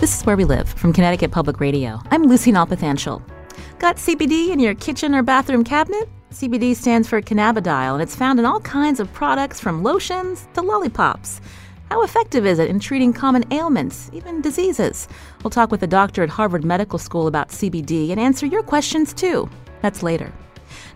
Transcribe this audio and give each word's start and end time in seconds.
This 0.00 0.18
is 0.18 0.24
Where 0.24 0.34
We 0.34 0.46
Live 0.46 0.66
from 0.66 0.94
Connecticut 0.94 1.30
Public 1.30 1.60
Radio. 1.60 2.00
I'm 2.10 2.22
Lucy 2.22 2.50
Nalpathanchil. 2.50 3.20
Got 3.78 3.96
CBD 3.96 4.48
in 4.48 4.58
your 4.58 4.74
kitchen 4.74 5.14
or 5.14 5.22
bathroom 5.22 5.62
cabinet? 5.62 6.08
CBD 6.32 6.74
stands 6.74 7.06
for 7.06 7.20
cannabidiol, 7.20 7.92
and 7.92 8.02
it's 8.02 8.16
found 8.16 8.38
in 8.38 8.46
all 8.46 8.60
kinds 8.60 8.98
of 8.98 9.12
products 9.12 9.60
from 9.60 9.82
lotions 9.82 10.48
to 10.54 10.62
lollipops. 10.62 11.42
How 11.90 12.02
effective 12.02 12.46
is 12.46 12.58
it 12.58 12.70
in 12.70 12.80
treating 12.80 13.12
common 13.12 13.44
ailments, 13.52 14.08
even 14.14 14.40
diseases? 14.40 15.06
We'll 15.44 15.50
talk 15.50 15.70
with 15.70 15.82
a 15.82 15.86
doctor 15.86 16.22
at 16.22 16.30
Harvard 16.30 16.64
Medical 16.64 16.98
School 16.98 17.26
about 17.26 17.50
CBD 17.50 18.10
and 18.10 18.18
answer 18.18 18.46
your 18.46 18.62
questions 18.62 19.12
too. 19.12 19.50
That's 19.82 20.02
later. 20.02 20.32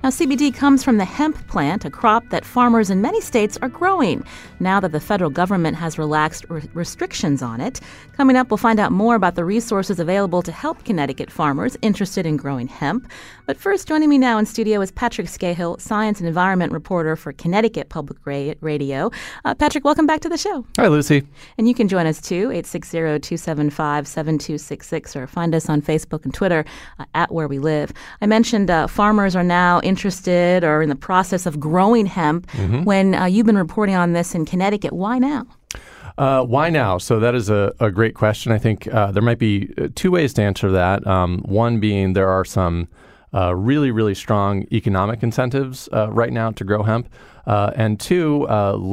Now, 0.05 0.11
CBD 0.11 0.55
comes 0.55 0.85
from 0.85 0.99
the 0.99 1.07
hemp 1.07 1.49
plant, 1.49 1.87
a 1.87 1.91
crop 1.91 2.29
that 2.29 2.45
farmers 2.45 2.91
in 2.91 3.01
many 3.01 3.23
states 3.23 3.57
are 3.63 3.71
growing 3.71 4.23
now 4.61 4.79
that 4.79 4.93
the 4.93 5.01
federal 5.01 5.31
government 5.31 5.79
has 5.79 5.97
relaxed 5.97 6.45
re- 6.51 6.69
restrictions 6.75 7.43
on 7.43 7.59
it. 7.59 7.81
Coming 8.15 8.37
up, 8.37 8.51
we'll 8.51 8.59
find 8.59 8.79
out 8.79 8.93
more 8.93 9.15
about 9.15 9.35
the 9.35 9.47
resources 9.47 9.99
available 9.99 10.43
to 10.43 10.53
help 10.53 10.85
Connecticut 10.85 11.31
farmers 11.31 11.79
interested 11.81 12.27
in 12.27 12.37
growing 12.37 12.69
hemp. 12.69 13.11
But 13.47 13.57
first, 13.57 13.89
joining 13.89 14.11
me 14.11 14.19
now 14.19 14.37
in 14.37 14.45
studio 14.45 14.83
is 14.83 14.91
Patrick 14.91 15.27
Skahill, 15.27 15.81
science 15.81 16.19
and 16.19 16.29
environment 16.29 16.73
reporter 16.73 17.17
for 17.17 17.33
Connecticut 17.33 17.89
Public 17.89 18.19
Radio. 18.27 19.11
Uh, 19.47 19.55
Patrick, 19.55 19.85
welcome 19.85 20.07
back 20.07 20.21
to 20.21 20.29
the 20.29 20.37
show. 20.37 20.67
Hi, 20.77 20.87
Lucy. 20.87 21.27
And 21.57 21.67
you 21.67 21.75
can 21.75 21.89
join 21.89 22.07
us 22.07 22.21
too, 22.21 22.51
860 22.51 22.99
275 23.21 24.07
7266, 24.07 25.17
or 25.17 25.27
find 25.27 25.55
us 25.55 25.71
on 25.71 25.81
Facebook 25.81 26.25
and 26.25 26.35
Twitter 26.35 26.67
uh, 26.99 27.07
at 27.15 27.33
Where 27.33 27.49
We 27.49 27.59
Live. 27.59 27.91
I 28.21 28.27
mentioned 28.27 28.71
uh, 28.71 28.87
farmers 28.87 29.35
are 29.35 29.43
now 29.43 29.81
interested 29.95 30.65
or 30.65 30.83
in 30.83 30.89
the 30.89 31.03
process 31.11 31.47
of 31.47 31.55
growing 31.61 32.07
hemp. 32.07 32.47
Mm-hmm. 32.49 32.83
When 32.85 33.15
uh, 33.15 33.27
you've 33.27 33.47
been 33.47 33.63
reporting 33.67 33.95
on 33.95 34.13
this 34.13 34.35
in 34.35 34.45
Connecticut, 34.45 34.93
why 34.93 35.19
now? 35.19 35.47
Uh, 36.19 36.43
why 36.45 36.71
now? 36.71 36.99
So 36.99 37.21
that 37.21 37.35
is 37.35 37.49
a, 37.51 37.73
a 37.79 37.91
great 37.91 38.15
question. 38.15 38.53
I 38.53 38.59
think 38.59 38.89
uh, 38.89 39.13
there 39.13 39.23
might 39.23 39.39
be 39.39 39.73
uh, 39.79 39.89
two 39.95 40.11
ways 40.11 40.35
to 40.35 40.43
answer 40.43 40.71
that. 40.73 41.07
Um, 41.07 41.43
one 41.63 41.81
being 41.81 42.15
there 42.15 42.29
are 42.29 42.45
some 42.45 42.89
uh, 43.33 43.55
really, 43.55 43.91
really 43.91 44.15
strong 44.15 44.65
economic 44.73 45.23
incentives 45.23 45.89
uh, 45.93 46.09
right 46.11 46.33
now 46.33 46.51
to 46.53 46.65
grow 46.65 46.83
hemp, 46.83 47.09
uh, 47.47 47.71
and 47.77 48.01
two, 48.01 48.47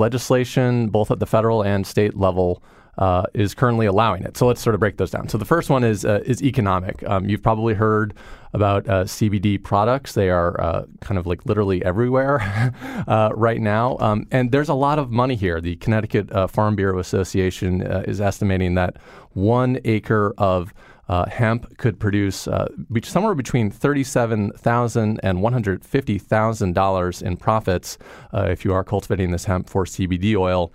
legislation 0.05 0.89
both 0.89 1.11
at 1.11 1.19
the 1.19 1.25
federal 1.25 1.63
and 1.63 1.85
state 1.85 2.15
level. 2.15 2.61
Uh, 2.97 3.23
is 3.33 3.53
currently 3.53 3.85
allowing 3.85 4.21
it. 4.23 4.35
So 4.35 4.45
let's 4.45 4.61
sort 4.61 4.73
of 4.73 4.81
break 4.81 4.97
those 4.97 5.11
down. 5.11 5.29
So 5.29 5.37
the 5.37 5.45
first 5.45 5.69
one 5.69 5.83
is 5.83 6.03
uh, 6.03 6.21
is 6.25 6.43
economic. 6.43 7.01
Um, 7.07 7.27
you've 7.27 7.41
probably 7.41 7.73
heard 7.73 8.13
about 8.53 8.87
uh, 8.87 9.05
CBD 9.05 9.63
products. 9.63 10.13
They 10.13 10.29
are 10.29 10.85
kind 10.99 11.17
of 11.17 11.25
like 11.25 11.45
literally 11.45 11.83
everywhere 11.85 12.73
right 13.33 13.61
now, 13.61 13.97
um, 13.99 14.27
and 14.29 14.51
there's 14.51 14.67
a 14.67 14.73
lot 14.73 14.99
of 14.99 15.09
money 15.09 15.35
here. 15.35 15.61
The 15.61 15.77
Connecticut 15.77 16.51
Farm 16.51 16.75
Bureau 16.75 16.99
Association 16.99 17.81
is 17.81 18.19
estimating 18.19 18.75
that 18.75 18.97
one 19.33 19.79
acre 19.85 20.33
of 20.37 20.73
uh, 21.11 21.29
hemp 21.29 21.77
could 21.77 21.99
produce 21.99 22.47
uh, 22.47 22.69
somewhere 23.03 23.35
between 23.35 23.69
$37,000 23.69 25.19
and 25.21 25.39
$150,000 25.39 27.21
in 27.21 27.37
profits 27.37 27.97
uh, 28.33 28.47
if 28.49 28.63
you 28.63 28.73
are 28.73 28.83
cultivating 28.85 29.31
this 29.31 29.43
hemp 29.43 29.69
for 29.69 29.83
CBD 29.83 30.37
oil. 30.37 30.71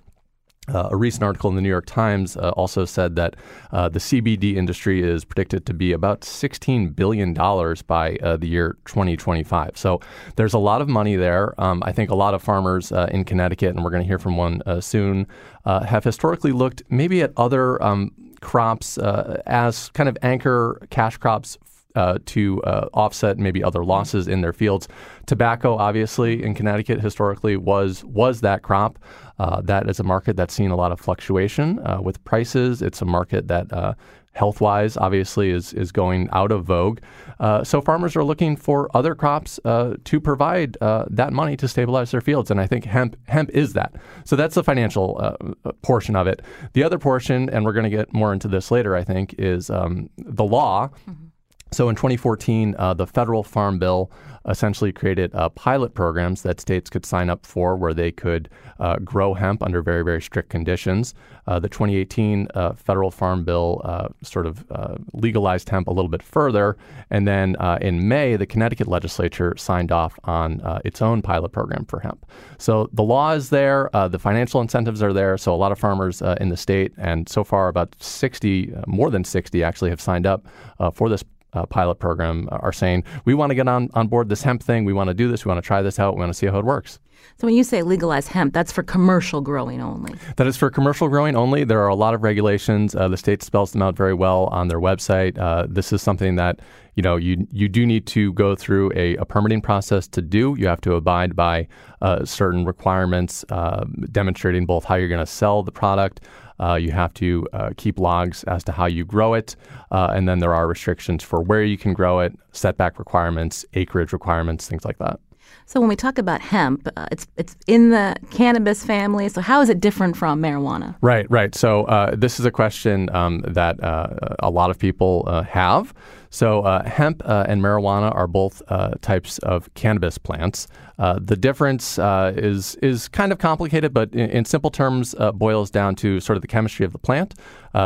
Uh, 0.73 0.89
a 0.91 0.97
recent 0.97 1.23
article 1.23 1.49
in 1.49 1.55
the 1.55 1.61
New 1.61 1.69
York 1.69 1.85
Times 1.85 2.35
uh, 2.35 2.49
also 2.51 2.83
said 2.83 3.15
that 3.15 3.35
uh, 3.71 3.87
the 3.87 3.99
CBD 3.99 4.55
industry 4.55 5.01
is 5.01 5.23
predicted 5.23 5.65
to 5.65 5.73
be 5.73 5.93
about 5.93 6.21
$16 6.21 6.93
billion 6.93 7.33
by 7.33 8.17
uh, 8.21 8.35
the 8.35 8.47
year 8.47 8.77
2025. 8.85 9.77
So 9.77 10.01
there's 10.35 10.53
a 10.53 10.59
lot 10.59 10.81
of 10.81 10.89
money 10.89 11.15
there. 11.15 11.59
Um, 11.61 11.81
I 11.85 11.93
think 11.93 12.09
a 12.09 12.15
lot 12.15 12.33
of 12.33 12.43
farmers 12.43 12.91
uh, 12.91 13.07
in 13.11 13.23
Connecticut, 13.23 13.75
and 13.75 13.83
we're 13.83 13.91
going 13.91 14.03
to 14.03 14.07
hear 14.07 14.19
from 14.19 14.35
one 14.35 14.61
uh, 14.65 14.81
soon, 14.81 15.27
have 15.65 16.03
historically 16.03 16.51
looked 16.51 16.81
maybe 16.89 17.21
at 17.21 17.31
other 17.37 17.81
um, 17.83 18.11
crops 18.41 18.97
as 18.97 19.89
kind 19.89 20.07
of 20.07 20.17
anchor 20.21 20.81
cash 20.89 21.17
crops 21.17 21.57
uh, 21.97 22.19
to 22.25 22.61
uh, 22.63 22.87
offset 22.93 23.39
maybe 23.39 23.63
other 23.63 23.83
losses 23.83 24.27
in 24.27 24.41
their 24.41 24.53
fields. 24.53 24.87
Tobacco, 25.25 25.75
obviously, 25.75 26.43
in 26.43 26.53
Connecticut 26.53 27.01
historically 27.01 27.57
was 27.57 28.03
was 28.05 28.41
that 28.41 28.61
crop. 28.61 28.99
Uh, 29.39 29.61
that 29.61 29.89
is 29.89 29.99
a 29.99 30.03
market 30.03 30.35
that's 30.35 30.53
seen 30.53 30.71
a 30.71 30.75
lot 30.75 30.91
of 30.91 30.99
fluctuation 30.99 31.79
uh, 31.79 31.99
with 32.01 32.23
prices. 32.23 32.81
It's 32.81 33.01
a 33.01 33.05
market 33.05 33.47
that 33.47 33.71
uh, 33.73 33.93
health 34.33 34.61
wise, 34.61 34.95
obviously, 34.97 35.49
is, 35.49 35.73
is 35.73 35.91
going 35.91 36.29
out 36.31 36.51
of 36.51 36.65
vogue. 36.65 36.99
Uh, 37.39 37.63
so 37.63 37.81
farmers 37.81 38.15
are 38.15 38.23
looking 38.23 38.55
for 38.55 38.89
other 38.95 39.15
crops 39.15 39.59
uh, 39.65 39.95
to 40.05 40.19
provide 40.19 40.77
uh, 40.81 41.05
that 41.09 41.33
money 41.33 41.57
to 41.57 41.67
stabilize 41.67 42.11
their 42.11 42.21
fields. 42.21 42.51
And 42.51 42.59
I 42.59 42.67
think 42.67 42.85
hemp, 42.85 43.15
hemp 43.27 43.49
is 43.51 43.73
that. 43.73 43.95
So 44.23 44.35
that's 44.35 44.55
the 44.55 44.63
financial 44.63 45.35
portion 45.81 46.15
of 46.15 46.27
it. 46.27 46.41
The 46.73 46.83
other 46.83 46.99
portion, 46.99 47.49
and 47.49 47.65
we're 47.65 47.73
going 47.73 47.89
to 47.91 47.97
get 47.97 48.13
more 48.13 48.33
into 48.33 48.47
this 48.47 48.69
later, 48.69 48.95
I 48.95 49.03
think, 49.03 49.35
is 49.37 49.69
um, 49.69 50.09
the 50.17 50.45
law. 50.45 50.89
Mm-hmm. 51.09 51.26
So 51.71 51.89
in 51.89 51.95
2014, 51.95 52.75
uh, 52.77 52.93
the 52.93 53.05
federal 53.05 53.43
farm 53.43 53.77
bill 53.79 54.11
essentially 54.47 54.91
created 54.91 55.33
uh, 55.35 55.49
pilot 55.49 55.93
programs 55.93 56.41
that 56.43 56.61
states 56.61 56.89
could 56.89 57.05
sign 57.05 57.29
up 57.29 57.45
for 57.45 57.75
where 57.75 57.93
they 57.93 58.11
could 58.11 58.49
uh, 58.79 58.97
grow 58.97 59.33
hemp 59.33 59.61
under 59.61 59.81
very, 59.81 60.03
very 60.03 60.21
strict 60.21 60.49
conditions. 60.49 61.13
Uh, 61.47 61.59
the 61.59 61.67
2018 61.67 62.47
uh, 62.53 62.73
federal 62.73 63.11
farm 63.11 63.43
bill 63.43 63.81
uh, 63.83 64.07
sort 64.21 64.45
of 64.45 64.65
legalized 65.13 65.67
hemp 65.69 65.87
a 65.87 65.91
little 65.91 66.09
bit 66.09 66.23
further. 66.23 66.77
And 67.09 67.27
then 67.27 67.55
in 67.81 68.07
May, 68.07 68.35
the 68.35 68.45
Connecticut 68.45 68.87
legislature 68.87 69.55
signed 69.57 69.91
off 69.91 70.17
on 70.23 70.61
its 70.85 71.01
own 71.01 71.21
pilot 71.21 71.51
program 71.51 71.85
for 71.85 71.99
hemp. 71.99 72.25
So 72.57 72.89
the 72.93 73.03
law 73.03 73.33
is 73.33 73.49
there, 73.49 73.89
the 73.93 74.19
financial 74.19 74.61
incentives 74.61 75.01
are 75.01 75.13
there. 75.13 75.37
So 75.37 75.53
a 75.53 75.57
lot 75.57 75.71
of 75.71 75.79
farmers 75.79 76.21
in 76.39 76.49
the 76.49 76.57
state, 76.57 76.93
and 76.97 77.27
so 77.27 77.43
far 77.43 77.67
about 77.67 77.95
60, 77.99 78.73
more 78.87 79.09
than 79.09 79.23
60 79.23 79.63
actually 79.63 79.89
have 79.89 80.01
signed 80.01 80.25
up 80.25 80.45
for 80.93 81.09
this 81.09 81.23
uh, 81.53 81.65
pilot 81.65 81.95
program 81.95 82.47
are 82.51 82.73
saying, 82.73 83.03
we 83.25 83.33
want 83.33 83.49
to 83.51 83.55
get 83.55 83.67
on, 83.67 83.89
on 83.93 84.07
board 84.07 84.29
this 84.29 84.43
hemp 84.43 84.61
thing. 84.63 84.85
We 84.85 84.93
want 84.93 85.09
to 85.09 85.13
do 85.13 85.29
this. 85.29 85.45
We 85.45 85.49
want 85.49 85.63
to 85.63 85.67
try 85.67 85.81
this 85.81 85.99
out. 85.99 86.15
We 86.15 86.19
want 86.19 86.31
to 86.31 86.37
see 86.37 86.47
how 86.47 86.59
it 86.59 86.65
works. 86.65 86.99
So 87.39 87.45
when 87.45 87.55
you 87.55 87.63
say 87.63 87.83
legalize 87.83 88.27
hemp, 88.27 88.53
that's 88.53 88.71
for 88.71 88.83
commercial 88.83 89.41
growing 89.41 89.81
only. 89.81 90.15
That 90.37 90.47
is 90.47 90.57
for 90.57 90.69
commercial 90.69 91.07
growing 91.07 91.35
only. 91.35 91.63
There 91.63 91.81
are 91.81 91.87
a 91.87 91.95
lot 91.95 92.13
of 92.13 92.23
regulations. 92.23 92.95
Uh, 92.95 93.07
the 93.07 93.17
state 93.17 93.43
spells 93.43 93.71
them 93.71 93.81
out 93.81 93.95
very 93.95 94.13
well 94.13 94.45
on 94.45 94.67
their 94.67 94.79
website. 94.79 95.37
Uh, 95.37 95.67
this 95.69 95.93
is 95.93 96.01
something 96.01 96.35
that 96.35 96.59
you 96.95 97.03
know 97.03 97.15
you 97.15 97.47
you 97.51 97.69
do 97.69 97.85
need 97.85 98.07
to 98.07 98.33
go 98.33 98.55
through 98.55 98.91
a, 98.95 99.15
a 99.17 99.25
permitting 99.25 99.61
process 99.61 100.07
to 100.09 100.21
do. 100.21 100.55
You 100.57 100.67
have 100.67 100.81
to 100.81 100.95
abide 100.95 101.35
by 101.35 101.67
uh, 102.01 102.25
certain 102.25 102.65
requirements, 102.65 103.45
uh, 103.49 103.85
demonstrating 104.11 104.65
both 104.65 104.85
how 104.85 104.95
you're 104.95 105.09
going 105.09 105.19
to 105.19 105.31
sell 105.31 105.61
the 105.63 105.71
product. 105.71 106.21
Uh, 106.59 106.75
you 106.75 106.91
have 106.91 107.13
to 107.15 107.47
uh, 107.53 107.69
keep 107.77 107.99
logs 107.99 108.43
as 108.45 108.63
to 108.63 108.71
how 108.71 108.85
you 108.85 109.05
grow 109.05 109.33
it. 109.33 109.55
Uh, 109.91 110.11
and 110.13 110.27
then 110.27 110.39
there 110.39 110.53
are 110.53 110.67
restrictions 110.67 111.23
for 111.23 111.41
where 111.41 111.63
you 111.63 111.77
can 111.77 111.93
grow 111.93 112.19
it, 112.19 112.33
setback 112.51 112.99
requirements, 112.99 113.65
acreage 113.73 114.13
requirements, 114.13 114.67
things 114.67 114.85
like 114.85 114.97
that. 114.97 115.19
So 115.65 115.79
when 115.79 115.89
we 115.89 115.95
talk 115.95 116.17
about 116.17 116.41
hemp, 116.41 116.87
uh, 116.95 117.07
it's 117.11 117.27
it's 117.35 117.55
in 117.67 117.89
the 117.89 118.15
cannabis 118.31 118.85
family. 118.85 119.27
So 119.29 119.41
how 119.41 119.61
is 119.61 119.69
it 119.69 119.79
different 119.79 120.15
from 120.15 120.41
marijuana? 120.41 120.95
Right, 121.01 121.29
right. 121.29 121.53
So 121.53 121.83
uh, 121.85 122.15
this 122.15 122.39
is 122.39 122.45
a 122.45 122.51
question 122.51 123.13
um, 123.13 123.43
that 123.47 123.81
uh, 123.83 124.35
a 124.39 124.49
lot 124.49 124.69
of 124.69 124.79
people 124.79 125.23
uh, 125.27 125.43
have. 125.43 125.93
So 126.37 126.61
uh, 126.61 126.87
hemp 126.87 127.23
uh, 127.25 127.45
and 127.47 127.63
marijuana 127.63 128.13
are 128.13 128.27
both 128.27 128.61
uh, 128.67 128.91
types 129.01 129.39
of 129.39 129.73
cannabis 129.73 130.19
plants. 130.19 130.67
Uh, 130.99 131.17
the 131.19 131.35
difference 131.35 131.97
uh, 131.97 132.31
is 132.37 132.75
is 132.75 133.07
kind 133.07 133.31
of 133.31 133.39
complicated, 133.39 133.91
but 133.91 134.13
in, 134.13 134.29
in 134.29 134.45
simple 134.45 134.69
terms, 134.69 135.15
boils 135.33 135.71
down 135.71 135.95
to 135.95 136.19
sort 136.19 136.37
of 136.37 136.43
the 136.43 136.47
chemistry 136.47 136.85
of 136.85 136.91
the 136.91 136.99
plant. 136.99 137.33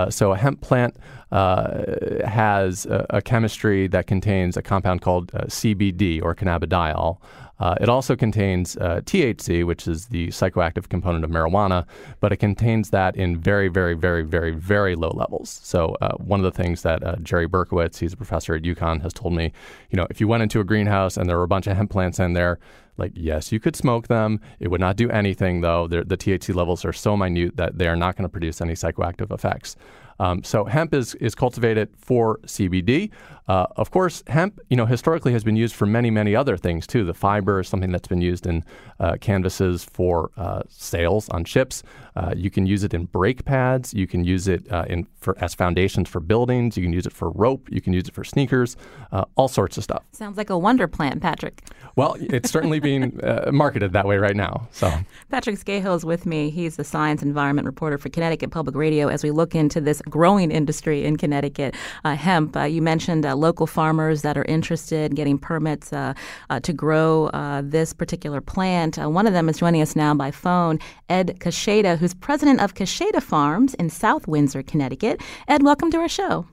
so 0.10 0.34
a 0.34 0.38
hemp 0.38 0.60
plant 0.60 0.98
has 1.32 2.86
a, 2.88 3.06
a, 3.12 3.22
chemistry 3.22 3.88
that 3.88 4.06
contains 4.06 4.58
a 4.58 4.62
compound 4.62 5.02
called 5.02 5.32
CBD 5.32 6.22
or 6.22 6.36
cannabidiol. 6.36 7.20
Uh, 7.62 7.76
it 7.80 7.88
also 7.88 8.16
contains 8.16 8.76
uh, 8.78 9.02
THC, 9.06 9.64
which 9.64 9.88
is 9.88 10.08
the 10.08 10.30
psychoactive 10.30 10.90
component 10.90 11.24
of 11.24 11.30
marijuana, 11.30 11.86
but 12.20 12.32
it 12.32 12.38
contains 12.38 12.90
that 12.90 13.16
in 13.16 13.40
very, 13.40 13.68
very, 13.68 13.94
very, 13.94 14.24
very, 14.24 14.52
very 14.52 14.96
low 14.96 15.12
levels. 15.12 15.62
So 15.64 15.96
uh, 16.02 16.16
one 16.18 16.40
of 16.40 16.44
the 16.44 16.64
things 16.64 16.82
that 16.82 17.04
uh, 17.04 17.18
Jerry 17.18 17.48
Berkowitz, 17.48 18.00
he's 18.00 18.14
a 18.14 18.18
professor 18.18 18.56
at 18.56 18.64
UConn, 18.64 19.04
has 19.04 19.14
told 19.14 19.34
me, 19.34 19.54
you 19.92 19.98
know, 19.98 20.08
if 20.10 20.20
you 20.20 20.28
went 20.28 20.42
into 20.42 20.60
a 20.60 20.64
greenhouse 20.64 21.18
and 21.18 21.30
there 21.30 21.38
were 21.38 21.44
a 21.44 21.48
bunch 21.48 21.68
of 21.68 21.78
hemp 21.78 21.92
plants 21.92 22.20
in 22.20 22.34
there, 22.34 22.58
like 22.98 23.12
yes, 23.16 23.52
you 23.52 23.60
could 23.60 23.76
smoke 23.76 24.08
them. 24.08 24.42
It 24.60 24.70
would 24.70 24.82
not 24.82 24.96
do 24.96 25.10
anything 25.12 25.62
though. 25.62 25.88
They're, 25.88 26.04
the 26.04 26.18
THC 26.18 26.54
levels 26.56 26.84
are 26.84 26.94
so 26.94 27.16
minute 27.16 27.58
that 27.58 27.78
they 27.78 27.88
are 27.88 27.96
not 27.96 28.16
going 28.16 28.24
to 28.24 28.30
produce 28.30 28.60
any 28.60 28.74
psychoactive 28.74 29.32
effects. 29.32 29.76
Um, 30.20 30.44
so 30.44 30.66
hemp 30.66 30.94
is, 30.94 31.16
is 31.16 31.34
cultivated 31.34 31.90
for 31.98 32.38
CBD. 32.46 33.10
Uh, 33.48 33.66
of 33.76 33.92
course, 33.92 34.24
hemp, 34.28 34.60
you 34.70 34.78
know, 34.78 34.86
historically 34.86 35.34
has 35.34 35.44
been 35.44 35.56
used 35.56 35.76
for 35.76 35.86
many, 35.86 36.10
many 36.10 36.36
other 36.36 36.58
things 36.58 36.86
too. 36.86 37.04
The 37.04 37.14
fiber 37.14 37.60
is 37.60 37.68
something 37.68 37.92
that's 37.92 38.08
been 38.08 38.22
used 38.22 38.46
in 38.46 38.64
uh, 39.00 39.18
canvases 39.20 39.84
for 39.84 40.32
uh, 40.38 40.62
sails 40.70 41.28
on 41.30 41.44
ships. 41.46 41.84
Uh, 42.16 42.34
you 42.36 42.50
can 42.52 42.66
use 42.66 42.84
it 42.84 42.94
in 42.94 43.06
brake 43.06 43.46
pads. 43.46 43.94
You 43.94 44.06
can 44.06 44.24
use 44.24 44.48
it 44.48 44.72
uh, 44.72 44.86
in 44.88 45.08
for 45.20 45.38
as 45.40 45.54
foundations 45.54 46.10
for 46.10 46.20
buildings. 46.20 46.78
You 46.78 46.84
can 46.84 46.94
use 46.94 47.06
it 47.06 47.14
for 47.14 47.30
rope. 47.32 47.68
You 47.72 47.82
can 47.82 47.94
use 47.94 48.08
it 48.08 48.14
for 48.14 48.24
sneakers. 48.24 48.76
Uh, 49.12 49.26
all 49.36 49.48
sorts 49.48 49.78
of 49.78 49.84
stuff. 49.84 50.04
Sounds 50.12 50.38
like 50.38 50.50
a 50.50 50.58
wonder 50.58 50.88
plant, 50.88 51.22
Patrick. 51.22 51.64
Well, 51.96 52.16
it's 52.20 52.50
certainly 52.50 52.80
being 52.80 53.20
marketed 53.52 53.94
that 53.94 54.06
way 54.06 54.18
right 54.18 54.36
now. 54.36 54.68
So 54.72 54.92
Patrick 55.30 55.58
Skahill 55.58 55.96
is 55.96 56.06
with 56.06 56.26
me. 56.26 56.50
He's 56.50 56.76
the 56.76 56.84
science 56.84 57.22
environment 57.22 57.66
reporter 57.66 57.98
for 57.98 58.10
Connecticut 58.10 58.52
Public 58.52 58.76
Radio 58.76 59.08
as 59.08 59.24
we 59.24 59.32
look 59.32 59.56
into 59.56 59.82
this 59.82 60.02
growing 60.10 60.52
industry 60.52 61.06
in 61.06 61.18
Connecticut, 61.18 61.76
hemp. 62.04 62.56
you 62.56 62.82
mentioned 62.82 63.26
local 63.36 63.68
farmers 63.68 64.22
that 64.22 64.38
are 64.38 64.46
interested 64.46 65.12
in 65.12 65.16
getting 65.16 65.38
permits 65.38 65.92
uh, 65.94 66.14
uh, 66.50 66.60
to 66.62 66.74
grow 66.74 67.28
uh, 67.28 67.62
this 67.64 67.94
particular 67.94 68.42
plant. 68.42 68.98
one 68.98 69.28
of 69.28 69.34
them 69.34 69.50
is 69.50 69.58
joining 69.58 69.82
us 69.82 69.96
now 69.96 70.14
by 70.14 70.32
phone, 70.32 70.80
Ed 71.10 71.40
Kasheta, 71.40 71.98
who's 71.98 72.14
president 72.14 72.62
of 72.62 72.74
Kasheta 72.74 73.22
Farms 73.22 73.74
in 73.76 73.90
South 73.90 74.28
Windsor, 74.28 74.64
Connecticut. 74.64 75.22
Ed, 75.48 75.64
welcome 75.64 75.92
to 75.92 75.98
our 75.98 76.10
show. 76.10 76.46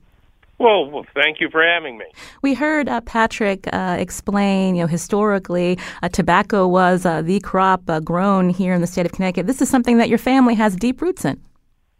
Well, 0.59 0.91
well, 0.91 1.05
thank 1.15 1.39
you 1.39 1.49
for 1.49 1.63
having 1.63 1.97
me. 1.97 2.05
We 2.41 2.53
heard 2.53 2.89
uh, 2.89 2.99
Patrick 3.01 3.65
uh, 3.71 3.95
explain, 3.97 4.75
you 4.75 4.81
know, 4.81 4.87
historically, 4.87 5.79
uh, 6.03 6.09
tobacco 6.09 6.67
was 6.67 7.03
the 7.03 7.39
crop 7.43 7.89
grown 8.03 8.49
here 8.49 8.73
in 8.73 8.81
the 8.81 8.87
state 8.87 9.05
of 9.05 9.13
Connecticut. 9.13 9.47
This 9.47 9.61
is 9.61 9.69
something 9.69 9.97
that 9.99 10.09
your 10.09 10.17
family 10.17 10.55
has 10.55 10.75
deep 10.75 11.01
roots 11.01 11.23
in. 11.23 11.41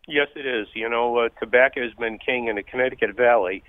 Yes, 0.10 0.28
it 0.36 0.46
is. 0.46 0.68
You 0.74 0.90
know, 0.90 1.30
tobacco 1.40 1.82
has 1.82 1.94
been 1.94 2.18
king 2.18 2.48
in 2.48 2.58
the 2.58 2.64
Connecticut 2.64 3.16
Valley 3.16 3.64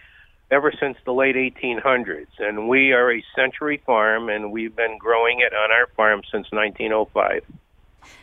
ever 0.50 0.72
since 0.78 0.96
the 1.04 1.12
late 1.12 1.36
1800s. 1.36 2.26
And 2.38 2.68
we 2.68 2.92
are 2.92 3.12
a 3.12 3.24
century 3.34 3.82
farm, 3.84 4.28
and 4.28 4.52
we've 4.52 4.74
been 4.74 4.98
growing 4.98 5.40
it 5.40 5.52
on 5.54 5.70
our 5.70 5.86
farm 5.96 6.22
since 6.30 6.46
1905. 6.50 7.44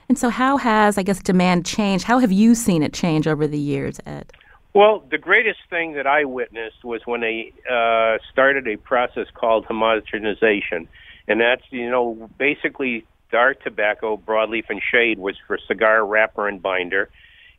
And 0.10 0.18
so, 0.18 0.30
how 0.30 0.58
has, 0.58 0.98
I 0.98 1.04
guess, 1.04 1.22
demand 1.22 1.66
changed? 1.66 2.06
How 2.06 2.20
have 2.20 2.32
you 2.32 2.56
seen 2.56 2.84
it 2.84 2.94
change 2.94 3.28
over 3.28 3.48
the 3.48 3.60
years, 3.60 4.00
Ed? 4.06 4.32
Well, 4.74 5.04
the 5.10 5.18
greatest 5.18 5.60
thing 5.70 5.94
that 5.94 6.06
I 6.06 6.26
witnessed 6.26 6.84
was 6.84 7.02
when 7.06 7.22
they 7.22 7.52
uh, 7.70 8.18
started 8.32 8.68
a 8.68 8.78
process 8.78 9.28
called 9.34 9.66
homogenization. 9.66 10.88
And 11.28 11.42
that's, 11.42 11.64
you 11.72 11.90
know, 11.90 12.30
basically 12.38 13.06
our 13.34 13.54
tobacco, 13.54 14.18
broadleaf 14.18 14.66
and 14.70 14.82
shade, 14.92 15.20
was 15.20 15.36
for 15.48 15.58
cigar 15.68 16.06
wrapper 16.06 16.48
and 16.48 16.62
binder. 16.62 17.10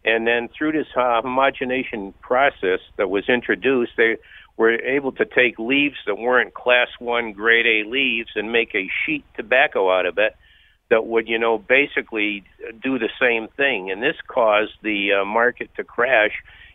And 0.05 0.27
then 0.27 0.49
through 0.57 0.73
this 0.73 0.87
uh, 0.97 1.21
homogenation 1.23 2.15
process 2.21 2.81
that 2.97 3.11
was 3.11 3.29
introduced, 3.29 3.93
they 3.97 4.17
were 4.59 4.73
able 4.73 5.13
to 5.13 5.25
take 5.25 5.59
leaves 5.59 5.97
that 6.07 6.17
weren't 6.17 6.53
class 6.53 6.89
one 6.99 7.33
grade 7.33 7.65
A 7.65 7.89
leaves 7.89 8.31
and 8.35 8.53
make 8.53 8.75
a 8.75 8.91
sheet 9.07 9.25
tobacco 9.37 9.91
out 9.91 10.05
of 10.05 10.19
it 10.19 10.37
that 10.91 11.07
would, 11.07 11.29
you 11.29 11.39
know, 11.39 11.59
basically 11.59 12.43
do 12.83 12.99
the 12.99 13.09
same 13.21 13.49
thing. 13.57 13.91
And 13.91 14.03
this 14.03 14.17
caused 14.27 14.73
the 14.83 15.21
uh, 15.21 15.25
market 15.25 15.71
to 15.77 15.85
crash 15.85 16.33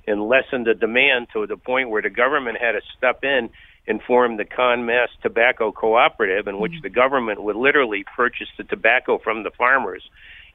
and 0.07 0.27
lessen 0.27 0.63
the 0.63 0.73
demand 0.73 1.27
to 1.33 1.45
the 1.45 1.57
point 1.57 1.89
where 1.89 2.01
the 2.01 2.09
government 2.09 2.57
had 2.59 2.71
to 2.71 2.81
step 2.97 3.23
in 3.23 3.49
and 3.85 4.01
form 4.01 4.37
the 4.37 4.45
Conmass 4.45 5.07
Tobacco 5.21 5.73
Cooperative, 5.73 6.47
in 6.47 6.59
which 6.59 6.71
mm-hmm. 6.71 6.83
the 6.83 6.89
government 6.89 7.43
would 7.43 7.57
literally 7.57 8.05
purchase 8.15 8.47
the 8.57 8.63
tobacco 8.63 9.17
from 9.17 9.43
the 9.43 9.51
farmers 9.51 10.03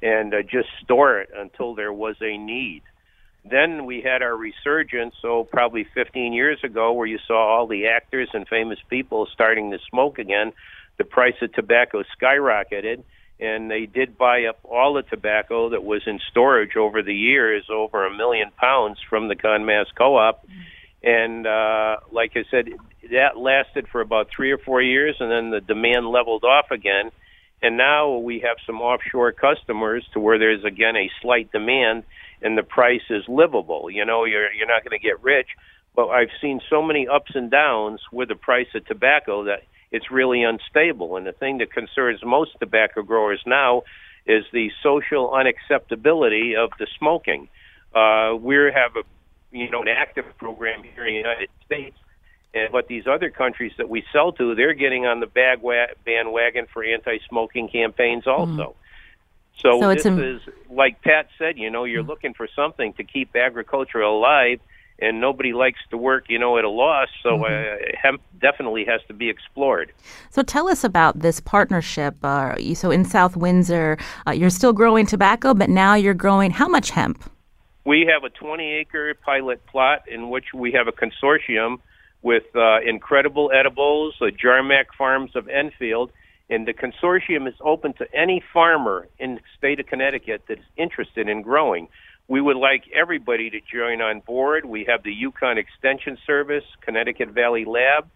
and 0.00 0.32
uh, 0.32 0.42
just 0.42 0.68
store 0.82 1.20
it 1.20 1.28
until 1.36 1.74
there 1.74 1.92
was 1.92 2.16
a 2.22 2.38
need. 2.38 2.82
Then 3.44 3.86
we 3.86 4.02
had 4.02 4.22
our 4.22 4.36
resurgence, 4.36 5.14
so 5.22 5.44
probably 5.44 5.86
15 5.94 6.32
years 6.32 6.58
ago, 6.62 6.92
where 6.92 7.06
you 7.06 7.18
saw 7.26 7.56
all 7.56 7.66
the 7.66 7.86
actors 7.86 8.28
and 8.32 8.46
famous 8.46 8.78
people 8.90 9.26
starting 9.32 9.70
to 9.70 9.78
smoke 9.90 10.18
again. 10.18 10.52
The 10.98 11.04
price 11.04 11.36
of 11.40 11.52
tobacco 11.52 12.02
skyrocketed, 12.20 13.04
and 13.40 13.70
they 13.70 13.86
did 13.86 14.18
buy 14.18 14.46
up 14.46 14.58
all 14.64 14.94
the 14.94 15.02
tobacco 15.02 15.70
that 15.70 15.84
was 15.84 16.02
in 16.06 16.18
storage 16.30 16.76
over 16.76 17.02
the 17.02 17.14
years, 17.14 17.64
over 17.70 18.04
a 18.04 18.14
million 18.14 18.50
pounds 18.56 18.98
from 19.08 19.28
the 19.28 19.36
Conmass 19.36 19.86
Co-op. 19.96 20.44
And 21.02 21.46
uh, 21.46 21.98
like 22.10 22.32
I 22.34 22.44
said, 22.50 22.70
that 23.12 23.38
lasted 23.38 23.86
for 23.88 24.00
about 24.00 24.28
three 24.34 24.50
or 24.50 24.58
four 24.58 24.82
years, 24.82 25.16
and 25.20 25.30
then 25.30 25.50
the 25.50 25.60
demand 25.60 26.08
leveled 26.08 26.44
off 26.44 26.70
again. 26.72 27.12
And 27.62 27.76
now 27.76 28.18
we 28.18 28.40
have 28.40 28.56
some 28.66 28.80
offshore 28.80 29.32
customers 29.32 30.04
to 30.12 30.20
where 30.20 30.38
there's 30.38 30.64
again 30.64 30.96
a 30.96 31.10
slight 31.22 31.50
demand 31.52 32.04
and 32.42 32.56
the 32.56 32.62
price 32.62 33.02
is 33.10 33.24
livable. 33.28 33.90
You 33.90 34.04
know, 34.04 34.24
you're 34.24 34.52
you're 34.52 34.66
not 34.66 34.84
going 34.84 34.98
to 34.98 35.04
get 35.04 35.22
rich, 35.22 35.48
but 35.94 36.08
I've 36.08 36.30
seen 36.40 36.60
so 36.68 36.82
many 36.82 37.08
ups 37.08 37.32
and 37.34 37.50
downs 37.50 38.00
with 38.12 38.28
the 38.28 38.36
price 38.36 38.68
of 38.74 38.86
tobacco 38.86 39.44
that 39.44 39.62
it's 39.90 40.10
really 40.10 40.42
unstable. 40.42 41.16
And 41.16 41.26
the 41.26 41.32
thing 41.32 41.58
that 41.58 41.72
concerns 41.72 42.20
most 42.24 42.52
tobacco 42.60 43.02
growers 43.02 43.42
now 43.46 43.82
is 44.26 44.44
the 44.52 44.70
social 44.82 45.30
unacceptability 45.30 46.56
of 46.56 46.70
the 46.78 46.86
smoking. 46.98 47.48
Uh, 47.94 48.36
we 48.38 48.54
have 48.56 48.96
a 48.96 49.02
you 49.50 49.70
know 49.70 49.82
an 49.82 49.88
active 49.88 50.26
program 50.38 50.82
here 50.82 51.06
in 51.06 51.14
the 51.14 51.18
United 51.18 51.48
States, 51.64 51.96
and 52.54 52.70
but 52.70 52.86
these 52.88 53.06
other 53.06 53.30
countries 53.30 53.72
that 53.78 53.88
we 53.88 54.04
sell 54.12 54.32
to, 54.32 54.54
they're 54.54 54.74
getting 54.74 55.06
on 55.06 55.20
the 55.20 55.26
bag 55.26 55.60
wa- 55.62 55.86
bandwagon 56.04 56.66
for 56.72 56.84
anti-smoking 56.84 57.68
campaigns 57.70 58.26
also. 58.26 58.46
Mm. 58.46 58.74
So, 59.58 59.80
so 59.80 59.94
this 59.94 60.06
Im- 60.06 60.22
is 60.22 60.40
like 60.70 61.02
Pat 61.02 61.28
said. 61.38 61.58
You 61.58 61.70
know, 61.70 61.84
you're 61.84 62.02
looking 62.02 62.34
for 62.34 62.48
something 62.54 62.92
to 62.94 63.04
keep 63.04 63.34
agriculture 63.34 64.00
alive, 64.00 64.60
and 65.00 65.20
nobody 65.20 65.52
likes 65.52 65.80
to 65.90 65.96
work, 65.96 66.24
you 66.28 66.38
know, 66.38 66.58
at 66.58 66.64
a 66.64 66.68
loss. 66.68 67.08
So 67.22 67.30
mm-hmm. 67.30 67.44
uh, 67.44 67.98
hemp 68.00 68.22
definitely 68.40 68.84
has 68.84 69.00
to 69.08 69.14
be 69.14 69.28
explored. 69.28 69.92
So 70.30 70.42
tell 70.42 70.68
us 70.68 70.84
about 70.84 71.20
this 71.20 71.40
partnership. 71.40 72.16
Uh, 72.22 72.56
so 72.74 72.90
in 72.90 73.04
South 73.04 73.36
Windsor, 73.36 73.98
uh, 74.26 74.32
you're 74.32 74.50
still 74.50 74.72
growing 74.72 75.06
tobacco, 75.06 75.54
but 75.54 75.68
now 75.68 75.94
you're 75.94 76.14
growing 76.14 76.50
how 76.50 76.68
much 76.68 76.90
hemp? 76.90 77.30
We 77.84 78.10
have 78.12 78.22
a 78.22 78.30
20-acre 78.30 79.14
pilot 79.24 79.64
plot 79.66 80.02
in 80.08 80.30
which 80.30 80.52
we 80.52 80.72
have 80.72 80.88
a 80.88 80.92
consortium 80.92 81.78
with 82.22 82.44
uh, 82.54 82.80
Incredible 82.80 83.50
Edibles, 83.54 84.14
uh, 84.20 84.26
Jarmac 84.26 84.86
Farms 84.96 85.34
of 85.34 85.48
Enfield, 85.48 86.12
and 86.50 86.66
the 86.66 86.72
consortium 86.72 87.46
is 87.46 87.54
open 87.60 87.92
to 87.94 88.06
any 88.14 88.42
farmer 88.52 89.08
in 89.18 89.36
the 89.36 89.40
state 89.56 89.80
of 89.80 89.86
Connecticut 89.86 90.42
that's 90.48 90.60
interested 90.76 91.28
in 91.28 91.42
growing. 91.42 91.88
We 92.26 92.40
would 92.40 92.56
like 92.56 92.84
everybody 92.94 93.50
to 93.50 93.60
join 93.60 94.00
on 94.00 94.20
board. 94.20 94.64
We 94.64 94.84
have 94.84 95.02
the 95.02 95.14
UConn 95.14 95.56
Extension 95.56 96.18
Service, 96.26 96.64
Connecticut 96.82 97.30
Valley 97.30 97.64
Lab, 97.64 98.08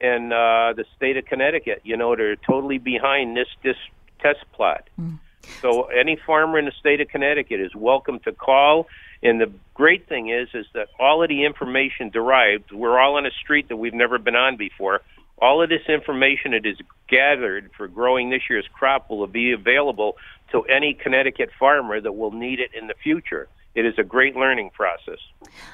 and 0.00 0.32
uh, 0.32 0.72
the 0.76 0.84
state 0.96 1.16
of 1.16 1.24
Connecticut. 1.26 1.80
You 1.84 1.96
know, 1.96 2.14
they're 2.14 2.36
totally 2.36 2.78
behind 2.78 3.36
this 3.36 3.48
this 3.64 3.76
test 4.20 4.44
plot. 4.52 4.88
Mm. 5.00 5.18
So 5.60 5.84
any 5.84 6.16
farmer 6.26 6.58
in 6.58 6.64
the 6.64 6.72
state 6.78 7.00
of 7.00 7.08
Connecticut 7.08 7.60
is 7.60 7.74
welcome 7.74 8.18
to 8.20 8.32
call. 8.32 8.86
And 9.22 9.40
the 9.40 9.50
great 9.74 10.08
thing 10.08 10.28
is, 10.28 10.48
is 10.54 10.66
that 10.74 10.88
all 10.98 11.22
of 11.22 11.28
the 11.28 11.44
information 11.44 12.10
derived, 12.10 12.72
we're 12.72 12.98
all 12.98 13.16
on 13.16 13.26
a 13.26 13.30
street 13.30 13.68
that 13.68 13.76
we've 13.76 13.94
never 13.94 14.18
been 14.18 14.36
on 14.36 14.56
before. 14.56 15.02
All 15.38 15.62
of 15.62 15.68
this 15.68 15.82
information 15.88 16.52
that 16.52 16.64
is 16.64 16.78
gathered 17.08 17.70
for 17.76 17.88
growing 17.88 18.30
this 18.30 18.42
year's 18.48 18.66
crop 18.72 19.10
will 19.10 19.26
be 19.26 19.52
available 19.52 20.16
to 20.52 20.62
any 20.62 20.94
Connecticut 20.94 21.50
farmer 21.58 22.00
that 22.00 22.12
will 22.12 22.32
need 22.32 22.58
it 22.60 22.70
in 22.78 22.86
the 22.86 22.94
future. 23.02 23.48
It 23.74 23.84
is 23.84 23.92
a 23.98 24.02
great 24.02 24.34
learning 24.34 24.70
process. 24.70 25.18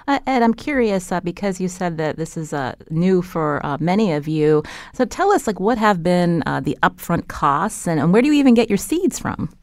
Uh, 0.09 0.19
Ed, 0.27 0.43
I'm 0.43 0.55
curious 0.55 1.13
uh, 1.13 1.21
because 1.21 1.61
you 1.61 1.69
said 1.69 1.97
that 1.99 2.17
this 2.17 2.37
is 2.37 2.53
uh, 2.53 2.75
new 2.91 3.23
for 3.23 3.65
uh, 3.65 3.77
many 3.79 4.13
of 4.13 4.27
you. 4.27 4.65
So 4.93 5.05
tell 5.05 5.31
us, 5.31 5.47
like, 5.47 5.61
what 5.61 5.79
have 5.79 6.03
been 6.03 6.43
uh, 6.45 6.59
the 6.59 6.77
upfront 6.83 7.29
costs, 7.29 7.87
and, 7.87 8.01
and 8.01 8.13
where 8.13 8.21
do 8.21 8.27
you 8.27 8.35
even 8.35 8.55
get 8.55 8.69
your 8.69 8.79
seeds 8.79 9.21
from? 9.21 9.57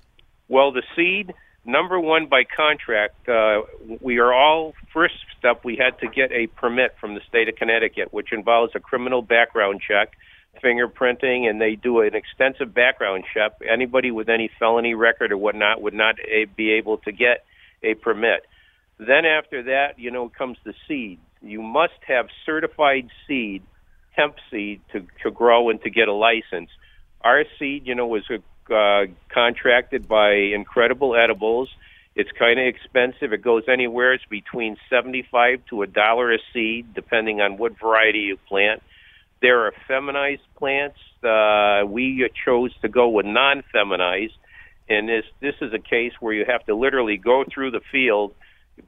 Well, 0.48 0.72
the 0.72 0.84
seed 0.96 1.34
number 1.70 2.00
one 2.00 2.28
by 2.28 2.44
contract 2.44 3.30
uh, 3.30 3.62
we 4.02 4.18
are 4.18 4.34
all 4.34 4.74
first 4.94 5.16
step 5.38 5.62
we 5.64 5.76
had 5.76 5.98
to 6.00 6.08
get 6.08 6.32
a 6.32 6.48
permit 6.48 6.96
from 7.00 7.14
the 7.14 7.22
state 7.28 7.48
of 7.48 7.56
connecticut 7.56 8.12
which 8.12 8.32
involves 8.32 8.72
a 8.76 8.80
criminal 8.80 9.22
background 9.22 9.80
check 9.86 10.12
fingerprinting 10.64 11.50
and 11.50 11.60
they 11.62 11.76
do 11.76 12.02
an 12.02 12.16
extensive 12.16 12.74
background 12.74 13.24
check. 13.34 13.54
Anybody 13.68 14.12
with 14.12 14.30
any 14.30 14.50
felony 14.60 14.94
record 14.94 15.32
or 15.32 15.38
whatnot 15.38 15.82
would 15.82 15.94
not 15.94 16.16
be 16.56 16.72
able 16.74 16.98
to 17.00 17.12
get 17.12 17.46
a 17.84 17.94
permit. 17.96 18.46
Then 18.98 19.26
after 19.26 19.64
that 19.64 19.98
you 19.98 20.12
know 20.12 20.30
comes 20.30 20.58
the 20.64 20.74
seed. 20.88 21.20
You 21.42 21.62
must 21.62 22.00
have 22.08 22.28
certified 22.46 23.10
seed 23.28 23.64
hemp 24.12 24.36
seed 24.52 24.82
to, 24.92 25.06
to 25.24 25.32
grow 25.32 25.70
and 25.70 25.82
to 25.84 25.90
get 25.90 26.08
a 26.08 26.14
license. 26.14 26.70
Our 27.22 27.44
seed 27.58 27.88
you 27.88 27.96
know 27.96 28.08
was 28.08 28.24
a 28.30 28.40
uh, 28.72 29.06
contracted 29.34 30.08
by 30.08 30.32
Incredible 30.34 31.16
Edibles. 31.16 31.70
It's 32.16 32.32
kind 32.32 32.60
of 32.60 32.66
expensive. 32.66 33.34
It 33.34 33.42
goes 33.42 33.64
anywhere. 33.68 34.14
It's 34.14 34.26
between 34.26 34.78
seventy-five 34.90 35.66
to 35.70 35.84
a 35.84 35.88
dollar 35.88 36.34
a 36.34 36.40
seed, 36.52 36.94
depending 36.94 37.40
on 37.40 37.58
what 37.58 37.80
variety 37.80 38.20
you 38.20 38.38
plant. 38.48 38.82
There 39.42 39.66
are 39.66 39.74
feminized 39.88 40.42
plants. 40.58 40.98
Uh, 41.24 41.86
we 41.88 42.30
chose 42.46 42.74
to 42.82 42.90
go 42.90 43.08
with 43.10 43.26
non-feminized, 43.26 44.38
and 44.90 45.08
this 45.08 45.26
this 45.40 45.56
is 45.62 45.72
a 45.74 45.80
case 45.80 46.14
where 46.20 46.34
you 46.34 46.46
have 46.46 46.66
to 46.66 46.76
literally 46.76 47.18
go 47.18 47.46
through 47.54 47.72
the 47.72 47.82
field. 47.92 48.34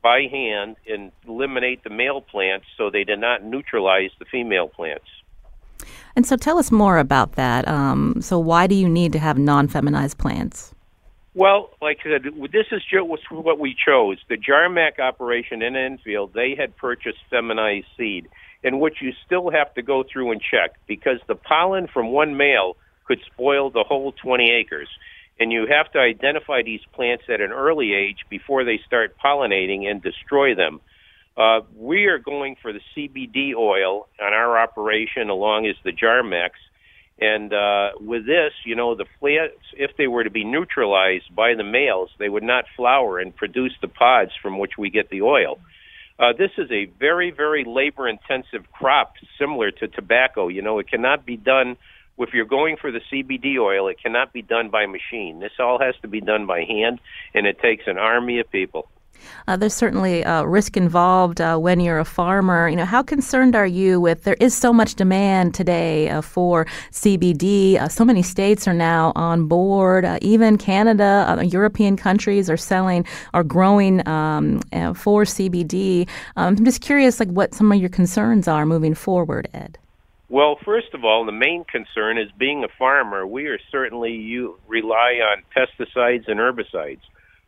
by 0.02 0.28
hand 0.32 0.78
and 0.88 1.12
eliminate 1.28 1.84
the 1.84 1.90
male 1.90 2.22
plants 2.22 2.66
so 2.78 2.90
they 2.90 3.04
did 3.04 3.20
not 3.20 3.44
neutralize 3.44 4.12
the 4.20 4.26
female 4.26 4.68
plants. 4.68 5.06
And 6.16 6.26
so 6.26 6.36
tell 6.36 6.58
us 6.58 6.72
more 6.72 6.98
about 6.98 7.34
that. 7.34 7.68
Um, 7.68 8.22
so, 8.22 8.40
why 8.40 8.68
do 8.68 8.76
you 8.76 8.90
need 8.90 9.14
to 9.14 9.20
have 9.20 9.38
non 9.38 9.68
feminized 9.68 10.18
plants? 10.18 10.74
Well, 11.34 11.70
like 11.82 12.00
I 12.02 12.10
said, 12.10 12.24
this 12.52 12.66
is 12.72 12.82
what 13.32 13.58
we 13.58 13.74
chose. 13.74 14.18
The 14.28 14.38
Jarmac 14.38 15.00
operation 15.00 15.62
in 15.62 15.78
Enfield, 15.78 16.34
they 16.34 16.56
had 16.58 16.76
purchased 16.76 17.20
feminized 17.30 17.88
seed, 17.98 18.28
in 18.64 18.80
which 18.80 18.96
you 19.02 19.14
still 19.26 19.50
have 19.50 19.74
to 19.76 19.82
go 19.82 20.04
through 20.04 20.32
and 20.32 20.42
check 20.42 20.76
because 20.88 21.20
the 21.28 21.36
pollen 21.36 21.88
from 21.88 22.12
one 22.12 22.36
male 22.36 22.76
could 23.06 23.20
spoil 23.34 23.70
the 23.70 23.86
whole 23.88 24.12
20 24.12 24.52
acres. 24.52 24.90
And 25.40 25.54
you 25.54 25.68
have 25.68 25.92
to 25.94 26.00
identify 26.00 26.62
these 26.64 26.82
plants 26.94 27.24
at 27.30 27.40
an 27.40 27.52
early 27.52 27.94
age 27.94 28.26
before 28.30 28.66
they 28.66 28.80
start 28.86 29.16
pollinating 29.24 29.90
and 29.90 30.02
destroy 30.02 30.54
them. 30.54 30.82
Uh, 31.42 31.62
we 31.76 32.06
are 32.06 32.20
going 32.20 32.56
for 32.62 32.72
the 32.72 32.82
CBD 32.96 33.56
oil 33.56 34.08
on 34.22 34.32
our 34.32 34.60
operation, 34.60 35.30
along 35.30 35.66
as 35.66 35.76
the 35.84 35.92
Jarmacs. 35.92 36.62
And 37.20 37.52
uh, 37.52 37.98
with 38.00 38.28
this, 38.28 38.52
you 38.64 38.76
know, 38.76 38.94
the 38.94 39.06
plants, 39.20 39.64
if 39.74 39.90
they 39.98 40.06
were 40.06 40.24
to 40.24 40.30
be 40.30 40.44
neutralized 40.44 41.36
by 41.36 41.56
the 41.56 41.64
males, 41.64 42.12
they 42.20 42.30
would 42.30 42.44
not 42.44 42.66
flower 42.78 43.18
and 43.18 43.36
produce 43.36 43.74
the 43.82 43.88
pods 43.88 44.32
from 44.40 44.60
which 44.60 44.74
we 44.78 44.92
get 44.92 45.10
the 45.10 45.24
oil. 45.24 45.58
Uh, 46.20 46.34
this 46.38 46.52
is 46.60 46.70
a 46.70 46.86
very, 47.00 47.32
very 47.32 47.64
labor 47.66 48.08
intensive 48.08 48.72
crop, 48.72 49.14
similar 49.40 49.72
to 49.72 49.88
tobacco. 49.88 50.48
You 50.48 50.62
know, 50.62 50.78
it 50.78 50.90
cannot 50.90 51.26
be 51.26 51.38
done 51.38 51.76
if 52.20 52.36
you're 52.36 52.46
going 52.46 52.78
for 52.80 52.92
the 52.92 53.02
CBD 53.12 53.58
oil, 53.58 53.88
it 53.88 53.98
cannot 54.00 54.32
be 54.32 54.44
done 54.44 54.70
by 54.70 54.86
machine. 54.86 55.40
This 55.40 55.54
all 55.60 55.80
has 55.80 55.96
to 56.04 56.08
be 56.08 56.22
done 56.22 56.46
by 56.46 56.66
hand, 56.66 57.00
and 57.34 57.48
it 57.48 57.60
takes 57.60 57.86
an 57.88 57.98
army 57.98 58.40
of 58.40 58.52
people. 58.52 58.90
Uh, 59.48 59.58
there's 59.58 59.74
certainly 59.74 60.24
uh, 60.24 60.44
risk 60.44 60.78
involved 60.78 61.42
uh, 61.42 61.58
when 61.58 61.80
you're 61.80 62.00
a 62.00 62.06
farmer. 62.06 62.70
You 62.70 62.76
know, 62.76 62.86
how 62.86 63.04
concerned 63.04 63.56
are 63.56 63.66
you 63.66 64.00
with 64.00 64.24
there 64.24 64.38
is 64.40 64.56
so 64.56 64.72
much 64.72 64.96
demand 64.96 65.54
today 65.54 66.10
uh, 66.10 66.22
for 66.22 66.66
CBD? 66.92 67.78
Uh, 67.78 67.88
so 67.88 68.06
many 68.06 68.24
states 68.24 68.68
are 68.68 68.74
now 68.74 69.12
on 69.16 69.48
board. 69.48 70.06
Uh, 70.06 70.20
even 70.22 70.58
Canada, 70.58 71.42
European 71.44 71.98
countries 71.98 72.50
are 72.50 72.58
selling 72.58 73.06
or 73.34 73.44
growing 73.44 74.08
um, 74.08 74.62
for 74.96 75.24
CBD. 75.24 76.08
Um, 76.36 76.58
I'm 76.58 76.66
just 76.66 76.82
curious, 76.82 77.20
like 77.20 77.30
what 77.30 77.54
some 77.54 77.72
of 77.72 77.80
your 77.80 77.90
concerns 77.90 78.48
are 78.48 78.66
moving 78.66 78.94
forward, 78.94 79.48
Ed. 79.54 79.78
Well, 80.32 80.58
first 80.64 80.94
of 80.94 81.04
all, 81.04 81.26
the 81.26 81.34
main 81.34 81.66
concern 81.66 82.18
is 82.18 82.30
being 82.40 82.64
a 82.64 82.70
farmer. 82.80 83.28
We 83.28 83.48
are 83.48 83.60
certainly 83.70 84.14
you 84.14 84.58
rely 84.66 85.20
on 85.22 85.44
pesticides 85.54 86.30
and 86.30 86.40
herbicides. 86.40 87.02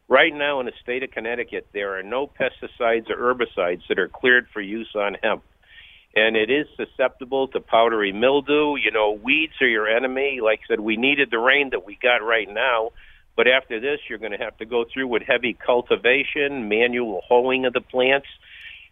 Right 0.10 0.34
now 0.34 0.60
in 0.60 0.66
the 0.66 0.74
state 0.82 1.04
of 1.04 1.12
Connecticut, 1.12 1.68
there 1.74 1.98
are 1.98 2.04
no 2.04 2.28
pesticides 2.28 3.10
or 3.10 3.16
herbicides 3.16 3.82
that 3.88 4.00
are 4.00 4.10
cleared 4.10 4.48
for 4.52 4.62
use 4.62 4.90
on 4.96 5.16
hemp. 5.24 5.44
And 6.16 6.36
it 6.36 6.52
is 6.52 6.68
susceptible 6.78 7.48
to 7.50 7.60
powdery 7.60 8.12
mildew. 8.12 8.76
You 8.76 8.92
know, 8.92 9.12
weeds 9.12 9.54
are 9.62 9.68
your 9.68 9.88
enemy. 9.88 10.40
Like 10.44 10.60
I 10.66 10.74
said, 10.74 10.80
we 10.80 10.98
needed 10.98 11.30
the 11.32 11.40
rain 11.40 11.72
that 11.72 11.86
we 11.86 11.98
got 12.02 12.18
right 12.18 12.48
now. 12.48 12.92
But 13.36 13.48
after 13.48 13.80
this, 13.80 14.00
you're 14.08 14.20
going 14.20 14.34
to 14.34 14.38
have 14.38 14.58
to 14.58 14.66
go 14.66 14.86
through 14.94 15.08
with 15.08 15.24
heavy 15.24 15.58
cultivation, 15.66 16.70
manual 16.70 17.22
hoeing 17.28 17.66
of 17.66 17.74
the 17.74 17.82
plants. 17.82 18.28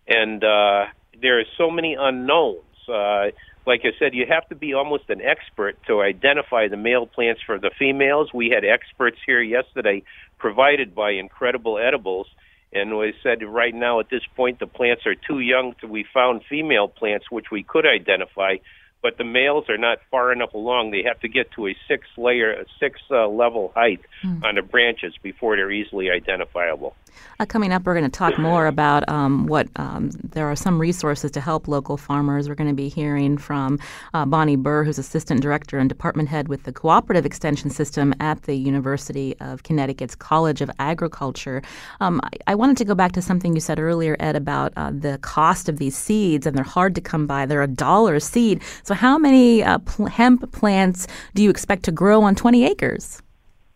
And 0.08 0.44
uh, 0.44 0.86
there 1.22 1.40
are 1.40 1.46
so 1.58 1.70
many 1.70 1.96
unknowns. 2.00 2.64
Uh, 2.90 3.28
like 3.66 3.82
I 3.84 3.92
said, 4.00 4.14
you 4.14 4.26
have 4.30 4.48
to 4.50 4.56
be 4.56 4.74
almost 4.74 5.04
an 5.10 5.22
expert 5.22 5.78
to 5.88 6.02
identify 6.02 6.68
the 6.68 6.78
male 6.78 7.06
plants 7.06 7.42
for 7.46 7.60
the 7.60 7.72
females. 7.78 8.30
We 8.34 8.50
had 8.50 8.66
experts 8.66 9.18
here 9.26 9.42
yesterday 9.42 10.04
provided 10.40 10.96
by 10.96 11.12
Incredible 11.12 11.78
Edibles, 11.78 12.28
and 12.74 12.98
we 12.98 13.14
said 13.22 13.40
right 13.48 13.76
now 13.76 14.00
at 14.00 14.10
this 14.10 14.24
point 14.36 14.60
the 14.60 14.68
plants 14.68 15.04
are 15.06 15.16
too 15.16 15.40
young 15.40 15.74
to. 15.82 15.88
We 15.88 16.06
found 16.12 16.42
female 16.50 16.88
plants 16.88 17.26
which 17.30 17.48
we 17.52 17.64
could 17.64 17.86
identify, 17.86 18.56
but 19.02 19.18
the 19.18 19.24
males 19.24 19.70
are 19.70 19.78
not 19.78 20.00
far 20.10 20.32
enough 20.32 20.54
along. 20.54 20.92
They 20.92 21.04
have 21.04 21.20
to 21.22 21.28
get 21.28 21.52
to 21.54 21.68
a 21.68 21.76
six 21.88 22.08
layer, 22.18 22.52
a 22.52 22.66
six 22.80 23.00
uh, 23.10 23.28
level 23.28 23.72
height 23.76 24.02
mm. 24.24 24.44
on 24.44 24.56
the 24.56 24.62
branches 24.62 25.14
before 25.22 25.56
they're 25.56 25.72
easily 25.72 26.10
identifiable. 26.10 26.96
Uh, 27.40 27.46
coming 27.46 27.74
up, 27.74 27.84
we're 27.86 27.94
going 27.94 28.10
to 28.10 28.10
talk 28.10 28.38
more 28.38 28.68
about 28.68 29.08
um, 29.10 29.48
what 29.48 29.68
um, 29.78 30.12
there 30.24 30.46
are 30.50 30.56
some 30.56 30.80
resources 30.80 31.32
to 31.32 31.42
help 31.42 31.68
local 31.68 31.98
farmers. 31.98 32.48
We're 32.48 32.56
going 32.56 32.70
to 32.70 32.76
be 32.76 32.90
hearing 32.90 33.38
from 33.38 33.80
uh, 34.14 34.26
Bonnie 34.26 34.56
Burr, 34.56 34.84
who's 34.84 35.00
assistant 35.00 35.42
director 35.42 35.80
and 35.80 35.90
department 35.90 36.30
head 36.30 36.48
with 36.48 36.64
the 36.64 36.72
cooperative 36.72 37.26
extension 37.26 37.70
system 37.70 38.14
at 38.20 38.44
the 38.44 38.56
University 38.56 39.36
of 39.40 39.64
Connecticut's 39.64 40.16
College 40.16 40.62
of 40.62 40.70
Agriculture. 40.80 41.62
Um, 42.00 42.22
I, 42.24 42.52
I, 42.52 42.56
wanted 42.56 42.78
to 42.78 42.86
go 42.86 42.94
back 42.94 43.12
to 43.14 43.22
something 43.22 43.56
you 43.56 43.60
said 43.60 43.80
earlier, 43.80 44.16
Ed, 44.20 44.36
about 44.36 44.74
uh, 44.76 44.92
the 44.92 45.18
cost 45.22 45.68
of 45.68 45.80
these 45.80 45.98
seeds, 45.98 46.46
and 46.46 46.56
they're 46.56 46.64
hard 46.64 46.94
to 46.96 47.02
come 47.02 47.26
by. 47.26 47.46
They're 47.46 47.64
a 47.64 47.68
dollar 47.68 48.16
a 48.16 48.22
seed. 48.22 48.62
So, 48.84 48.91
how 48.94 49.18
many 49.18 49.64
uh, 49.64 49.80
pl- 49.80 50.08
hemp 50.08 50.52
plants 50.52 51.08
do 51.34 51.44
you 51.44 51.50
expect 51.50 51.84
to 51.84 51.92
grow 51.92 52.22
on 52.24 52.36
20 52.36 52.66
acres? 52.66 53.22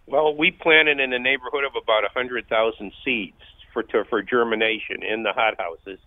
Well, 0.08 0.36
we 0.36 0.52
planted 0.52 1.00
in 1.00 1.10
the 1.10 1.20
neighborhood 1.20 1.64
of 1.64 1.72
about 1.82 2.04
a 2.04 2.10
hundred 2.14 2.48
thousand 2.48 2.92
seeds 3.04 3.42
for 3.74 3.84
to, 3.84 4.04
for 4.06 4.22
germination 4.22 5.04
in 5.04 5.24
the 5.24 5.34
hothouses, 5.34 6.00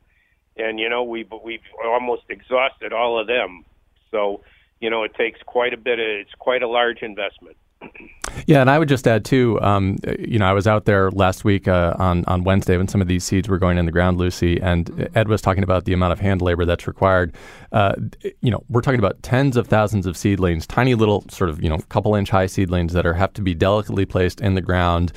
and 0.57 0.79
you 0.79 0.89
know 0.89 1.03
we've 1.03 1.31
we've 1.45 1.61
almost 1.85 2.23
exhausted 2.29 2.93
all 2.93 3.21
of 3.21 3.27
them. 3.27 3.65
So 4.13 4.43
you 4.81 4.89
know 4.89 5.03
it 5.03 5.15
takes 5.17 5.41
quite 5.45 5.75
a 5.75 5.77
bit 5.77 5.99
of 5.99 6.07
it's 6.07 6.35
quite 6.39 6.63
a 6.63 6.69
large 6.69 7.03
investment. 7.03 7.57
Yeah, 8.49 8.63
and 8.63 8.71
I 8.71 8.79
would 8.79 8.89
just 8.89 9.07
add 9.07 9.27
too. 9.27 9.61
Um, 9.61 9.99
you 10.19 10.39
know, 10.39 10.47
I 10.47 10.55
was 10.55 10.67
out 10.67 10.87
there 10.87 11.11
last 11.11 11.45
week 11.45 11.69
uh, 11.69 11.95
on 11.99 12.25
on 12.25 12.45
Wednesday 12.45 12.79
when 12.79 12.89
some 12.89 13.03
of 13.03 13.07
these 13.07 13.23
seeds 13.23 13.47
were 13.47 13.59
going 13.59 13.77
in 13.77 13.85
the 13.85 13.93
ground, 13.93 14.17
Lucy, 14.17 14.59
and 14.59 15.07
Ed 15.15 15.29
was 15.29 15.43
talking 15.43 15.63
about 15.63 15.85
the 15.85 15.93
amount 15.93 16.15
of 16.15 16.21
hand 16.21 16.41
labor 16.41 16.65
that's 16.65 16.87
required. 16.87 17.35
Uh, 17.73 17.95
you 18.41 18.51
know, 18.51 18.65
we're 18.71 18.81
talking 18.81 19.01
about 19.01 19.23
tens 19.23 19.59
of 19.59 19.67
thousands 19.67 20.07
of 20.07 20.17
seedlings, 20.17 20.67
tiny 20.67 20.95
little 20.95 21.27
sort 21.29 21.51
of 21.51 21.63
you 21.63 21.69
know 21.69 21.77
couple 21.91 22.15
inch 22.15 22.31
high 22.31 22.47
seedlings 22.47 22.95
that 22.95 23.05
are 23.05 23.13
have 23.13 23.35
to 23.35 23.43
be 23.43 23.53
delicately 23.53 24.07
placed 24.07 24.41
in 24.41 24.55
the 24.55 24.63
ground 24.63 25.13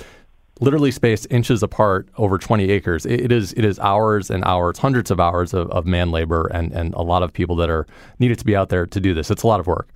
literally 0.59 0.91
spaced 0.91 1.25
inches 1.31 1.63
apart 1.63 2.09
over 2.17 2.37
20 2.37 2.69
acres. 2.69 3.05
It, 3.05 3.21
it 3.21 3.31
is 3.31 3.53
it 3.53 3.63
is 3.63 3.79
hours 3.79 4.29
and 4.29 4.43
hours, 4.43 4.77
hundreds 4.77 5.09
of 5.09 5.21
hours 5.21 5.53
of, 5.53 5.71
of 5.71 5.85
man 5.85 6.11
labor 6.11 6.47
and, 6.47 6.73
and 6.73 6.93
a 6.95 7.01
lot 7.01 7.23
of 7.23 7.31
people 7.31 7.55
that 7.55 7.69
are 7.69 7.87
needed 8.19 8.39
to 8.39 8.45
be 8.45 8.57
out 8.57 8.67
there 8.67 8.85
to 8.85 8.99
do 8.99 9.13
this. 9.13 9.31
It's 9.31 9.43
a 9.43 9.47
lot 9.47 9.61
of 9.61 9.67
work. 9.67 9.87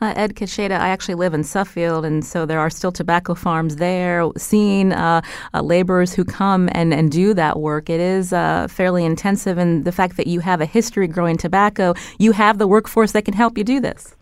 Uh, 0.00 0.12
Ed 0.16 0.34
Kasheta, 0.34 0.72
I 0.72 0.88
actually 0.88 1.14
live 1.14 1.34
in 1.34 1.44
Suffield, 1.44 2.04
and 2.04 2.24
so 2.24 2.46
there 2.46 2.60
are 2.60 2.70
still 2.70 2.92
tobacco 2.92 3.34
farms 3.34 3.76
there. 3.76 4.28
Seeing 4.36 4.92
uh, 4.92 5.22
uh, 5.54 5.62
laborers 5.62 6.14
who 6.14 6.24
come 6.24 6.68
and, 6.72 6.92
and 6.92 7.10
do 7.10 7.34
that 7.34 7.60
work, 7.60 7.90
it 7.90 8.00
is 8.00 8.32
uh, 8.32 8.68
fairly 8.68 9.04
intensive. 9.04 9.58
And 9.58 9.84
the 9.84 9.92
fact 9.92 10.16
that 10.16 10.26
you 10.26 10.40
have 10.40 10.60
a 10.60 10.66
history 10.66 11.06
growing 11.06 11.36
tobacco, 11.36 11.94
you 12.18 12.32
have 12.32 12.58
the 12.58 12.66
workforce 12.66 13.12
that 13.12 13.24
can 13.24 13.34
help 13.34 13.58
you 13.58 13.64
do 13.64 13.80
this. 13.80 14.14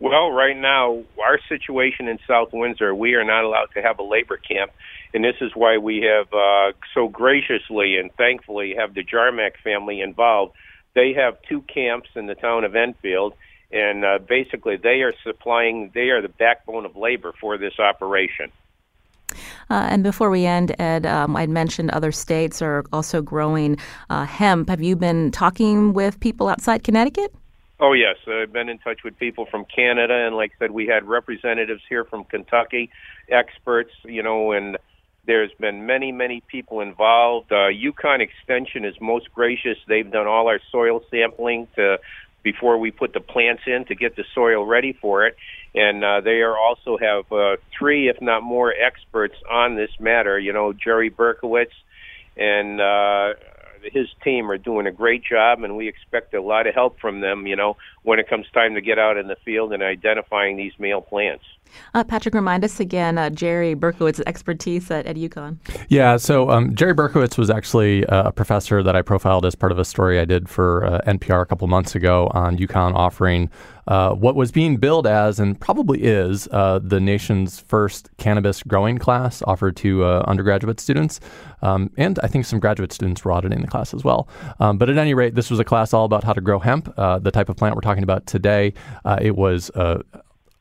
Well, 0.00 0.32
right 0.32 0.56
now, 0.56 1.02
our 1.24 1.38
situation 1.48 2.08
in 2.08 2.18
South 2.28 2.50
Windsor, 2.52 2.94
we 2.94 3.14
are 3.14 3.24
not 3.24 3.44
allowed 3.44 3.68
to 3.74 3.80
have 3.80 3.98
a 3.98 4.02
labor 4.02 4.36
camp, 4.36 4.72
and 5.14 5.24
this 5.24 5.36
is 5.40 5.52
why 5.54 5.78
we 5.78 6.02
have 6.02 6.26
uh, 6.32 6.72
so 6.92 7.08
graciously 7.08 7.96
and 7.96 8.12
thankfully 8.16 8.74
have 8.76 8.94
the 8.94 9.04
Jarmack 9.04 9.52
family 9.62 10.00
involved. 10.00 10.54
They 10.94 11.14
have 11.14 11.38
two 11.48 11.62
camps 11.62 12.10
in 12.16 12.26
the 12.26 12.34
town 12.34 12.64
of 12.64 12.76
Enfield 12.76 13.34
and 13.74 14.04
uh, 14.04 14.18
basically 14.26 14.76
they 14.76 15.02
are 15.02 15.12
supplying 15.22 15.90
they 15.94 16.08
are 16.08 16.22
the 16.22 16.28
backbone 16.28 16.86
of 16.86 16.96
labor 16.96 17.34
for 17.40 17.58
this 17.58 17.78
operation 17.78 18.50
uh, 19.70 19.88
and 19.90 20.04
before 20.04 20.30
we 20.30 20.46
end, 20.46 20.76
Ed, 20.78 21.06
um, 21.06 21.34
I'd 21.34 21.50
mentioned 21.50 21.90
other 21.90 22.12
states 22.12 22.62
are 22.62 22.84
also 22.92 23.20
growing 23.20 23.78
uh, 24.10 24.24
hemp. 24.24 24.68
Have 24.68 24.82
you 24.82 24.94
been 24.94 25.32
talking 25.32 25.92
with 25.92 26.20
people 26.20 26.48
outside 26.48 26.84
Connecticut? 26.84 27.34
Oh, 27.80 27.92
yes. 27.92 28.16
I've 28.28 28.52
been 28.52 28.68
in 28.68 28.78
touch 28.78 29.02
with 29.02 29.18
people 29.18 29.46
from 29.46 29.64
Canada, 29.64 30.14
and 30.14 30.36
like 30.36 30.52
I 30.56 30.64
said, 30.64 30.70
we 30.70 30.86
had 30.86 31.04
representatives 31.08 31.82
here 31.88 32.04
from 32.04 32.24
Kentucky, 32.24 32.90
experts, 33.28 33.90
you 34.04 34.22
know, 34.22 34.52
and 34.52 34.78
there's 35.26 35.52
been 35.58 35.86
many, 35.86 36.12
many 36.12 36.42
people 36.46 36.80
involved. 36.80 37.50
Uh, 37.50 37.70
UConn 37.70 38.20
Extension 38.20 38.84
is 38.84 38.94
most 39.00 39.32
gracious. 39.34 39.78
They've 39.88 40.10
done 40.10 40.26
all 40.26 40.48
our 40.48 40.60
soil 40.70 41.02
sampling 41.10 41.66
to 41.76 41.98
before 42.44 42.78
we 42.78 42.92
put 42.92 43.12
the 43.12 43.20
plants 43.20 43.62
in 43.66 43.86
to 43.86 43.96
get 43.96 44.14
the 44.14 44.24
soil 44.34 44.64
ready 44.64 44.92
for 44.92 45.26
it. 45.26 45.34
And 45.74 46.04
uh, 46.04 46.20
they 46.20 46.42
are 46.42 46.56
also 46.56 46.96
have 46.98 47.32
uh, 47.32 47.56
three, 47.76 48.08
if 48.08 48.20
not 48.20 48.44
more, 48.44 48.72
experts 48.72 49.34
on 49.50 49.74
this 49.74 49.90
matter. 49.98 50.38
You 50.38 50.52
know, 50.52 50.72
Jerry 50.72 51.10
Berkowitz 51.10 51.72
and 52.36 52.80
uh, 52.80 53.34
his 53.92 54.06
team 54.22 54.50
are 54.50 54.58
doing 54.58 54.86
a 54.86 54.92
great 54.92 55.24
job, 55.24 55.64
and 55.64 55.76
we 55.76 55.88
expect 55.88 56.34
a 56.34 56.42
lot 56.42 56.66
of 56.68 56.74
help 56.74 57.00
from 57.00 57.20
them. 57.20 57.46
You 57.48 57.56
know, 57.56 57.76
when 58.02 58.20
it 58.20 58.28
comes 58.28 58.46
time 58.54 58.74
to 58.74 58.80
get 58.80 58.98
out 58.98 59.16
in 59.16 59.26
the 59.26 59.36
field 59.44 59.72
and 59.72 59.82
identifying 59.82 60.56
these 60.56 60.72
male 60.78 61.00
plants. 61.00 61.44
Uh, 61.94 62.04
Patrick, 62.04 62.34
remind 62.34 62.64
us 62.64 62.80
again, 62.80 63.18
uh, 63.18 63.30
Jerry 63.30 63.74
Berkowitz's 63.74 64.22
expertise 64.26 64.90
at, 64.90 65.06
at 65.06 65.16
UConn. 65.16 65.58
Yeah, 65.88 66.16
so 66.16 66.50
um, 66.50 66.74
Jerry 66.74 66.94
Berkowitz 66.94 67.38
was 67.38 67.50
actually 67.50 68.04
uh, 68.06 68.28
a 68.28 68.32
professor 68.32 68.82
that 68.82 68.96
I 68.96 69.02
profiled 69.02 69.46
as 69.46 69.54
part 69.54 69.72
of 69.72 69.78
a 69.78 69.84
story 69.84 70.18
I 70.18 70.24
did 70.24 70.48
for 70.48 70.84
uh, 70.84 71.00
NPR 71.06 71.42
a 71.42 71.46
couple 71.46 71.68
months 71.68 71.94
ago 71.94 72.30
on 72.34 72.56
UConn 72.56 72.94
offering 72.94 73.50
uh, 73.86 74.14
what 74.14 74.34
was 74.34 74.50
being 74.50 74.78
billed 74.78 75.06
as, 75.06 75.38
and 75.38 75.60
probably 75.60 76.02
is, 76.02 76.48
uh, 76.52 76.80
the 76.82 76.98
nation's 76.98 77.60
first 77.60 78.08
cannabis 78.16 78.62
growing 78.62 78.96
class 78.96 79.42
offered 79.42 79.76
to 79.76 80.04
undergraduate 80.04 80.80
students. 80.80 81.20
Um, 81.60 81.90
and 81.98 82.18
I 82.22 82.28
think 82.28 82.46
some 82.46 82.60
graduate 82.60 82.92
students 82.92 83.24
were 83.24 83.32
auditing 83.32 83.60
the 83.60 83.66
class 83.66 83.92
as 83.92 84.02
well. 84.02 84.26
Um, 84.58 84.78
but 84.78 84.88
at 84.88 84.96
any 84.96 85.12
rate, 85.12 85.34
this 85.34 85.50
was 85.50 85.60
a 85.60 85.64
class 85.64 85.92
all 85.92 86.06
about 86.06 86.24
how 86.24 86.32
to 86.32 86.40
grow 86.40 86.58
hemp, 86.58 86.94
the 86.96 87.30
type 87.30 87.50
of 87.50 87.56
plant 87.56 87.74
we're 87.74 87.82
talking 87.82 88.02
about 88.02 88.26
today. 88.26 88.72
It 89.20 89.36
was 89.36 89.70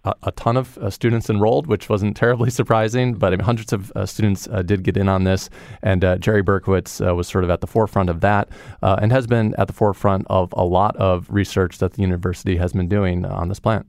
a, 0.03 0.13
a 0.23 0.31
ton 0.31 0.57
of 0.57 0.77
uh, 0.77 0.89
students 0.89 1.29
enrolled, 1.29 1.67
which 1.67 1.89
wasn't 1.89 2.15
terribly 2.23 2.49
surprising, 2.49 3.13
but 3.13 3.33
I 3.33 3.37
mean, 3.37 3.45
hundreds 3.45 3.73
of 3.73 3.91
uh, 3.95 4.05
students 4.05 4.47
uh, 4.51 4.61
did 4.61 4.83
get 4.83 4.97
in 4.97 5.09
on 5.09 5.23
this. 5.23 5.49
And 5.81 6.03
uh, 6.03 6.17
Jerry 6.17 6.43
Berkowitz 6.43 7.05
uh, 7.05 7.15
was 7.15 7.27
sort 7.27 7.43
of 7.43 7.49
at 7.49 7.61
the 7.61 7.67
forefront 7.67 8.09
of 8.09 8.21
that 8.21 8.49
and 8.81 9.11
has 9.11 9.27
been 9.27 9.55
at 9.55 9.67
the 9.67 9.73
forefront 9.73 10.27
of 10.29 10.53
a 10.55 10.63
lot 10.63 10.95
of 10.97 11.27
research 11.29 11.77
that 11.79 11.93
the 11.93 12.01
university 12.01 12.57
has 12.57 12.73
been 12.73 12.87
doing 12.87 13.25
on 13.25 13.49
this 13.49 13.59
plant. 13.59 13.87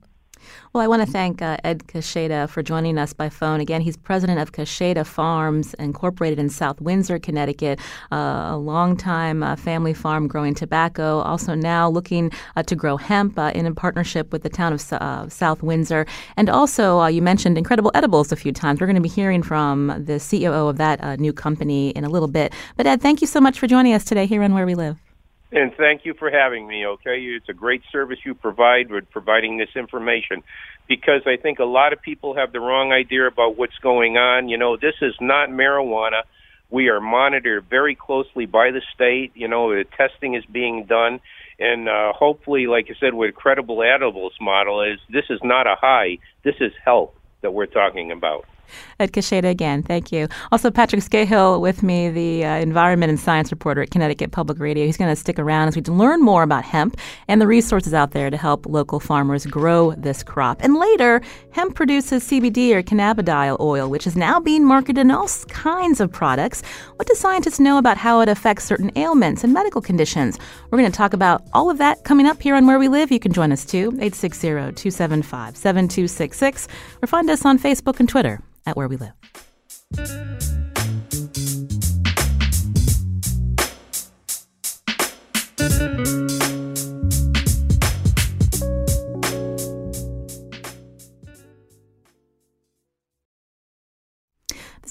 Well, 0.73 0.83
I 0.83 0.87
want 0.87 1.05
to 1.05 1.11
thank 1.11 1.41
uh, 1.41 1.57
Ed 1.63 1.87
Kasheta 1.87 2.49
for 2.49 2.61
joining 2.61 2.97
us 2.97 3.13
by 3.13 3.29
phone. 3.29 3.59
Again, 3.59 3.81
he's 3.81 3.95
president 3.95 4.39
of 4.39 4.51
Kasheta 4.51 5.05
Farms, 5.05 5.73
incorporated 5.75 6.39
in 6.39 6.49
South 6.49 6.81
Windsor, 6.81 7.19
Connecticut, 7.19 7.79
uh, 8.11 8.49
a 8.51 8.57
long-time 8.57 9.43
uh, 9.43 9.55
family 9.55 9.93
farm 9.93 10.27
growing 10.27 10.53
tobacco, 10.53 11.19
also 11.19 11.55
now 11.55 11.89
looking 11.89 12.31
uh, 12.55 12.63
to 12.63 12.75
grow 12.75 12.97
hemp 12.97 13.37
uh, 13.39 13.51
in 13.55 13.65
a 13.65 13.73
partnership 13.73 14.31
with 14.31 14.43
the 14.43 14.49
town 14.49 14.73
of 14.73 14.93
uh, 14.93 15.29
South 15.29 15.63
Windsor. 15.63 16.05
And 16.37 16.49
also, 16.49 17.05
you 17.05 17.21
mentioned 17.21 17.57
Incredible 17.57 17.91
Edibles 17.93 18.31
a 18.31 18.35
few 18.35 18.51
times. 18.51 18.81
We're 18.81 18.87
going 18.87 18.95
to 18.95 19.01
be 19.01 19.09
hearing 19.09 19.43
from 19.43 19.87
the 19.87 20.13
CEO 20.13 20.69
of 20.69 20.77
that 20.77 21.19
new 21.19 21.33
company 21.33 21.89
in 21.91 22.03
a 22.03 22.09
little 22.09 22.27
bit. 22.27 22.53
But 22.75 22.87
Ed, 22.87 23.01
thank 23.01 23.21
you 23.21 23.27
so 23.27 23.39
much 23.39 23.59
for 23.59 23.67
joining 23.67 23.93
us 23.93 24.03
today 24.03 24.25
here 24.25 24.43
on 24.43 24.53
Where 24.53 24.65
We 24.65 24.75
Live. 24.75 25.04
And 25.55 25.73
thank 25.77 26.03
you 26.03 26.13
for 26.13 26.29
having 26.29 26.67
me, 26.67 26.85
okay? 26.85 27.17
It's 27.17 27.47
a 27.47 27.53
great 27.53 27.81
service 27.89 28.19
you 28.25 28.35
provide 28.35 28.91
with 28.91 29.09
providing 29.09 29.57
this 29.57 29.69
information 29.73 30.43
because 30.85 31.21
I 31.25 31.37
think 31.37 31.59
a 31.59 31.63
lot 31.63 31.93
of 31.93 32.01
people 32.01 32.35
have 32.35 32.51
the 32.51 32.59
wrong 32.59 32.91
idea 32.91 33.25
about 33.25 33.57
what's 33.57 33.77
going 33.77 34.17
on. 34.17 34.49
You 34.49 34.57
know, 34.57 34.75
this 34.75 34.95
is 35.01 35.15
not 35.21 35.47
marijuana. 35.47 36.23
We 36.69 36.89
are 36.89 36.99
monitored 36.99 37.69
very 37.69 37.95
closely 37.95 38.45
by 38.45 38.71
the 38.71 38.81
state. 38.93 39.31
You 39.33 39.47
know, 39.47 39.69
the 39.69 39.85
testing 39.95 40.33
is 40.35 40.43
being 40.45 40.87
done. 40.87 41.21
And 41.57 41.87
uh, 41.87 42.11
hopefully, 42.11 42.67
like 42.67 42.87
I 42.89 42.95
said, 42.99 43.13
with 43.13 43.33
credible 43.33 43.81
edibles 43.81 44.33
model 44.41 44.81
is 44.81 44.99
this 45.09 45.29
is 45.29 45.39
not 45.41 45.67
a 45.67 45.75
high. 45.79 46.17
This 46.43 46.55
is 46.59 46.73
health 46.83 47.13
that 47.39 47.53
we're 47.53 47.65
talking 47.65 48.11
about. 48.11 48.43
Ed 48.99 49.11
Kasheta 49.11 49.49
again. 49.49 49.83
Thank 49.83 50.11
you. 50.11 50.27
Also, 50.51 50.71
Patrick 50.71 51.01
Skahill 51.01 51.59
with 51.59 51.83
me, 51.83 52.09
the 52.09 52.45
uh, 52.45 52.55
environment 52.55 53.09
and 53.09 53.19
science 53.19 53.51
reporter 53.51 53.81
at 53.81 53.91
Connecticut 53.91 54.31
Public 54.31 54.59
Radio. 54.59 54.85
He's 54.85 54.97
going 54.97 55.11
to 55.11 55.15
stick 55.15 55.37
around 55.37 55.67
as 55.67 55.75
we 55.75 55.81
learn 55.81 56.21
more 56.21 56.43
about 56.43 56.63
hemp 56.63 56.97
and 57.27 57.41
the 57.41 57.47
resources 57.47 57.93
out 57.93 58.11
there 58.11 58.29
to 58.29 58.37
help 58.37 58.65
local 58.65 58.99
farmers 58.99 59.45
grow 59.45 59.91
this 59.97 60.23
crop. 60.23 60.61
And 60.61 60.75
later, 60.75 61.21
hemp 61.51 61.75
produces 61.75 62.23
CBD 62.23 62.71
or 62.71 62.81
cannabidiol 62.81 63.59
oil, 63.59 63.89
which 63.89 64.07
is 64.07 64.15
now 64.15 64.39
being 64.39 64.63
marketed 64.63 64.99
in 64.99 65.11
all 65.11 65.27
kinds 65.49 65.99
of 65.99 66.11
products. 66.11 66.61
What 66.95 67.07
do 67.07 67.15
scientists 67.15 67.59
know 67.59 67.77
about 67.77 67.97
how 67.97 68.21
it 68.21 68.29
affects 68.29 68.63
certain 68.63 68.91
ailments 68.95 69.43
and 69.43 69.53
medical 69.53 69.81
conditions? 69.81 70.39
We're 70.69 70.77
going 70.77 70.91
to 70.91 70.97
talk 70.97 71.13
about 71.13 71.43
all 71.53 71.69
of 71.69 71.77
that 71.79 72.03
coming 72.03 72.25
up 72.25 72.41
here 72.41 72.55
on 72.55 72.65
Where 72.65 72.79
We 72.79 72.87
Live. 72.87 73.11
You 73.11 73.19
can 73.19 73.33
join 73.33 73.51
us 73.51 73.65
too, 73.65 73.87
860 73.99 74.47
275 74.47 75.57
7266, 75.57 76.67
or 77.01 77.07
find 77.07 77.29
us 77.29 77.43
on 77.45 77.59
Facebook 77.59 77.99
and 77.99 78.07
Twitter 78.07 78.41
at 78.65 78.75
Where 78.75 78.87
We 78.87 78.97
Live. 78.97 79.13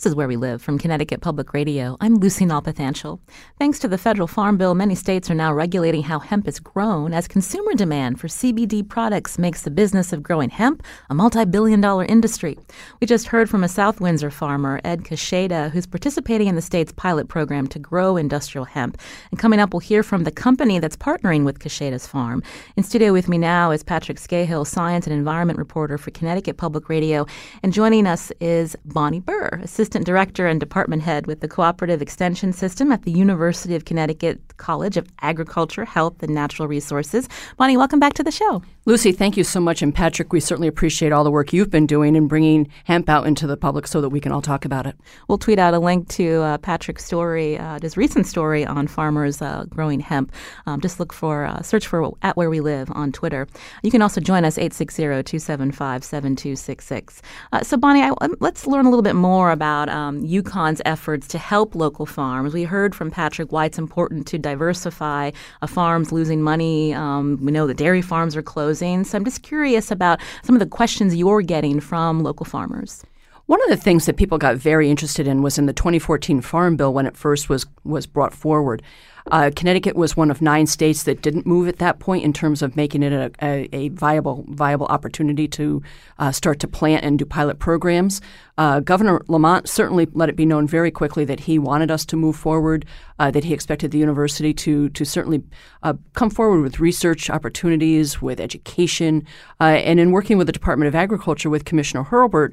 This 0.04 0.10
is 0.10 0.16
Where 0.16 0.28
We 0.28 0.36
Live 0.36 0.60
from 0.60 0.78
Connecticut 0.78 1.22
Public 1.22 1.54
Radio. 1.54 1.96
I'm 1.98 2.16
Lucy 2.16 2.44
Nalpathanchil. 2.44 3.20
Thanks 3.58 3.78
to 3.78 3.88
the 3.88 3.96
federal 3.96 4.28
farm 4.28 4.58
bill, 4.58 4.74
many 4.74 4.94
states 4.94 5.30
are 5.30 5.34
now 5.34 5.50
regulating 5.50 6.02
how 6.02 6.18
hemp 6.18 6.46
is 6.46 6.60
grown 6.60 7.14
as 7.14 7.26
consumer 7.26 7.72
demand 7.72 8.20
for 8.20 8.28
CBD 8.28 8.86
products 8.86 9.38
makes 9.38 9.62
the 9.62 9.70
business 9.70 10.12
of 10.12 10.22
growing 10.22 10.50
hemp 10.50 10.82
a 11.08 11.14
multi 11.14 11.46
billion 11.46 11.80
dollar 11.80 12.04
industry. 12.04 12.58
We 13.00 13.06
just 13.06 13.28
heard 13.28 13.48
from 13.48 13.64
a 13.64 13.68
South 13.68 13.98
Windsor 13.98 14.30
farmer, 14.30 14.78
Ed 14.84 15.04
Kasheta, 15.04 15.70
who's 15.70 15.86
participating 15.86 16.48
in 16.48 16.54
the 16.54 16.60
state's 16.60 16.92
pilot 16.92 17.28
program 17.28 17.66
to 17.68 17.78
grow 17.78 18.18
industrial 18.18 18.66
hemp. 18.66 19.00
And 19.30 19.40
coming 19.40 19.58
up, 19.58 19.72
we'll 19.72 19.80
hear 19.80 20.02
from 20.02 20.24
the 20.24 20.30
company 20.30 20.80
that's 20.80 20.98
partnering 20.98 21.46
with 21.46 21.60
Kasheta's 21.60 22.06
farm. 22.06 22.42
In 22.76 22.82
studio 22.82 23.14
with 23.14 23.26
me 23.26 23.38
now 23.38 23.70
is 23.70 23.82
Patrick 23.82 24.18
Skahill, 24.18 24.66
science 24.66 25.06
and 25.06 25.16
environment 25.16 25.58
reporter 25.58 25.96
for 25.96 26.10
Connecticut 26.10 26.58
Public 26.58 26.90
Radio. 26.90 27.24
And 27.62 27.72
joining 27.72 28.06
us 28.06 28.30
is 28.38 28.76
Bonnie 28.84 29.20
Burr, 29.20 29.60
assistant 29.62 29.93
Assistant 29.94 30.06
Director 30.06 30.48
and 30.48 30.58
Department 30.58 31.02
Head 31.02 31.28
with 31.28 31.38
the 31.38 31.46
Cooperative 31.46 32.02
Extension 32.02 32.52
System 32.52 32.90
at 32.90 33.04
the 33.04 33.12
University 33.12 33.76
of 33.76 33.84
Connecticut 33.84 34.40
College 34.56 34.96
of 34.96 35.06
Agriculture, 35.20 35.84
Health, 35.84 36.20
and 36.20 36.34
Natural 36.34 36.66
Resources. 36.66 37.28
Bonnie, 37.58 37.76
welcome 37.76 38.00
back 38.00 38.14
to 38.14 38.24
the 38.24 38.32
show. 38.32 38.60
Lucy, 38.86 39.12
thank 39.12 39.36
you 39.36 39.44
so 39.44 39.60
much. 39.60 39.80
And 39.80 39.94
Patrick, 39.94 40.32
we 40.32 40.40
certainly 40.40 40.68
appreciate 40.68 41.10
all 41.10 41.24
the 41.24 41.30
work 41.30 41.54
you've 41.54 41.70
been 41.70 41.86
doing 41.86 42.16
in 42.16 42.28
bringing 42.28 42.70
hemp 42.84 43.08
out 43.08 43.26
into 43.26 43.46
the 43.46 43.56
public 43.56 43.86
so 43.86 44.02
that 44.02 44.10
we 44.10 44.20
can 44.20 44.30
all 44.30 44.42
talk 44.42 44.66
about 44.66 44.86
it. 44.86 44.94
We'll 45.26 45.38
tweet 45.38 45.58
out 45.58 45.72
a 45.72 45.78
link 45.78 46.08
to 46.10 46.42
uh, 46.42 46.58
Patrick's 46.58 47.04
story, 47.04 47.56
uh, 47.56 47.78
his 47.80 47.96
recent 47.96 48.26
story 48.26 48.66
on 48.66 48.86
farmers 48.86 49.40
uh, 49.40 49.64
growing 49.70 50.00
hemp. 50.00 50.32
Um, 50.66 50.82
just 50.82 51.00
look 51.00 51.14
for, 51.14 51.46
uh, 51.46 51.62
search 51.62 51.86
for 51.86 52.10
at 52.20 52.36
where 52.36 52.50
we 52.50 52.60
live 52.60 52.90
on 52.94 53.10
Twitter. 53.10 53.48
You 53.82 53.90
can 53.90 54.02
also 54.02 54.20
join 54.20 54.44
us 54.44 54.58
860 54.58 55.02
275 55.02 56.04
7266. 56.04 57.22
Uh, 57.52 57.62
so, 57.62 57.78
Bonnie, 57.78 58.02
I, 58.02 58.12
um, 58.20 58.34
let's 58.40 58.66
learn 58.66 58.84
a 58.84 58.90
little 58.90 59.02
bit 59.02 59.16
more 59.16 59.50
about 59.50 59.83
about 59.84 59.94
um, 59.94 60.22
UConn's 60.26 60.80
efforts 60.84 61.26
to 61.28 61.38
help 61.38 61.74
local 61.74 62.06
farms. 62.06 62.54
We 62.54 62.64
heard 62.64 62.94
from 62.94 63.10
Patrick 63.10 63.52
why 63.52 63.66
it's 63.66 63.78
important 63.78 64.26
to 64.28 64.38
diversify. 64.38 65.30
A 65.62 65.66
farm's 65.66 66.12
losing 66.12 66.42
money. 66.42 66.94
Um, 66.94 67.38
we 67.42 67.52
know 67.52 67.66
that 67.66 67.76
dairy 67.76 68.02
farms 68.02 68.36
are 68.36 68.42
closing. 68.42 69.04
So 69.04 69.18
I'm 69.18 69.24
just 69.24 69.42
curious 69.42 69.90
about 69.90 70.20
some 70.42 70.54
of 70.54 70.60
the 70.60 70.66
questions 70.66 71.14
you're 71.14 71.42
getting 71.42 71.80
from 71.80 72.22
local 72.22 72.46
farmers. 72.46 73.04
One 73.46 73.62
of 73.62 73.68
the 73.68 73.76
things 73.76 74.06
that 74.06 74.16
people 74.16 74.38
got 74.38 74.56
very 74.56 74.88
interested 74.88 75.26
in 75.26 75.42
was 75.42 75.58
in 75.58 75.66
the 75.66 75.74
2014 75.74 76.40
Farm 76.40 76.76
Bill 76.76 76.94
when 76.94 77.06
it 77.06 77.14
first 77.16 77.50
was 77.50 77.66
was 77.84 78.06
brought 78.06 78.32
forward. 78.32 78.82
Uh, 79.30 79.50
Connecticut 79.56 79.96
was 79.96 80.16
one 80.16 80.30
of 80.30 80.42
nine 80.42 80.66
states 80.66 81.04
that 81.04 81.22
didn't 81.22 81.46
move 81.46 81.66
at 81.66 81.78
that 81.78 81.98
point 81.98 82.24
in 82.24 82.32
terms 82.32 82.60
of 82.60 82.76
making 82.76 83.02
it 83.02 83.12
a, 83.12 83.32
a, 83.42 83.68
a 83.72 83.88
viable 83.88 84.44
viable 84.48 84.86
opportunity 84.86 85.48
to 85.48 85.82
uh, 86.18 86.30
start 86.30 86.60
to 86.60 86.68
plant 86.68 87.04
and 87.04 87.18
do 87.18 87.24
pilot 87.24 87.58
programs. 87.58 88.20
Uh, 88.58 88.80
Governor 88.80 89.22
Lamont 89.26 89.68
certainly 89.68 90.06
let 90.12 90.28
it 90.28 90.36
be 90.36 90.44
known 90.44 90.68
very 90.68 90.90
quickly 90.90 91.24
that 91.24 91.40
he 91.40 91.58
wanted 91.58 91.90
us 91.90 92.04
to 92.06 92.16
move 92.16 92.36
forward, 92.36 92.84
uh, 93.18 93.30
that 93.30 93.44
he 93.44 93.54
expected 93.54 93.90
the 93.90 93.98
university 93.98 94.52
to 94.52 94.90
to 94.90 95.04
certainly 95.06 95.42
uh, 95.82 95.94
come 96.12 96.28
forward 96.28 96.60
with 96.60 96.78
research 96.78 97.30
opportunities, 97.30 98.20
with 98.20 98.38
education, 98.38 99.24
uh, 99.58 99.64
and 99.64 99.98
in 99.98 100.10
working 100.10 100.36
with 100.36 100.46
the 100.46 100.52
Department 100.52 100.88
of 100.88 100.94
Agriculture 100.94 101.48
with 101.48 101.64
Commissioner 101.64 102.04
Hurlburt, 102.04 102.52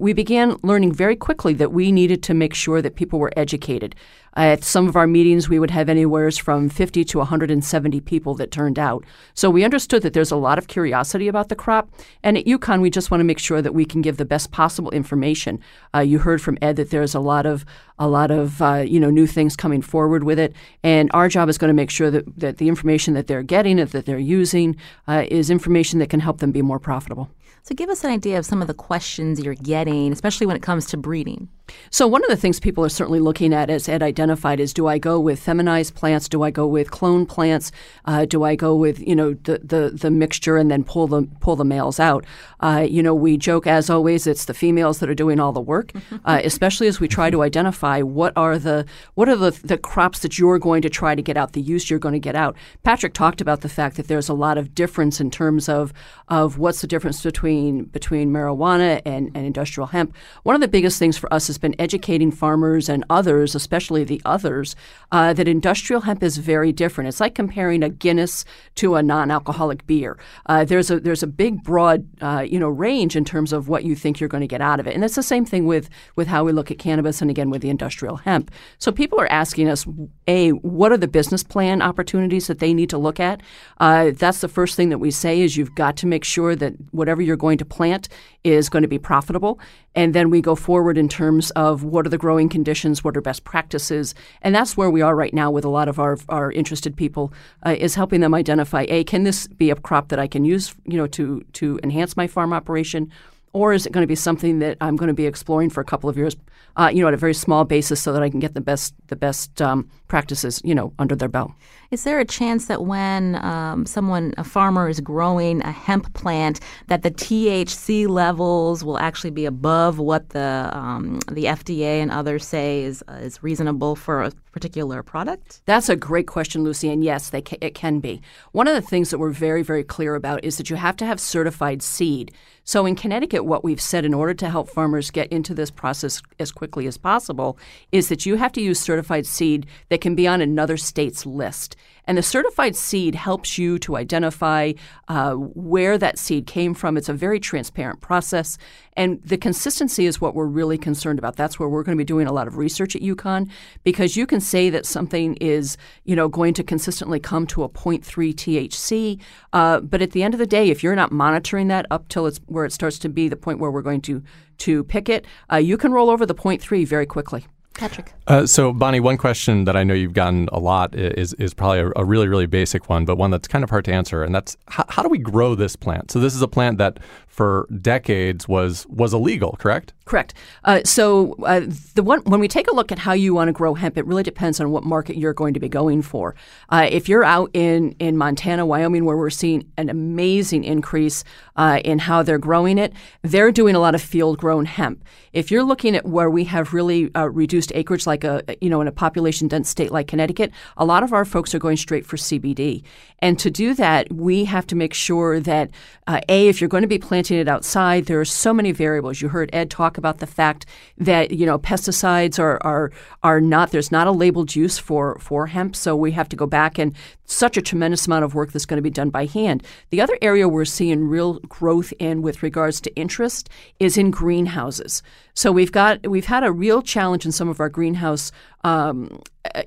we 0.00 0.14
began 0.14 0.56
learning 0.62 0.94
very 0.94 1.16
quickly 1.16 1.52
that 1.54 1.72
we 1.72 1.92
needed 1.92 2.22
to 2.22 2.34
make 2.34 2.54
sure 2.54 2.80
that 2.80 2.96
people 2.96 3.18
were 3.18 3.32
educated. 3.36 3.94
At 4.34 4.62
some 4.62 4.88
of 4.88 4.96
our 4.96 5.06
meetings, 5.06 5.48
we 5.48 5.58
would 5.58 5.70
have 5.70 5.88
anywhere 5.88 6.28
from 6.30 6.68
50 6.68 7.04
to 7.04 7.18
170 7.18 8.00
people 8.00 8.34
that 8.34 8.50
turned 8.50 8.78
out. 8.78 9.04
So 9.34 9.48
we 9.50 9.64
understood 9.64 10.02
that 10.02 10.12
there's 10.12 10.30
a 10.30 10.36
lot 10.36 10.58
of 10.58 10.66
curiosity 10.68 11.28
about 11.28 11.48
the 11.48 11.56
crop. 11.56 11.90
And 12.22 12.36
at 12.36 12.44
UConn, 12.44 12.80
we 12.80 12.90
just 12.90 13.10
want 13.10 13.20
to 13.20 13.24
make 13.24 13.38
sure 13.38 13.62
that 13.62 13.74
we 13.74 13.84
can 13.84 14.02
give 14.02 14.16
the 14.16 14.24
best 14.24 14.50
possible 14.50 14.90
information. 14.90 15.60
Uh, 15.94 16.00
you 16.00 16.18
heard 16.18 16.42
from 16.42 16.58
Ed 16.60 16.76
that 16.76 16.90
there's 16.90 17.14
a 17.14 17.20
lot 17.20 17.46
of 17.46 17.64
a 17.98 18.08
lot 18.08 18.30
of 18.30 18.62
uh, 18.62 18.84
you 18.86 19.00
know 19.00 19.10
new 19.10 19.26
things 19.26 19.56
coming 19.56 19.82
forward 19.82 20.24
with 20.24 20.38
it, 20.38 20.54
and 20.82 21.10
our 21.14 21.28
job 21.28 21.48
is 21.48 21.58
going 21.58 21.68
to 21.68 21.74
make 21.74 21.90
sure 21.90 22.10
that, 22.10 22.24
that 22.38 22.58
the 22.58 22.68
information 22.68 23.14
that 23.14 23.26
they're 23.26 23.42
getting, 23.42 23.80
and 23.80 23.90
that 23.90 24.06
they're 24.06 24.18
using, 24.18 24.76
uh, 25.08 25.24
is 25.30 25.50
information 25.50 25.98
that 25.98 26.10
can 26.10 26.20
help 26.20 26.38
them 26.38 26.52
be 26.52 26.62
more 26.62 26.78
profitable. 26.78 27.30
So, 27.62 27.74
give 27.74 27.90
us 27.90 28.04
an 28.04 28.10
idea 28.10 28.38
of 28.38 28.46
some 28.46 28.62
of 28.62 28.68
the 28.68 28.74
questions 28.74 29.40
you're 29.40 29.54
getting, 29.54 30.12
especially 30.12 30.46
when 30.46 30.56
it 30.56 30.62
comes 30.62 30.86
to 30.86 30.96
breeding. 30.96 31.48
So, 31.90 32.06
one 32.06 32.22
of 32.22 32.30
the 32.30 32.36
things 32.36 32.60
people 32.60 32.84
are 32.84 32.88
certainly 32.88 33.20
looking 33.20 33.52
at, 33.52 33.70
as 33.70 33.88
Ed 33.88 34.02
identified, 34.02 34.60
is 34.60 34.72
do 34.72 34.86
I 34.86 34.98
go 34.98 35.20
with 35.20 35.40
feminized 35.40 35.94
plants? 35.94 36.28
Do 36.28 36.42
I 36.42 36.50
go 36.50 36.66
with 36.66 36.90
clone 36.90 37.26
plants? 37.26 37.70
Uh, 38.04 38.24
do 38.24 38.42
I 38.42 38.54
go 38.54 38.74
with 38.74 39.00
you 39.00 39.14
know 39.14 39.34
the, 39.34 39.60
the 39.62 39.90
the 39.94 40.10
mixture 40.10 40.56
and 40.56 40.70
then 40.70 40.84
pull 40.84 41.06
the 41.06 41.22
pull 41.40 41.56
the 41.56 41.64
males 41.64 42.00
out? 42.00 42.24
Uh, 42.60 42.86
you 42.88 43.02
know, 43.02 43.14
we 43.14 43.36
joke 43.36 43.66
as 43.66 43.88
always, 43.90 44.26
it's 44.26 44.46
the 44.46 44.54
females 44.54 44.98
that 44.98 45.08
are 45.08 45.14
doing 45.14 45.40
all 45.40 45.52
the 45.52 45.60
work, 45.60 45.92
uh, 46.24 46.40
especially 46.44 46.86
as 46.86 47.00
we 47.00 47.08
try 47.08 47.30
to 47.30 47.42
identify 47.42 48.00
what 48.00 48.32
are 48.36 48.58
the 48.58 48.86
what 49.14 49.28
are 49.28 49.36
the 49.36 49.50
the 49.64 49.78
crops 49.78 50.20
that 50.20 50.38
you're 50.38 50.58
going 50.58 50.82
to 50.82 50.90
try 50.90 51.14
to 51.14 51.22
get 51.22 51.36
out, 51.36 51.52
the 51.52 51.60
use 51.60 51.90
you're 51.90 51.98
going 51.98 52.14
to 52.14 52.18
get 52.18 52.34
out. 52.34 52.56
Patrick 52.82 53.14
talked 53.14 53.40
about 53.40 53.60
the 53.60 53.68
fact 53.68 53.96
that 53.96 54.08
there's 54.08 54.28
a 54.28 54.34
lot 54.34 54.58
of 54.58 54.74
difference 54.74 55.20
in 55.20 55.30
terms 55.30 55.68
of 55.68 55.92
of 56.28 56.58
what's 56.58 56.80
the 56.80 56.86
difference 56.86 57.22
between 57.22 57.47
between 57.48 57.84
between 57.84 58.30
marijuana 58.30 59.00
and, 59.04 59.30
and 59.34 59.46
industrial 59.46 59.86
hemp. 59.86 60.14
One 60.42 60.54
of 60.54 60.60
the 60.60 60.68
biggest 60.68 60.98
things 60.98 61.16
for 61.16 61.32
us 61.32 61.46
has 61.46 61.58
been 61.58 61.74
educating 61.78 62.30
farmers 62.30 62.88
and 62.88 63.04
others, 63.10 63.54
especially 63.54 64.04
the 64.04 64.20
others, 64.24 64.76
uh, 65.12 65.32
that 65.32 65.48
industrial 65.48 66.02
hemp 66.02 66.22
is 66.22 66.38
very 66.38 66.72
different. 66.72 67.08
It's 67.08 67.20
like 67.20 67.34
comparing 67.34 67.82
a 67.82 67.88
Guinness 67.88 68.44
to 68.76 68.96
a 68.96 69.02
non-alcoholic 69.02 69.86
beer. 69.86 70.18
Uh, 70.46 70.64
there's 70.64 70.90
a 70.90 71.00
there's 71.00 71.22
a 71.22 71.26
big 71.26 71.62
broad 71.62 72.06
uh, 72.20 72.44
you 72.46 72.58
know 72.58 72.68
range 72.68 73.16
in 73.16 73.24
terms 73.24 73.52
of 73.52 73.68
what 73.68 73.84
you 73.84 73.94
think 73.94 74.20
you're 74.20 74.28
going 74.28 74.42
to 74.42 74.46
get 74.46 74.60
out 74.60 74.78
of 74.80 74.86
it, 74.86 74.94
and 74.94 75.04
it's 75.04 75.16
the 75.16 75.22
same 75.22 75.44
thing 75.44 75.66
with 75.66 75.88
with 76.16 76.28
how 76.28 76.44
we 76.44 76.52
look 76.52 76.70
at 76.70 76.78
cannabis 76.78 77.22
and 77.22 77.30
again 77.30 77.50
with 77.50 77.62
the 77.62 77.70
industrial 77.70 78.16
hemp. 78.16 78.50
So 78.78 78.92
people 78.92 79.18
are 79.20 79.32
asking 79.32 79.68
us, 79.68 79.86
a 80.26 80.50
what 80.50 80.92
are 80.92 80.98
the 80.98 81.08
business 81.08 81.42
plan 81.42 81.82
opportunities 81.82 82.46
that 82.46 82.58
they 82.58 82.74
need 82.74 82.90
to 82.90 82.98
look 82.98 83.18
at? 83.18 83.40
Uh, 83.78 84.10
that's 84.14 84.40
the 84.40 84.48
first 84.48 84.76
thing 84.76 84.90
that 84.90 84.98
we 84.98 85.10
say 85.10 85.40
is 85.40 85.56
you've 85.56 85.74
got 85.74 85.96
to 85.96 86.06
make 86.06 86.24
sure 86.24 86.54
that 86.54 86.74
whatever 86.90 87.22
you're 87.22 87.37
going 87.38 87.58
to 87.58 87.64
plant 87.64 88.08
is 88.44 88.68
going 88.68 88.82
to 88.82 88.88
be 88.88 88.98
profitable. 88.98 89.58
And 89.94 90.14
then 90.14 90.30
we 90.30 90.40
go 90.40 90.54
forward 90.54 90.98
in 90.98 91.08
terms 91.08 91.50
of 91.52 91.82
what 91.82 92.06
are 92.06 92.10
the 92.10 92.18
growing 92.18 92.48
conditions, 92.48 93.02
what 93.02 93.16
are 93.16 93.20
best 93.20 93.44
practices. 93.44 94.14
And 94.42 94.54
that's 94.54 94.76
where 94.76 94.90
we 94.90 95.02
are 95.02 95.16
right 95.16 95.32
now 95.32 95.50
with 95.50 95.64
a 95.64 95.70
lot 95.70 95.88
of 95.88 95.98
our, 95.98 96.18
our 96.28 96.52
interested 96.52 96.96
people 96.96 97.32
uh, 97.64 97.76
is 97.78 97.94
helping 97.94 98.20
them 98.20 98.34
identify, 98.34 98.84
A, 98.88 99.04
can 99.04 99.24
this 99.24 99.46
be 99.46 99.70
a 99.70 99.76
crop 99.76 100.08
that 100.08 100.18
I 100.18 100.26
can 100.26 100.44
use, 100.44 100.74
you 100.84 100.98
know, 100.98 101.06
to, 101.08 101.42
to 101.54 101.80
enhance 101.82 102.16
my 102.16 102.26
farm 102.26 102.52
operation? 102.52 103.10
Or 103.52 103.72
is 103.72 103.86
it 103.86 103.92
going 103.92 104.02
to 104.02 104.08
be 104.08 104.14
something 104.14 104.58
that 104.58 104.76
I'm 104.80 104.96
going 104.96 105.08
to 105.08 105.14
be 105.14 105.26
exploring 105.26 105.70
for 105.70 105.80
a 105.80 105.84
couple 105.84 106.10
of 106.10 106.16
years, 106.16 106.36
uh, 106.76 106.90
you 106.92 107.02
know, 107.02 107.08
at 107.08 107.14
a 107.14 107.18
very 107.18 107.34
small 107.34 107.64
basis, 107.64 108.00
so 108.00 108.12
that 108.12 108.22
I 108.22 108.30
can 108.30 108.40
get 108.40 108.54
the 108.54 108.60
best 108.60 108.94
the 109.08 109.16
best 109.16 109.60
um, 109.62 109.88
practices, 110.06 110.60
you 110.64 110.74
know, 110.74 110.92
under 110.98 111.16
their 111.16 111.28
belt? 111.28 111.52
Is 111.90 112.04
there 112.04 112.18
a 112.18 112.24
chance 112.24 112.66
that 112.66 112.84
when 112.84 113.36
um, 113.36 113.86
someone, 113.86 114.34
a 114.36 114.44
farmer, 114.44 114.88
is 114.88 115.00
growing 115.00 115.62
a 115.62 115.72
hemp 115.72 116.12
plant, 116.12 116.60
that 116.88 117.02
the 117.02 117.10
THC 117.10 118.06
levels 118.06 118.84
will 118.84 118.98
actually 118.98 119.30
be 119.30 119.46
above 119.46 119.98
what 119.98 120.30
the 120.30 120.70
um, 120.72 121.20
the 121.30 121.44
FDA 121.44 122.02
and 122.02 122.10
others 122.10 122.44
say 122.44 122.82
is 122.82 123.02
uh, 123.08 123.14
is 123.14 123.42
reasonable 123.42 123.96
for 123.96 124.22
a 124.22 124.32
particular 124.52 125.02
product? 125.02 125.62
That's 125.66 125.88
a 125.88 125.96
great 125.96 126.26
question, 126.26 126.64
Lucy. 126.64 126.90
And 126.90 127.04
yes, 127.04 127.30
they 127.30 127.42
ca- 127.42 127.58
it 127.60 127.74
can 127.74 128.00
be. 128.00 128.20
One 128.52 128.68
of 128.68 128.74
the 128.74 128.88
things 128.88 129.10
that 129.10 129.18
we're 129.18 129.30
very 129.30 129.62
very 129.62 129.84
clear 129.84 130.14
about 130.14 130.44
is 130.44 130.56
that 130.56 130.70
you 130.70 130.76
have 130.76 130.96
to 130.96 131.06
have 131.06 131.20
certified 131.20 131.82
seed. 131.82 132.32
So 132.64 132.84
in 132.84 132.96
Connecticut, 132.96 133.46
what 133.46 133.64
we've 133.64 133.80
said 133.80 134.04
in 134.04 134.12
order 134.12 134.34
to 134.34 134.50
help 134.50 134.68
farmers 134.68 135.10
get 135.10 135.28
into 135.32 135.54
this 135.54 135.70
process 135.70 136.20
as 136.38 136.52
quickly 136.52 136.86
as 136.86 136.98
possible 136.98 137.58
is 137.92 138.10
that 138.10 138.26
you 138.26 138.36
have 138.36 138.52
to 138.52 138.60
use 138.60 138.78
certified 138.78 139.26
seed 139.26 139.66
that 139.88 140.02
can 140.02 140.14
be 140.14 140.28
on 140.28 140.42
another 140.42 140.76
state's 140.76 141.24
list. 141.24 141.76
And 142.08 142.16
the 142.16 142.22
certified 142.22 142.74
seed 142.74 143.14
helps 143.14 143.58
you 143.58 143.78
to 143.80 143.96
identify 143.96 144.72
uh, 145.08 145.34
where 145.34 145.98
that 145.98 146.18
seed 146.18 146.46
came 146.46 146.72
from. 146.72 146.96
It's 146.96 147.10
a 147.10 147.12
very 147.12 147.38
transparent 147.38 148.00
process. 148.00 148.56
And 148.94 149.22
the 149.22 149.36
consistency 149.36 150.06
is 150.06 150.18
what 150.18 150.34
we're 150.34 150.46
really 150.46 150.78
concerned 150.78 151.18
about. 151.18 151.36
That's 151.36 151.58
where 151.58 151.68
we're 151.68 151.82
going 151.82 151.98
to 151.98 152.00
be 152.00 152.06
doing 152.06 152.26
a 152.26 152.32
lot 152.32 152.48
of 152.48 152.56
research 152.56 152.96
at 152.96 153.02
UConn 153.02 153.50
because 153.84 154.16
you 154.16 154.26
can 154.26 154.40
say 154.40 154.70
that 154.70 154.86
something 154.86 155.34
is, 155.34 155.76
you 156.04 156.16
know, 156.16 156.28
going 156.28 156.54
to 156.54 156.64
consistently 156.64 157.20
come 157.20 157.46
to 157.48 157.62
a 157.62 157.68
0.3 157.68 158.02
THC. 158.02 159.20
Uh, 159.52 159.80
but 159.80 160.00
at 160.00 160.12
the 160.12 160.22
end 160.22 160.32
of 160.32 160.38
the 160.38 160.46
day, 160.46 160.70
if 160.70 160.82
you're 160.82 160.96
not 160.96 161.12
monitoring 161.12 161.68
that 161.68 161.84
up 161.90 162.08
till 162.08 162.26
it's 162.26 162.40
where 162.46 162.64
it 162.64 162.72
starts 162.72 162.98
to 163.00 163.10
be 163.10 163.28
the 163.28 163.36
point 163.36 163.58
where 163.58 163.70
we're 163.70 163.82
going 163.82 164.00
to 164.00 164.22
to 164.58 164.82
pick 164.84 165.10
it, 165.10 165.26
uh, 165.52 165.56
you 165.56 165.76
can 165.76 165.92
roll 165.92 166.08
over 166.08 166.24
the 166.24 166.34
0.3 166.34 166.86
very 166.86 167.06
quickly. 167.06 167.46
Patrick. 167.78 168.12
Uh, 168.26 168.44
so, 168.44 168.72
Bonnie, 168.72 168.98
one 168.98 169.16
question 169.16 169.64
that 169.64 169.76
I 169.76 169.84
know 169.84 169.94
you've 169.94 170.12
gotten 170.12 170.48
a 170.52 170.58
lot 170.58 170.94
is 170.94 171.32
is 171.34 171.54
probably 171.54 171.78
a, 171.78 171.92
a, 171.96 172.04
really 172.04 172.26
really 172.26 172.46
basic 172.46 172.88
one, 172.88 173.04
but 173.04 173.16
one 173.16 173.30
that's 173.30 173.46
kind 173.46 173.62
of 173.62 173.70
hard 173.70 173.84
to 173.86 173.92
answer, 173.92 174.24
and 174.24 174.34
that's 174.34 174.56
how, 174.66 174.84
how 174.88 175.02
do 175.02 175.08
we 175.08 175.18
grow 175.18 175.54
this 175.54 175.76
plant? 175.76 176.10
So, 176.10 176.18
this 176.18 176.34
is 176.34 176.42
a 176.42 176.48
plant 176.48 176.78
that 176.78 176.98
for 177.38 177.68
decades 177.80 178.48
was 178.48 178.84
was 178.88 179.14
illegal, 179.14 179.54
correct? 179.60 179.92
Correct. 180.06 180.34
Uh, 180.64 180.80
so, 180.84 181.34
uh, 181.44 181.60
the 181.94 182.02
one 182.02 182.20
when 182.22 182.40
we 182.40 182.48
take 182.48 182.66
a 182.66 182.74
look 182.74 182.90
at 182.90 182.98
how 182.98 183.12
you 183.12 183.32
want 183.32 183.46
to 183.46 183.52
grow 183.52 183.74
hemp, 183.74 183.96
it 183.96 184.04
really 184.06 184.24
depends 184.24 184.58
on 184.58 184.72
what 184.72 184.82
market 184.82 185.16
you're 185.16 185.34
going 185.34 185.54
to 185.54 185.60
be 185.60 185.68
going 185.68 186.02
for. 186.02 186.34
Uh, 186.70 186.88
if 186.90 187.08
you're 187.08 187.22
out 187.22 187.50
in 187.54 187.92
in 188.00 188.16
Montana, 188.16 188.66
Wyoming, 188.66 189.04
where 189.04 189.16
we're 189.16 189.30
seeing 189.30 189.70
an 189.76 189.88
amazing 189.88 190.64
increase 190.64 191.22
uh, 191.54 191.80
in 191.84 192.00
how 192.00 192.24
they're 192.24 192.38
growing 192.38 192.76
it, 192.76 192.92
they're 193.22 193.52
doing 193.52 193.76
a 193.76 193.78
lot 193.78 193.94
of 193.94 194.02
field 194.02 194.38
grown 194.38 194.64
hemp. 194.64 195.04
If 195.32 195.52
you're 195.52 195.62
looking 195.62 195.94
at 195.94 196.06
where 196.06 196.30
we 196.30 196.42
have 196.44 196.74
really 196.74 197.14
uh, 197.14 197.28
reduced 197.28 197.70
acreage, 197.76 198.04
like 198.04 198.24
a 198.24 198.42
you 198.60 198.68
know 198.68 198.80
in 198.80 198.88
a 198.88 198.92
population 198.92 199.46
dense 199.46 199.68
state 199.68 199.92
like 199.92 200.08
Connecticut, 200.08 200.50
a 200.76 200.84
lot 200.84 201.04
of 201.04 201.12
our 201.12 201.24
folks 201.24 201.54
are 201.54 201.60
going 201.60 201.76
straight 201.76 202.04
for 202.04 202.16
CBD. 202.16 202.82
And 203.20 203.38
to 203.38 203.50
do 203.50 203.74
that, 203.74 204.12
we 204.12 204.44
have 204.46 204.66
to 204.68 204.76
make 204.76 204.94
sure 204.94 205.38
that 205.38 205.70
uh, 206.06 206.20
a 206.28 206.48
if 206.48 206.60
you're 206.60 206.68
going 206.68 206.82
to 206.82 206.88
be 206.88 206.98
planting 206.98 207.27
it 207.36 207.48
outside, 207.48 208.06
there 208.06 208.20
are 208.20 208.24
so 208.24 208.52
many 208.52 208.72
variables. 208.72 209.20
You 209.20 209.28
heard 209.28 209.50
Ed 209.52 209.70
talk 209.70 209.98
about 209.98 210.18
the 210.18 210.26
fact 210.26 210.66
that 210.96 211.30
you 211.30 211.46
know 211.46 211.58
pesticides 211.58 212.38
are 212.38 212.58
are 212.62 212.90
are 213.22 213.40
not 213.40 213.70
there's 213.70 213.92
not 213.92 214.06
a 214.06 214.12
labeled 214.12 214.56
use 214.56 214.78
for 214.78 215.18
for 215.18 215.46
hemp, 215.46 215.76
so 215.76 215.96
we 215.96 216.12
have 216.12 216.28
to 216.30 216.36
go 216.36 216.46
back 216.46 216.78
and 216.78 216.94
such 217.24 217.56
a 217.56 217.62
tremendous 217.62 218.06
amount 218.06 218.24
of 218.24 218.34
work 218.34 218.52
that's 218.52 218.66
going 218.66 218.78
to 218.78 218.82
be 218.82 218.90
done 218.90 219.10
by 219.10 219.26
hand. 219.26 219.62
The 219.90 220.00
other 220.00 220.18
area 220.22 220.48
we're 220.48 220.64
seeing 220.64 221.04
real 221.04 221.40
growth 221.40 221.92
in 221.98 222.22
with 222.22 222.42
regards 222.42 222.80
to 222.82 222.94
interest 222.96 223.50
is 223.78 223.98
in 223.98 224.10
greenhouses. 224.10 225.02
So 225.38 225.52
we've 225.52 225.70
got 225.70 226.04
we've 226.04 226.26
had 226.26 226.42
a 226.42 226.50
real 226.50 226.82
challenge 226.82 227.24
in 227.24 227.30
some 227.30 227.48
of 227.48 227.60
our 227.60 227.68
greenhouse 227.68 228.32
um, 228.64 229.22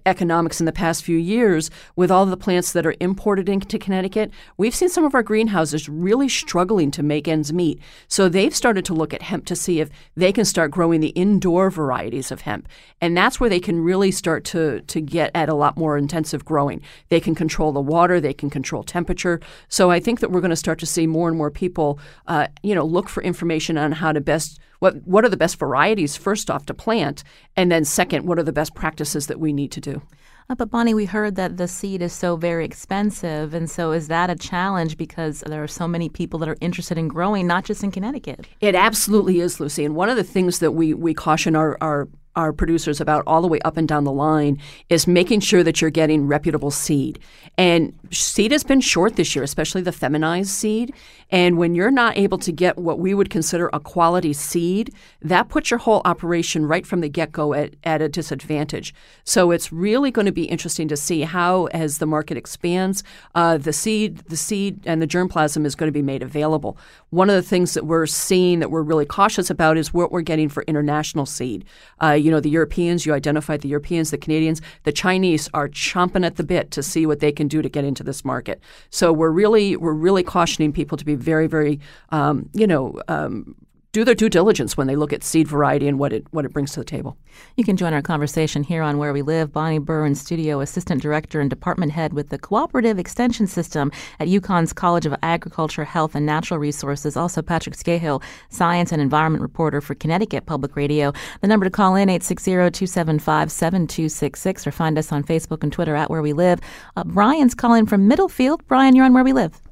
economics 0.06 0.60
in 0.60 0.66
the 0.66 0.74
past 0.74 1.02
few 1.02 1.16
years 1.16 1.72
with 1.96 2.12
all 2.12 2.26
the 2.26 2.36
plants 2.36 2.74
that 2.74 2.86
are 2.86 2.96
imported 3.00 3.48
into 3.48 3.80
Connecticut. 3.80 4.32
We've 4.58 4.76
seen 4.76 4.90
some 4.90 5.06
of 5.06 5.16
our 5.16 5.24
greenhouses 5.24 5.88
really 5.88 6.28
struggling 6.28 6.92
to 6.92 7.02
make 7.02 7.26
ends 7.26 7.54
meet. 7.54 7.80
So 8.10 8.28
they've 8.28 8.54
started 8.54 8.84
to 8.84 8.94
look 8.94 9.14
at 9.14 9.22
hemp 9.22 9.46
to 9.46 9.56
see 9.56 9.80
if 9.80 9.90
they 10.18 10.34
can 10.34 10.44
start 10.44 10.72
growing 10.72 11.00
the 11.00 11.16
indoor 11.16 11.70
varieties 11.70 12.34
of 12.34 12.42
hemp, 12.42 12.68
and 13.00 13.16
that's 13.16 13.40
where 13.40 13.50
they 13.50 13.62
can 13.62 13.80
really 13.80 14.12
start 14.12 14.44
to 14.52 14.82
to 14.82 15.00
get 15.00 15.32
at 15.34 15.48
a 15.48 15.54
lot 15.56 15.78
more 15.78 15.98
intensive 15.98 16.44
growing. 16.44 16.82
They 17.08 17.22
can 17.22 17.34
control 17.34 17.72
the 17.72 17.80
water, 17.80 18.20
they 18.20 18.34
can 18.34 18.50
control 18.50 18.84
temperature. 18.84 19.40
So 19.70 19.90
I 19.90 20.02
think 20.02 20.20
that 20.20 20.32
we're 20.32 20.42
going 20.42 20.50
to 20.50 20.58
start 20.58 20.80
to 20.80 20.86
see 20.86 21.08
more 21.08 21.30
and 21.30 21.38
more 21.38 21.50
people, 21.50 21.98
uh, 22.28 22.48
you 22.62 22.76
know, 22.76 22.84
look 22.84 23.08
for 23.08 23.24
information 23.24 23.78
on 23.78 23.94
how 23.94 24.12
to 24.12 24.20
best 24.20 24.60
what 24.82 24.96
what 25.06 25.24
are 25.24 25.30
the 25.30 25.38
best 25.38 25.58
varieties 25.60 26.17
first 26.17 26.50
off 26.50 26.65
to 26.65 26.74
plant, 26.74 27.24
and 27.56 27.72
then 27.72 27.86
second, 27.86 28.26
what 28.26 28.38
are 28.39 28.44
the 28.44 28.52
best 28.52 28.74
practices 28.76 29.28
that 29.28 29.39
we 29.39 29.54
need 29.54 29.72
to 29.72 29.80
do. 29.80 30.02
Uh, 30.50 30.56
but 30.56 30.72
Bonnie, 30.72 30.96
we 30.96 31.06
heard 31.06 31.36
that 31.36 31.58
the 31.58 31.67
seed 31.67 32.02
is 32.02 32.12
so 32.12 32.36
very 32.36 32.65
expensive, 32.65 33.54
and 33.54 33.70
so 33.70 33.91
is 33.91 34.08
that 34.08 34.30
a 34.32 34.36
challenge 34.36 34.98
because 34.98 35.44
there 35.48 35.63
are 35.63 35.67
so 35.67 35.88
many 35.88 36.10
people 36.10 36.39
that 36.39 36.50
are 36.50 36.58
interested 36.62 36.98
in 36.98 37.08
growing, 37.08 37.46
not 37.46 37.63
just 37.63 37.84
in 37.84 37.91
Connecticut? 37.91 38.48
It 38.60 38.74
absolutely 38.76 39.39
is, 39.39 39.60
Lucy. 39.60 39.86
And 39.86 39.96
one 39.96 40.10
of 40.10 40.17
the 40.17 40.24
things 40.24 40.60
that 40.60 40.72
we 40.72 40.94
we 40.96 41.13
caution 41.13 41.56
our, 41.56 41.78
our 41.80 42.08
our 42.36 42.54
producers 42.54 43.02
about 43.02 43.24
all 43.28 43.41
the 43.41 43.48
way 43.48 43.60
up 43.62 43.78
and 43.78 43.88
down 43.88 44.04
the 44.04 44.12
line 44.12 44.58
is 44.89 45.06
making 45.06 45.41
sure 45.41 45.63
that 45.63 45.82
you're 45.82 45.89
getting 45.89 46.28
reputable 46.28 46.72
seed. 46.72 47.20
And 47.58 47.94
seed 48.12 48.52
has 48.52 48.63
been 48.63 48.82
short 48.82 49.15
this 49.15 49.36
year, 49.36 49.44
especially 49.44 49.82
the 49.82 49.91
feminized 49.91 50.50
seed. 50.50 50.94
And 51.32 51.58
when 51.58 51.76
you're 51.76 51.91
not 51.91 52.17
able 52.17 52.38
to 52.39 52.52
get 52.52 52.78
what 52.78 53.00
we 53.00 53.13
would 53.13 53.30
consider 53.30 53.70
a 53.72 53.80
quality 53.80 54.34
seed, 54.34 54.94
that 55.22 55.50
puts 55.50 55.72
your 55.72 55.80
whole 55.80 56.02
operation 56.06 56.65
right 56.65 56.86
from 56.86 57.02
the 57.02 57.10
get 57.10 57.32
go 57.32 57.54
at, 57.54 57.76
at 57.84 58.02
a 58.02 58.10
disadvantage. 58.10 58.94
So 59.24 59.52
it's 59.52 59.72
really 59.72 60.12
going 60.12 60.26
to 60.26 60.32
be 60.32 60.44
interesting 60.46 60.88
to 60.89 60.98
see 60.98 61.22
how, 61.22 61.65
as 61.67 62.00
the 62.00 62.06
market 62.06 62.38
expands, 62.38 63.04
uh, 63.34 63.58
the 63.58 63.74
seed, 63.74 64.17
the 64.28 64.38
seed, 64.38 64.82
and 64.86 65.02
the 65.02 65.08
germplasm 65.08 65.65
is 65.65 65.76
going 65.76 65.88
to 65.88 65.94
be 65.94 66.02
made 66.02 66.22
available. 66.22 66.78
One 67.10 67.30
of 67.30 67.36
the 67.36 67.41
things 67.41 67.74
that 67.74 67.86
we're 67.86 68.06
seeing 68.06 68.60
that 68.60 68.72
we're 68.72 68.82
really 68.82 69.06
cautious 69.06 69.50
about 69.50 69.78
is 69.78 69.94
what 69.94 70.12
we're 70.12 70.22
getting 70.22 70.50
for 70.50 70.63
international 70.63 71.26
seed. 71.26 71.65
Uh, 72.02 72.12
you 72.12 72.30
know, 72.30 72.39
the 72.39 72.50
Europeans, 72.50 73.06
you 73.06 73.13
identified 73.13 73.62
the 73.62 73.70
Europeans, 73.70 74.12
the 74.12 74.17
Canadians, 74.17 74.62
the 74.84 74.91
Chinese 74.91 75.50
are 75.54 75.70
chomping 75.70 76.26
at 76.26 76.36
the 76.36 76.44
bit 76.44 76.72
to 76.72 76.84
see 76.84 77.06
what 77.06 77.20
they 77.20 77.32
can 77.32 77.48
do 77.48 77.62
to 77.62 77.70
get 77.70 77.86
into 77.86 78.04
this 78.04 78.26
market. 78.26 78.62
So 78.89 79.13
we're 79.13 79.32
really 79.32 79.78
we're 79.78 79.94
really 79.94 80.24
cautioning 80.24 80.74
people 80.74 80.98
to 80.98 81.06
be 81.06 81.15
very 81.22 81.48
very 81.48 81.80
um, 82.10 82.50
you 82.54 82.68
know 82.68 83.02
um, 83.08 83.56
do 83.92 84.06
their 84.06 84.16
due 84.16 84.30
diligence 84.30 84.78
when 84.78 84.88
they 84.88 84.96
look 84.96 85.12
at 85.12 85.22
seed 85.24 85.48
variety 85.48 85.88
and 85.88 85.98
what 86.00 86.14
it 86.14 86.26
what 86.32 86.46
it 86.46 86.54
brings 86.54 86.72
to 86.72 86.80
the 86.80 86.86
table. 86.86 87.18
You 87.58 87.66
can 87.66 87.78
join 87.78 87.94
our 87.94 88.02
conversation 88.02 88.64
here 88.64 88.82
on 88.82 88.98
Where 88.98 89.12
We 89.12 89.22
Live. 89.22 89.52
Bonnie 89.52 89.80
Burr, 89.80 90.14
Studio 90.14 90.62
Assistant 90.62 91.02
Director 91.02 91.42
and 91.42 91.50
Department 91.50 91.92
Head 91.92 92.14
with 92.14 92.30
the 92.30 92.38
Cooperative 92.38 92.98
Extension 92.98 93.48
System 93.48 93.92
at 94.20 94.30
UConn's 94.30 94.72
College 94.72 95.06
of 95.06 95.14
Agriculture, 95.22 95.84
Health, 95.84 96.16
and 96.16 96.26
Natural 96.26 96.58
Resources. 96.60 97.18
Also, 97.18 97.42
Patrick 97.42 97.76
Skahill, 97.76 98.24
Science 98.50 98.94
and 98.94 99.02
Environment 99.02 99.42
Reporter 99.42 99.82
for 99.82 99.96
Connecticut 99.96 100.46
Public 100.46 100.78
Radio. 100.78 101.12
The 101.42 101.48
number 101.48 101.66
to 101.66 101.70
call 101.70 101.96
in, 101.96 102.08
860-275-7266, 102.10 104.68
or 104.68 104.72
find 104.72 104.98
us 104.98 105.12
on 105.12 105.24
Facebook 105.24 105.64
and 105.64 105.74
Twitter 105.74 105.96
at 105.96 106.10
Where 106.10 106.22
We 106.22 106.34
Live. 106.34 106.60
Uh, 106.96 107.04
Brian's 107.04 107.56
calling 107.56 107.86
from 107.86 108.10
Middlefield. 108.10 108.62
Brian, 108.68 108.96
you're 108.96 109.06
on 109.06 109.14
Where 109.14 109.24
We 109.24 109.34
Live. 109.34 109.71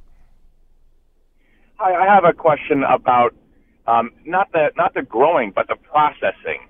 Hi, 1.81 1.95
I 1.95 2.13
have 2.13 2.25
a 2.25 2.33
question 2.33 2.83
about 2.83 3.33
um, 3.87 4.11
not 4.25 4.51
the 4.51 4.67
not 4.75 4.93
the 4.93 5.01
growing, 5.01 5.53
but 5.55 5.69
the 5.69 5.77
processing. 5.77 6.67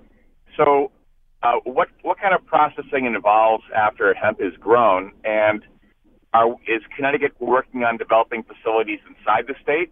So, 0.56 0.92
uh, 1.42 1.54
what 1.64 1.88
what 2.02 2.20
kind 2.20 2.32
of 2.32 2.46
processing 2.46 3.06
involves 3.06 3.64
after 3.76 4.14
hemp 4.14 4.40
is 4.40 4.56
grown, 4.60 5.10
and 5.24 5.62
are, 6.32 6.52
is 6.68 6.82
Connecticut 6.94 7.32
working 7.40 7.82
on 7.82 7.96
developing 7.96 8.44
facilities 8.44 9.00
inside 9.08 9.48
the 9.48 9.54
state? 9.60 9.90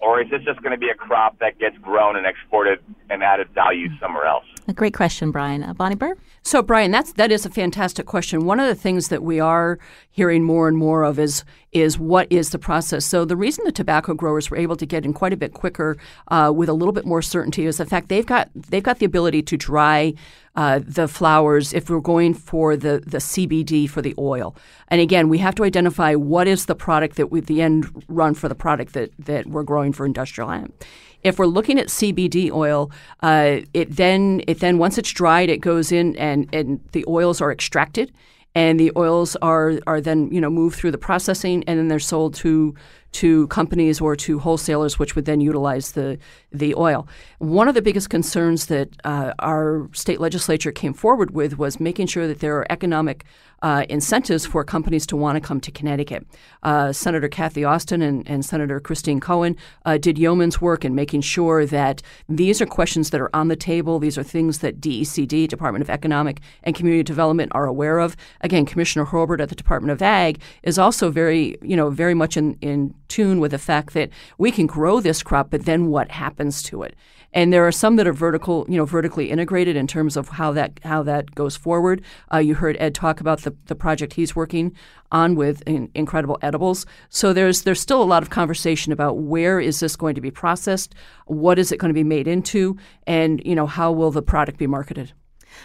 or 0.00 0.20
is 0.20 0.30
this 0.30 0.42
just 0.44 0.60
going 0.62 0.72
to 0.72 0.78
be 0.78 0.90
a 0.90 0.94
crop 0.94 1.38
that 1.38 1.58
gets 1.58 1.76
grown 1.78 2.16
and 2.16 2.26
exported 2.26 2.78
and 3.08 3.22
added 3.22 3.48
value 3.54 3.88
somewhere 3.98 4.26
else? 4.26 4.44
A 4.68 4.72
great 4.72 4.94
question, 4.94 5.30
Brian. 5.30 5.62
Uh, 5.62 5.74
Bonnie 5.74 5.94
Burr? 5.94 6.16
So, 6.42 6.60
Brian, 6.60 6.90
that's 6.90 7.12
that 7.12 7.30
is 7.30 7.46
a 7.46 7.50
fantastic 7.50 8.06
question. 8.06 8.46
One 8.46 8.58
of 8.58 8.66
the 8.66 8.74
things 8.74 9.08
that 9.08 9.22
we 9.22 9.38
are 9.38 9.78
hearing 10.10 10.42
more 10.42 10.66
and 10.66 10.76
more 10.76 11.04
of 11.04 11.20
is 11.20 11.44
is 11.70 11.98
what 11.98 12.26
is 12.30 12.50
the 12.50 12.58
process. 12.58 13.04
So, 13.04 13.24
the 13.24 13.36
reason 13.36 13.64
the 13.64 13.70
tobacco 13.70 14.14
growers 14.14 14.50
were 14.50 14.56
able 14.56 14.76
to 14.76 14.86
get 14.86 15.04
in 15.04 15.12
quite 15.12 15.32
a 15.32 15.36
bit 15.36 15.52
quicker 15.52 15.96
uh, 16.28 16.52
with 16.54 16.68
a 16.68 16.72
little 16.72 16.92
bit 16.92 17.06
more 17.06 17.22
certainty 17.22 17.64
is 17.64 17.76
the 17.76 17.86
fact 17.86 18.08
they've 18.08 18.26
got 18.26 18.50
they've 18.54 18.82
got 18.82 18.98
the 18.98 19.06
ability 19.06 19.42
to 19.42 19.56
dry 19.56 20.14
uh, 20.56 20.80
the 20.82 21.06
flowers 21.06 21.72
if 21.72 21.88
we're 21.88 22.00
going 22.00 22.34
for 22.34 22.76
the 22.76 23.00
the 23.06 23.18
CBD 23.18 23.88
for 23.88 24.02
the 24.02 24.14
oil. 24.18 24.56
And 24.88 25.00
again, 25.00 25.28
we 25.28 25.38
have 25.38 25.54
to 25.56 25.64
identify 25.64 26.16
what 26.16 26.48
is 26.48 26.66
the 26.66 26.74
product 26.74 27.16
that 27.16 27.30
we 27.30 27.40
the 27.40 27.62
end 27.62 28.04
run 28.08 28.34
for 28.34 28.48
the 28.48 28.56
product 28.56 28.94
that 28.94 29.12
that 29.18 29.46
we're 29.46 29.62
growing 29.62 29.92
for 29.92 30.04
industrial 30.04 30.50
hemp. 30.50 30.84
If 31.26 31.38
we're 31.38 31.46
looking 31.46 31.78
at 31.80 31.88
CBD 31.88 32.52
oil, 32.52 32.90
uh, 33.20 33.62
it 33.74 33.96
then 33.96 34.42
it 34.46 34.60
then 34.60 34.78
once 34.78 34.96
it's 34.96 35.10
dried, 35.10 35.50
it 35.50 35.60
goes 35.60 35.90
in 35.90 36.16
and 36.16 36.48
and 36.54 36.80
the 36.92 37.04
oils 37.08 37.40
are 37.40 37.50
extracted, 37.50 38.12
and 38.54 38.78
the 38.78 38.92
oils 38.96 39.36
are 39.42 39.80
are 39.86 40.00
then 40.00 40.30
you 40.30 40.40
know 40.40 40.50
moved 40.50 40.76
through 40.76 40.92
the 40.92 40.98
processing, 40.98 41.64
and 41.66 41.78
then 41.78 41.88
they're 41.88 41.98
sold 41.98 42.34
to 42.36 42.74
to 43.12 43.46
companies 43.48 44.00
or 44.00 44.14
to 44.14 44.38
wholesalers, 44.38 44.98
which 44.98 45.16
would 45.16 45.24
then 45.24 45.40
utilize 45.40 45.92
the 45.92 46.18
the 46.58 46.74
oil. 46.74 47.06
One 47.38 47.68
of 47.68 47.74
the 47.74 47.82
biggest 47.82 48.10
concerns 48.10 48.66
that 48.66 48.88
uh, 49.04 49.32
our 49.38 49.88
state 49.92 50.20
legislature 50.20 50.72
came 50.72 50.94
forward 50.94 51.32
with 51.32 51.58
was 51.58 51.80
making 51.80 52.06
sure 52.06 52.26
that 52.26 52.40
there 52.40 52.56
are 52.56 52.66
economic 52.70 53.24
uh, 53.62 53.84
incentives 53.88 54.46
for 54.46 54.62
companies 54.62 55.06
to 55.06 55.16
want 55.16 55.36
to 55.36 55.40
come 55.40 55.60
to 55.60 55.70
Connecticut. 55.72 56.24
Uh, 56.62 56.92
Senator 56.92 57.28
Cathy 57.28 57.62
Osten 57.62 58.00
and, 58.00 58.28
and 58.28 58.44
Senator 58.44 58.78
Christine 58.78 59.18
Cohen 59.18 59.56
uh, 59.84 59.98
did 59.98 60.18
yeoman's 60.18 60.60
work 60.60 60.84
in 60.84 60.94
making 60.94 61.22
sure 61.22 61.66
that 61.66 62.00
these 62.28 62.60
are 62.60 62.66
questions 62.66 63.10
that 63.10 63.20
are 63.20 63.34
on 63.34 63.48
the 63.48 63.56
table. 63.56 63.98
These 63.98 64.18
are 64.18 64.22
things 64.22 64.58
that 64.58 64.80
DECD, 64.80 65.48
Department 65.48 65.82
of 65.82 65.90
Economic 65.90 66.40
and 66.62 66.76
Community 66.76 67.02
Development, 67.02 67.50
are 67.56 67.66
aware 67.66 67.98
of. 67.98 68.16
Again, 68.42 68.66
Commissioner 68.66 69.06
Hurlburt 69.06 69.40
at 69.40 69.48
the 69.48 69.56
Department 69.56 69.90
of 69.90 70.00
Ag 70.00 70.40
is 70.62 70.78
also 70.78 71.10
very, 71.10 71.56
you 71.60 71.76
know, 71.76 71.90
very 71.90 72.14
much 72.14 72.36
in, 72.36 72.54
in 72.60 72.94
tune 73.08 73.40
with 73.40 73.50
the 73.50 73.58
fact 73.58 73.94
that 73.94 74.10
we 74.38 74.52
can 74.52 74.68
grow 74.68 75.00
this 75.00 75.24
crop, 75.24 75.50
but 75.50 75.64
then 75.64 75.88
what 75.88 76.10
happens 76.10 76.45
to 76.64 76.82
it? 76.82 76.94
And 77.32 77.52
there 77.52 77.66
are 77.66 77.72
some 77.72 77.96
that 77.96 78.06
are 78.06 78.12
vertical, 78.12 78.64
you 78.68 78.76
know, 78.76 78.86
vertically 78.86 79.30
integrated 79.30 79.76
in 79.76 79.86
terms 79.86 80.16
of 80.16 80.28
how 80.28 80.52
that 80.52 80.80
how 80.84 81.02
that 81.02 81.34
goes 81.34 81.56
forward. 81.56 82.02
Uh, 82.32 82.38
you 82.38 82.54
heard 82.54 82.76
Ed 82.78 82.94
talk 82.94 83.20
about 83.20 83.42
the, 83.42 83.54
the 83.66 83.74
project 83.74 84.14
he's 84.14 84.34
working 84.34 84.74
on 85.12 85.34
with 85.34 85.62
in, 85.66 85.90
incredible 85.94 86.38
edibles. 86.40 86.86
So 87.10 87.32
there's 87.32 87.62
there's 87.62 87.80
still 87.80 88.02
a 88.02 88.04
lot 88.04 88.22
of 88.22 88.30
conversation 88.30 88.92
about 88.92 89.18
where 89.18 89.60
is 89.60 89.80
this 89.80 89.96
going 89.96 90.14
to 90.14 90.20
be 90.20 90.30
processed, 90.30 90.94
what 91.26 91.58
is 91.58 91.72
it 91.72 91.78
going 91.78 91.90
to 91.90 91.94
be 91.94 92.04
made 92.04 92.26
into, 92.26 92.76
and 93.06 93.42
you 93.44 93.54
know 93.54 93.66
how 93.66 93.92
will 93.92 94.10
the 94.10 94.22
product 94.22 94.58
be 94.58 94.66
marketed. 94.66 95.12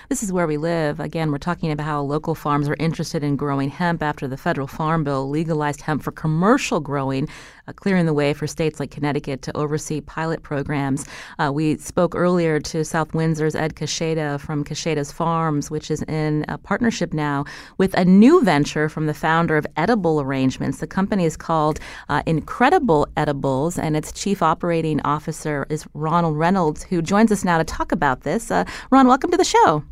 This 0.09 0.23
is 0.23 0.31
where 0.31 0.47
we 0.47 0.57
live. 0.57 0.99
Again, 0.99 1.31
we're 1.31 1.37
talking 1.37 1.71
about 1.71 1.85
how 1.85 2.01
local 2.01 2.35
farms 2.35 2.69
are 2.69 2.75
interested 2.79 3.23
in 3.23 3.35
growing 3.35 3.69
hemp 3.69 4.01
after 4.01 4.27
the 4.27 4.37
federal 4.37 4.67
farm 4.67 5.03
bill 5.03 5.29
legalized 5.29 5.81
hemp 5.81 6.03
for 6.03 6.11
commercial 6.11 6.79
growing, 6.79 7.27
uh, 7.71 7.73
clearing 7.81 8.05
the 8.05 8.13
way 8.13 8.33
for 8.33 8.47
states 8.47 8.79
like 8.79 8.91
Connecticut 8.91 9.41
to 9.43 9.57
oversee 9.57 10.01
pilot 10.01 10.43
programs. 10.43 11.05
Uh, 11.39 11.51
we 11.53 11.77
spoke 11.77 12.15
earlier 12.15 12.59
to 12.59 12.83
South 12.83 13.13
Windsor's 13.13 13.55
Ed 13.55 13.75
Kasheta 13.75 14.39
from 14.39 14.63
Kasheta's 14.63 15.11
Farms, 15.11 15.71
which 15.71 15.89
is 15.89 16.01
in 16.03 16.45
a 16.47 16.57
partnership 16.57 17.13
now 17.13 17.45
with 17.77 17.93
a 17.93 18.05
new 18.05 18.43
venture 18.43 18.89
from 18.89 19.07
the 19.07 19.13
founder 19.13 19.57
of 19.57 19.65
Edible 19.77 20.21
Arrangements. 20.21 20.79
The 20.79 20.87
company 20.87 21.25
is 21.25 21.37
called 21.37 21.79
uh, 22.09 22.23
Incredible 22.25 23.07
Edibles, 23.17 23.77
and 23.77 23.95
its 23.95 24.11
chief 24.11 24.41
operating 24.41 25.01
officer 25.01 25.65
is 25.69 25.85
Ronald 25.93 26.37
Reynolds, 26.37 26.83
who 26.83 27.01
joins 27.01 27.31
us 27.31 27.43
now 27.43 27.57
to 27.57 27.63
talk 27.63 27.91
about 27.91 28.21
this. 28.21 28.51
Uh, 28.51 28.65
Ron, 28.89 29.07
welcome 29.07 29.31
to 29.31 29.37
the 29.37 29.43
show. 29.43 29.83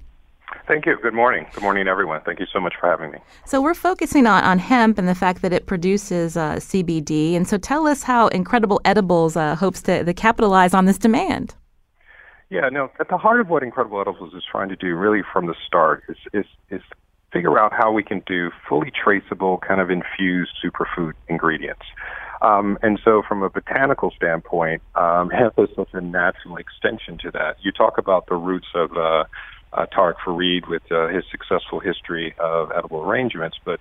Thank 0.68 0.86
you. 0.86 0.98
Good 1.02 1.14
morning. 1.14 1.46
Good 1.54 1.64
morning, 1.64 1.88
everyone. 1.88 2.22
Thank 2.26 2.40
you 2.40 2.46
so 2.52 2.60
much 2.60 2.74
for 2.80 2.90
having 2.90 3.12
me. 3.12 3.20
So, 3.46 3.62
we're 3.62 3.74
focusing 3.74 4.28
on, 4.28 4.44
on 4.44 4.60
hemp 4.60 4.98
and 4.98 5.08
the 5.08 5.16
fact 5.16 5.42
that 5.42 5.54
it 5.54 5.66
produces 5.66 6.38
uh, 6.38 6.56
CBD. 6.56 7.36
And 7.36 7.48
so, 7.48 7.58
tell 7.58 7.88
us 7.88 8.04
how 8.04 8.28
Incredible 8.28 8.82
Edibles 8.86 9.36
uh, 9.36 9.56
hopes 9.56 9.82
to, 9.84 10.04
to 10.04 10.14
capitalize 10.14 10.74
on 10.74 10.86
this 10.86 10.98
demand. 10.98 11.56
Yeah, 12.50 12.70
no, 12.70 12.92
at 13.00 13.10
the 13.10 13.18
heart 13.18 13.40
of 13.40 13.50
what 13.50 13.62
Incredible 13.62 14.02
Edibles 14.02 14.34
is 14.34 14.44
trying 14.50 14.70
to 14.70 14.76
do, 14.76 14.96
really 14.96 15.22
from 15.32 15.46
the 15.46 15.56
start, 15.68 16.04
is, 16.10 16.18
is, 16.34 16.46
is 16.72 16.82
figure 17.32 17.60
out 17.60 17.72
how 17.72 17.92
we 17.92 18.04
can 18.04 18.24
do 18.26 18.50
fully 18.68 18.92
traceable, 18.92 19.60
kind 19.60 19.80
of 19.80 19.92
infused 19.92 20.52
superfood 20.64 21.14
ingredients. 21.28 21.86
Um, 22.42 22.78
and 22.82 23.00
so, 23.04 23.22
from 23.28 23.44
a 23.44 23.50
botanical 23.50 24.12
standpoint, 24.16 24.82
um, 24.96 25.30
hemp 25.30 25.56
is 25.58 25.70
such 25.76 25.90
a 25.94 26.02
natural 26.02 26.58
extension 26.58 27.18
to 27.20 27.32
that. 27.32 27.58
You 27.62 27.72
talk 27.72 27.98
about 27.98 28.28
the 28.28 28.36
roots 28.36 28.68
of 28.74 28.96
uh, 28.96 29.26
uh, 29.74 29.86
Tariq 29.86 30.16
Farid 30.24 30.68
with 30.68 30.84
uh, 30.92 31.08
his 31.08 31.24
successful 31.32 31.80
history 31.80 32.36
of 32.40 32.72
edible 32.76 33.02
arrangements. 33.02 33.58
But 33.64 33.80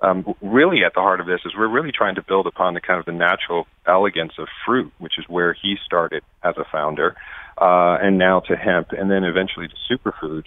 um, 0.00 0.34
really, 0.42 0.84
at 0.84 0.94
the 0.94 1.00
heart 1.00 1.20
of 1.20 1.26
this 1.26 1.40
is 1.44 1.52
we're 1.56 1.68
really 1.68 1.92
trying 1.92 2.16
to 2.16 2.22
build 2.22 2.46
upon 2.46 2.74
the 2.74 2.80
kind 2.80 2.98
of 2.98 3.06
the 3.06 3.12
natural 3.12 3.66
elegance 3.86 4.32
of 4.38 4.48
fruit, 4.66 4.92
which 4.98 5.18
is 5.18 5.24
where 5.28 5.54
he 5.54 5.76
started 5.84 6.22
as 6.42 6.54
a 6.58 6.64
founder, 6.70 7.16
uh, 7.58 7.96
and 8.02 8.18
now 8.18 8.40
to 8.40 8.56
hemp, 8.56 8.88
and 8.92 9.10
then 9.10 9.24
eventually 9.24 9.68
to 9.68 9.74
superfoods. 9.90 10.46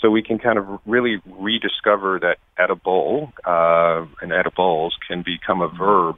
So 0.00 0.10
we 0.10 0.22
can 0.22 0.38
kind 0.38 0.58
of 0.58 0.66
really 0.86 1.20
rediscover 1.26 2.18
that 2.20 2.38
edible 2.58 3.32
uh, 3.44 4.06
and 4.22 4.32
edibles 4.32 4.96
can 5.06 5.22
become 5.22 5.60
a 5.60 5.68
verb 5.68 6.16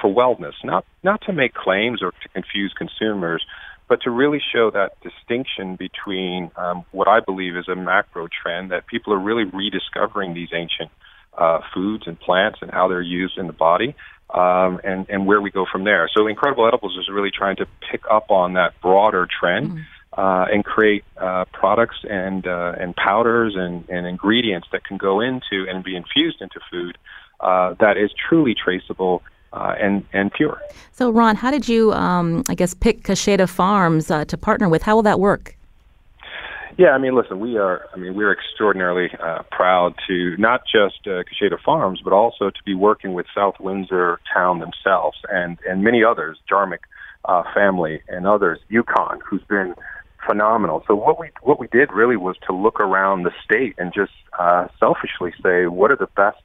for 0.00 0.12
wellness, 0.12 0.54
not 0.64 0.84
not 1.02 1.20
to 1.22 1.32
make 1.32 1.54
claims 1.54 2.02
or 2.02 2.10
to 2.10 2.28
confuse 2.32 2.72
consumers, 2.76 3.44
but 3.90 4.02
to 4.02 4.10
really 4.10 4.40
show 4.52 4.70
that 4.70 4.92
distinction 5.02 5.74
between 5.74 6.52
um, 6.56 6.84
what 6.92 7.08
I 7.08 7.18
believe 7.18 7.56
is 7.56 7.68
a 7.68 7.74
macro 7.74 8.28
trend 8.28 8.70
that 8.70 8.86
people 8.86 9.12
are 9.12 9.18
really 9.18 9.42
rediscovering 9.42 10.32
these 10.32 10.50
ancient 10.54 10.92
uh, 11.36 11.58
foods 11.74 12.04
and 12.06 12.18
plants 12.18 12.60
and 12.62 12.70
how 12.70 12.86
they're 12.86 13.02
used 13.02 13.36
in 13.36 13.48
the 13.48 13.52
body, 13.52 13.96
um, 14.32 14.80
and 14.84 15.06
and 15.08 15.26
where 15.26 15.40
we 15.40 15.50
go 15.50 15.66
from 15.70 15.82
there. 15.82 16.08
So, 16.16 16.28
Incredible 16.28 16.68
Edibles 16.68 16.96
is 17.00 17.08
really 17.12 17.32
trying 17.36 17.56
to 17.56 17.66
pick 17.90 18.02
up 18.08 18.30
on 18.30 18.54
that 18.54 18.80
broader 18.80 19.26
trend. 19.28 19.70
Mm-hmm. 19.70 19.80
Uh, 20.12 20.44
and 20.52 20.64
create 20.64 21.04
uh, 21.18 21.44
products 21.52 21.98
and 22.02 22.44
uh, 22.44 22.72
and 22.76 22.96
powders 22.96 23.54
and, 23.56 23.88
and 23.88 24.08
ingredients 24.08 24.66
that 24.72 24.82
can 24.82 24.96
go 24.96 25.20
into 25.20 25.70
and 25.70 25.84
be 25.84 25.94
infused 25.94 26.42
into 26.42 26.58
food 26.68 26.98
uh, 27.38 27.74
that 27.78 27.96
is 27.96 28.10
truly 28.28 28.52
traceable 28.52 29.22
uh, 29.52 29.74
and 29.80 30.04
and 30.12 30.32
pure. 30.32 30.60
So, 30.92 31.10
Ron, 31.10 31.36
how 31.36 31.50
did 31.50 31.68
you, 31.68 31.92
um, 31.92 32.44
I 32.48 32.54
guess, 32.54 32.74
pick 32.74 33.02
Kasheta 33.02 33.48
Farms 33.48 34.10
uh, 34.10 34.24
to 34.26 34.36
partner 34.36 34.68
with? 34.68 34.82
How 34.82 34.94
will 34.94 35.02
that 35.02 35.20
work? 35.20 35.56
Yeah, 36.78 36.90
I 36.90 36.98
mean, 36.98 37.14
listen, 37.14 37.40
we 37.40 37.58
are. 37.58 37.86
I 37.92 37.96
mean, 37.98 38.14
we're 38.14 38.32
extraordinarily 38.32 39.10
uh, 39.22 39.42
proud 39.50 39.94
to 40.08 40.36
not 40.38 40.62
just 40.64 41.06
uh, 41.06 41.22
Kasheta 41.24 41.60
Farms, 41.60 42.00
but 42.02 42.12
also 42.12 42.50
to 42.50 42.62
be 42.64 42.74
working 42.74 43.12
with 43.12 43.26
South 43.34 43.60
Windsor 43.60 44.20
Town 44.32 44.60
themselves 44.60 45.18
and 45.30 45.58
and 45.68 45.82
many 45.82 46.02
others, 46.04 46.38
Jarmick 46.50 46.80
uh, 47.24 47.42
family 47.54 48.00
and 48.08 48.26
others, 48.26 48.58
UConn, 48.70 49.20
who's 49.28 49.42
been 49.42 49.74
phenomenal. 50.26 50.82
So 50.86 50.94
what 50.94 51.18
we 51.18 51.30
what 51.42 51.58
we 51.58 51.66
did 51.68 51.92
really 51.92 52.16
was 52.16 52.36
to 52.46 52.54
look 52.54 52.80
around 52.80 53.24
the 53.24 53.32
state 53.44 53.74
and 53.78 53.92
just 53.92 54.12
uh, 54.38 54.68
selfishly 54.78 55.32
say, 55.42 55.66
what 55.66 55.90
are 55.90 55.96
the 55.96 56.08
best 56.16 56.42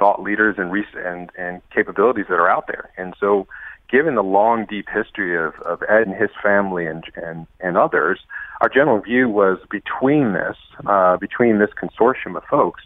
thought 0.00 0.20
leaders 0.20 0.56
and, 0.58 0.72
and 0.96 1.30
and 1.38 1.62
capabilities 1.72 2.26
that 2.28 2.40
are 2.40 2.50
out 2.50 2.66
there. 2.66 2.90
And 2.96 3.14
so, 3.20 3.46
given 3.88 4.16
the 4.16 4.24
long, 4.24 4.66
deep 4.68 4.86
history 4.92 5.36
of, 5.36 5.54
of 5.60 5.82
Ed 5.88 6.08
and 6.08 6.16
his 6.16 6.30
family 6.42 6.86
and 6.86 7.04
and 7.14 7.46
and 7.60 7.76
others, 7.76 8.18
our 8.60 8.68
general 8.68 9.00
view 9.00 9.28
was 9.28 9.58
between 9.70 10.32
this 10.32 10.56
uh, 10.86 11.16
between 11.18 11.60
this 11.60 11.70
consortium 11.80 12.36
of 12.36 12.42
folks, 12.50 12.82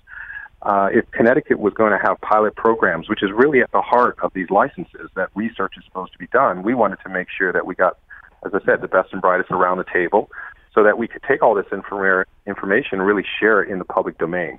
uh, 0.62 0.88
if 0.92 1.11
Connecticut 1.12 1.59
was 1.59 1.72
going 1.74 1.92
to 1.92 1.98
have 2.05 2.20
pilot 2.20 2.57
programs, 2.57 3.09
which 3.09 3.22
is 3.22 3.31
really 3.33 3.61
at 3.61 3.70
the 3.72 3.83
heart 3.83 4.16
of 4.22 4.33
these 4.35 4.50
licenses 4.50 5.09
that 5.14 5.29
research 5.35 5.74
is 5.79 5.85
supposed 5.85 6.12
to 6.12 6.18
be 6.18 6.27
done, 6.29 6.62
we 6.62 6.74
wanted 6.74 6.98
to 7.05 7.09
make 7.09 7.29
sure 7.37 7.53
that 7.53 7.66
we 7.66 7.74
got, 7.74 7.98
as 8.44 8.53
I 8.55 8.64
said, 8.64 8.81
the 8.81 8.88
best 8.88 9.12
and 9.12 9.22
brightest 9.22 9.50
around 9.50 9.79
the 9.79 9.85
table, 9.92 10.31
so 10.74 10.83
that 10.83 10.98
we 10.98 11.07
could 11.07 11.22
take 11.22 11.42
all 11.42 11.55
this 11.55 11.66
informa- 11.66 12.24
information 12.46 12.98
and 12.98 13.07
really 13.07 13.24
share 13.38 13.62
it 13.62 13.70
in 13.70 13.79
the 13.79 13.85
public 13.85 14.18
domain. 14.18 14.59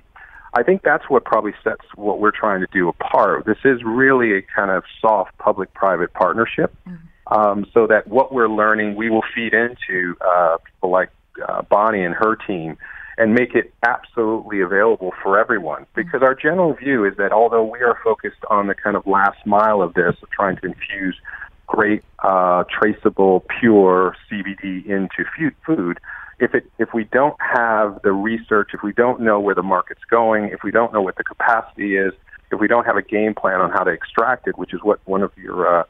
I 0.56 0.62
think 0.62 0.82
that's 0.82 1.04
what 1.10 1.26
probably 1.26 1.52
sets 1.62 1.82
what 1.96 2.18
we're 2.18 2.30
trying 2.30 2.62
to 2.62 2.66
do 2.72 2.88
apart. 2.88 3.44
This 3.44 3.58
is 3.62 3.84
really 3.84 4.38
a 4.38 4.40
kind 4.40 4.70
of 4.70 4.84
soft 5.02 5.36
public-private 5.36 6.14
partnership, 6.14 6.74
mm-hmm. 6.88 7.34
um, 7.34 7.66
so 7.74 7.86
that 7.88 8.08
what 8.08 8.32
we're 8.32 8.48
learning 8.48 8.96
we 8.96 9.10
will 9.10 9.24
feed 9.34 9.52
into 9.52 10.16
uh, 10.22 10.56
people 10.64 10.90
like 10.90 11.10
uh, 11.46 11.60
Bonnie 11.60 12.02
and 12.02 12.14
her 12.14 12.36
team, 12.36 12.78
and 13.18 13.34
make 13.34 13.54
it 13.54 13.74
absolutely 13.82 14.62
available 14.62 15.12
for 15.22 15.38
everyone. 15.38 15.82
Mm-hmm. 15.82 16.00
Because 16.00 16.22
our 16.22 16.34
general 16.34 16.72
view 16.72 17.04
is 17.04 17.14
that 17.18 17.32
although 17.32 17.64
we 17.64 17.80
are 17.80 17.98
focused 18.02 18.42
on 18.48 18.66
the 18.66 18.74
kind 18.74 18.96
of 18.96 19.06
last 19.06 19.44
mile 19.44 19.82
of 19.82 19.92
this, 19.92 20.14
of 20.22 20.30
trying 20.30 20.56
to 20.56 20.66
infuse 20.68 21.20
great, 21.66 22.02
uh, 22.20 22.64
traceable, 22.70 23.44
pure 23.60 24.16
CBD 24.30 24.86
into 24.86 25.52
food 25.66 25.98
if 26.38 26.54
it 26.54 26.70
if 26.78 26.92
we 26.92 27.04
don't 27.04 27.36
have 27.40 28.00
the 28.02 28.12
research, 28.12 28.70
if 28.74 28.82
we 28.82 28.92
don't 28.92 29.20
know 29.20 29.40
where 29.40 29.54
the 29.54 29.62
market's 29.62 30.04
going, 30.10 30.46
if 30.46 30.62
we 30.62 30.70
don't 30.70 30.92
know 30.92 31.02
what 31.02 31.16
the 31.16 31.24
capacity 31.24 31.96
is, 31.96 32.12
if 32.52 32.60
we 32.60 32.68
don't 32.68 32.84
have 32.84 32.96
a 32.96 33.02
game 33.02 33.34
plan 33.34 33.60
on 33.60 33.70
how 33.70 33.82
to 33.82 33.90
extract 33.90 34.46
it, 34.46 34.58
which 34.58 34.74
is 34.74 34.80
what 34.82 35.00
one 35.06 35.22
of 35.22 35.32
your 35.36 35.80
uh, 35.80 35.84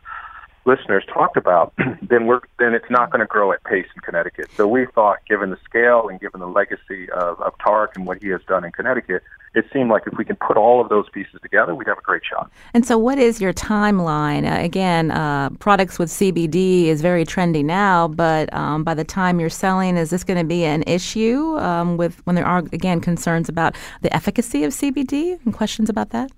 listeners 0.66 1.04
talked 1.12 1.36
about, 1.36 1.72
then 2.02 2.26
we're 2.26 2.40
then 2.58 2.74
it's 2.74 2.90
not 2.90 3.10
going 3.10 3.20
to 3.20 3.26
grow 3.26 3.52
at 3.52 3.62
pace 3.64 3.86
in 3.94 4.02
Connecticut. 4.02 4.48
So 4.56 4.66
we 4.66 4.86
thought, 4.94 5.18
given 5.28 5.50
the 5.50 5.58
scale 5.64 6.08
and 6.08 6.20
given 6.20 6.40
the 6.40 6.48
legacy 6.48 7.10
of, 7.10 7.40
of 7.40 7.56
Tariq 7.58 7.96
and 7.96 8.06
what 8.06 8.22
he 8.22 8.28
has 8.28 8.40
done 8.48 8.64
in 8.64 8.72
Connecticut, 8.72 9.22
it 9.54 9.64
seemed 9.72 9.90
like 9.90 10.02
if 10.06 10.18
we 10.18 10.24
can 10.24 10.36
put 10.36 10.56
all 10.56 10.80
of 10.80 10.88
those 10.88 11.08
pieces 11.10 11.40
together, 11.40 11.74
we'd 11.74 11.88
have 11.88 11.98
a 11.98 12.02
great 12.02 12.22
shot. 12.24 12.50
And 12.74 12.84
so, 12.84 12.98
what 12.98 13.18
is 13.18 13.40
your 13.40 13.52
timeline? 13.52 14.44
Uh, 14.50 14.62
again, 14.62 15.10
uh, 15.10 15.50
products 15.58 15.98
with 15.98 16.10
CBD 16.10 16.86
is 16.86 17.00
very 17.00 17.24
trendy 17.24 17.64
now, 17.64 18.08
but 18.08 18.52
um, 18.52 18.84
by 18.84 18.94
the 18.94 19.04
time 19.04 19.40
you're 19.40 19.48
selling, 19.48 19.96
is 19.96 20.10
this 20.10 20.24
going 20.24 20.38
to 20.38 20.44
be 20.44 20.64
an 20.64 20.82
issue 20.86 21.56
um, 21.58 21.96
with 21.96 22.20
when 22.26 22.36
there 22.36 22.46
are 22.46 22.58
again 22.72 23.00
concerns 23.00 23.48
about 23.48 23.76
the 24.02 24.14
efficacy 24.14 24.64
of 24.64 24.72
CBD 24.72 25.38
and 25.44 25.54
questions 25.54 25.88
about 25.88 26.10
that? 26.10 26.30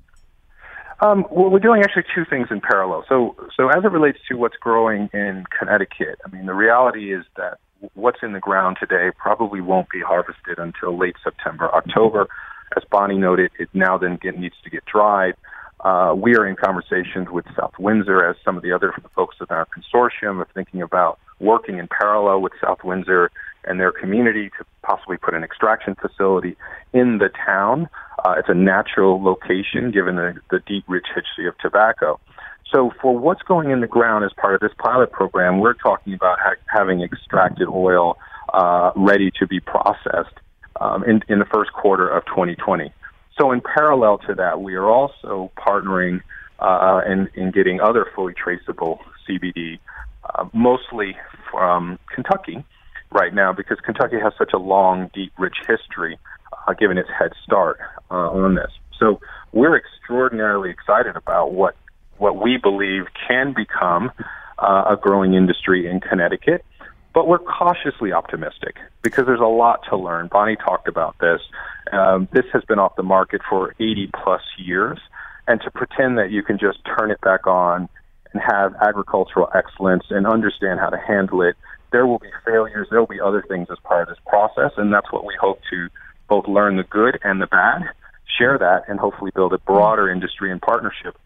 Um, 1.01 1.25
well, 1.31 1.51
we're 1.51 1.61
doing 1.61 1.83
actually 1.83 2.05
two 2.15 2.25
things 2.25 2.49
in 2.51 2.61
parallel. 2.61 3.05
So, 3.09 3.37
so 3.57 3.69
as 3.69 3.85
it 3.85 3.93
relates 3.93 4.19
to 4.29 4.35
what's 4.35 4.57
growing 4.57 5.09
in 5.13 5.45
Connecticut, 5.57 6.19
I 6.27 6.35
mean, 6.35 6.47
the 6.47 6.55
reality 6.55 7.15
is 7.15 7.25
that 7.37 7.59
what's 7.95 8.19
in 8.23 8.33
the 8.33 8.41
ground 8.41 8.79
today 8.81 9.11
probably 9.17 9.61
won't 9.61 9.89
be 9.91 10.01
harvested 10.01 10.59
until 10.59 10.99
late 10.99 11.15
September, 11.23 11.73
October. 11.73 12.27
As 12.77 12.83
Bonnie 12.91 13.17
noted, 13.17 13.53
it 13.59 13.69
now 13.73 13.97
then 13.97 14.19
get, 14.21 14.39
needs 14.39 14.57
to 14.65 14.71
get 14.71 14.85
dried. 14.85 15.35
Uh, 15.81 16.13
we 16.17 16.35
are 16.37 16.45
in 16.45 16.57
conversations 16.57 17.29
with 17.31 17.45
South 17.57 17.79
Windsor 17.79 18.29
as 18.29 18.37
some 18.45 18.57
of 18.57 18.65
the 18.65 18.73
other 18.73 18.93
folks 19.15 19.37
in 19.41 19.47
our 19.51 19.67
consortium 19.67 20.43
are 20.43 20.49
thinking 20.53 20.83
about 20.83 21.21
working 21.39 21.79
in 21.79 21.87
parallel 21.87 22.43
with 22.43 22.53
South 22.61 22.83
Windsor 22.83 23.31
and 23.65 23.79
their 23.79 23.93
community 23.93 24.51
to 24.59 24.65
possibly 24.83 25.17
put 25.17 25.35
an 25.35 25.45
extraction 25.45 25.95
facility 25.95 26.57
in 26.93 27.19
the 27.19 27.29
town. 27.47 27.89
Uh, 28.25 28.35
it's 28.39 28.49
a 28.49 28.55
natural 28.55 29.23
location 29.23 29.91
given 29.91 30.17
the, 30.17 30.35
the 30.51 30.61
deep, 30.67 30.85
rich 30.89 31.07
history 31.15 31.47
of 31.47 31.57
tobacco. 31.59 32.19
So 32.75 32.91
for 33.01 33.17
what's 33.17 33.43
going 33.43 33.71
in 33.71 33.81
the 33.81 33.87
ground 33.87 34.25
as 34.25 34.33
part 34.37 34.55
of 34.55 34.61
this 34.61 34.73
pilot 34.79 35.13
program, 35.13 35.61
we're 35.61 35.75
talking 35.75 36.15
about 36.15 36.39
ha- 36.41 36.61
having 36.67 37.03
extracted 37.03 37.69
oil 37.69 38.19
uh, 38.53 38.91
ready 38.97 39.31
to 39.39 39.47
be 39.47 39.61
processed 39.61 40.35
um, 40.81 41.05
in, 41.05 41.23
in 41.29 41.39
the 41.39 41.47
first 41.47 41.73
quarter 41.73 42.09
of 42.09 42.25
2020. 42.27 42.93
So 43.41 43.53
in 43.53 43.61
parallel 43.61 44.19
to 44.27 44.35
that, 44.35 44.61
we 44.61 44.75
are 44.75 44.91
also 44.91 45.53
partnering 45.57 46.23
uh, 46.59 47.01
in, 47.07 47.29
in 47.35 47.53
getting 47.53 47.81
other 47.81 48.07
fully 48.15 48.35
traceable 48.35 49.01
CBD, 49.29 49.79
uh, 50.25 50.49
mostly 50.53 51.17
from 51.51 51.99
Kentucky 52.13 52.65
right 53.13 53.33
now, 53.33 53.53
because 53.53 53.79
Kentucky 53.81 54.17
has 54.23 54.33
such 54.37 54.51
a 54.53 54.59
long, 54.59 55.11
deep, 55.15 55.33
rich 55.39 55.57
history, 55.67 56.19
uh, 56.69 56.75
given 56.75 56.99
its 56.99 57.09
head 57.19 57.33
start 57.45 57.79
uh, 58.11 58.15
on 58.15 58.55
this. 58.55 58.71
So 58.99 59.21
we're 59.53 59.77
extraordinarily 59.77 60.71
excited 60.71 61.17
about 61.17 61.53
what 61.53 61.77
what 62.19 62.43
we 62.43 62.57
believe 62.57 63.05
can 63.29 63.55
become 63.55 64.11
uh, 64.59 64.85
a 64.91 64.97
growing 65.01 65.35
industry 65.35 65.89
in 65.89 66.01
Connecticut. 66.01 66.65
But 67.15 67.29
we're 67.29 67.39
cautiously 67.39 68.13
optimistic 68.13 68.77
because 69.03 69.27
there's 69.27 69.41
a 69.41 69.45
lot 69.45 69.81
to 69.91 69.97
learn. 69.97 70.29
Bonnie 70.29 70.57
talked 70.57 70.89
about 70.89 71.17
this. 71.21 71.41
Um, 71.93 72.29
this 72.33 72.45
has 72.53 72.65
been 72.65 72.79
off 72.79 72.97
the 72.97 73.03
market 73.03 73.41
for 73.49 73.75
80 73.81 74.11
plus 74.23 74.43
years. 74.59 74.99
And 75.47 75.61
to 75.63 75.71
pretend 75.71 76.19
that 76.19 76.31
you 76.31 76.43
can 76.43 76.59
just 76.59 76.79
turn 76.85 77.11
it 77.11 77.21
back 77.21 77.47
on 77.47 77.89
and 78.33 78.43
have 78.43 78.75
agricultural 78.83 79.49
excellence 79.55 80.05
and 80.11 80.27
understand 80.27 80.81
how 80.81 80.91
to 80.91 80.99
handle 80.99 81.43
it, 81.43 81.57
there 81.91 82.07
will 82.07 82.19
be 82.19 82.31
failures. 82.45 82.89
There 82.91 83.01
will 83.01 83.07
be 83.07 83.21
other 83.21 83.43
things 83.49 83.69
as 83.71 83.79
part 83.83 84.03
of 84.03 84.09
this 84.09 84.23
process. 84.27 84.73
And 84.77 84.93
that's 84.93 85.11
what 85.11 85.25
we 85.25 85.35
hope 85.41 85.61
to 85.71 85.89
both 86.29 86.47
learn 86.47 86.77
the 86.77 86.83
good 86.83 87.19
and 87.25 87.41
the 87.41 87.47
bad, 87.47 87.83
share 88.39 88.59
that, 88.59 88.83
and 88.89 89.01
hopefully 89.01 89.33
build 89.35 89.53
a 89.53 89.59
broader 89.59 90.11
industry 90.11 90.53
and 90.53 90.61
partnership 90.61 91.17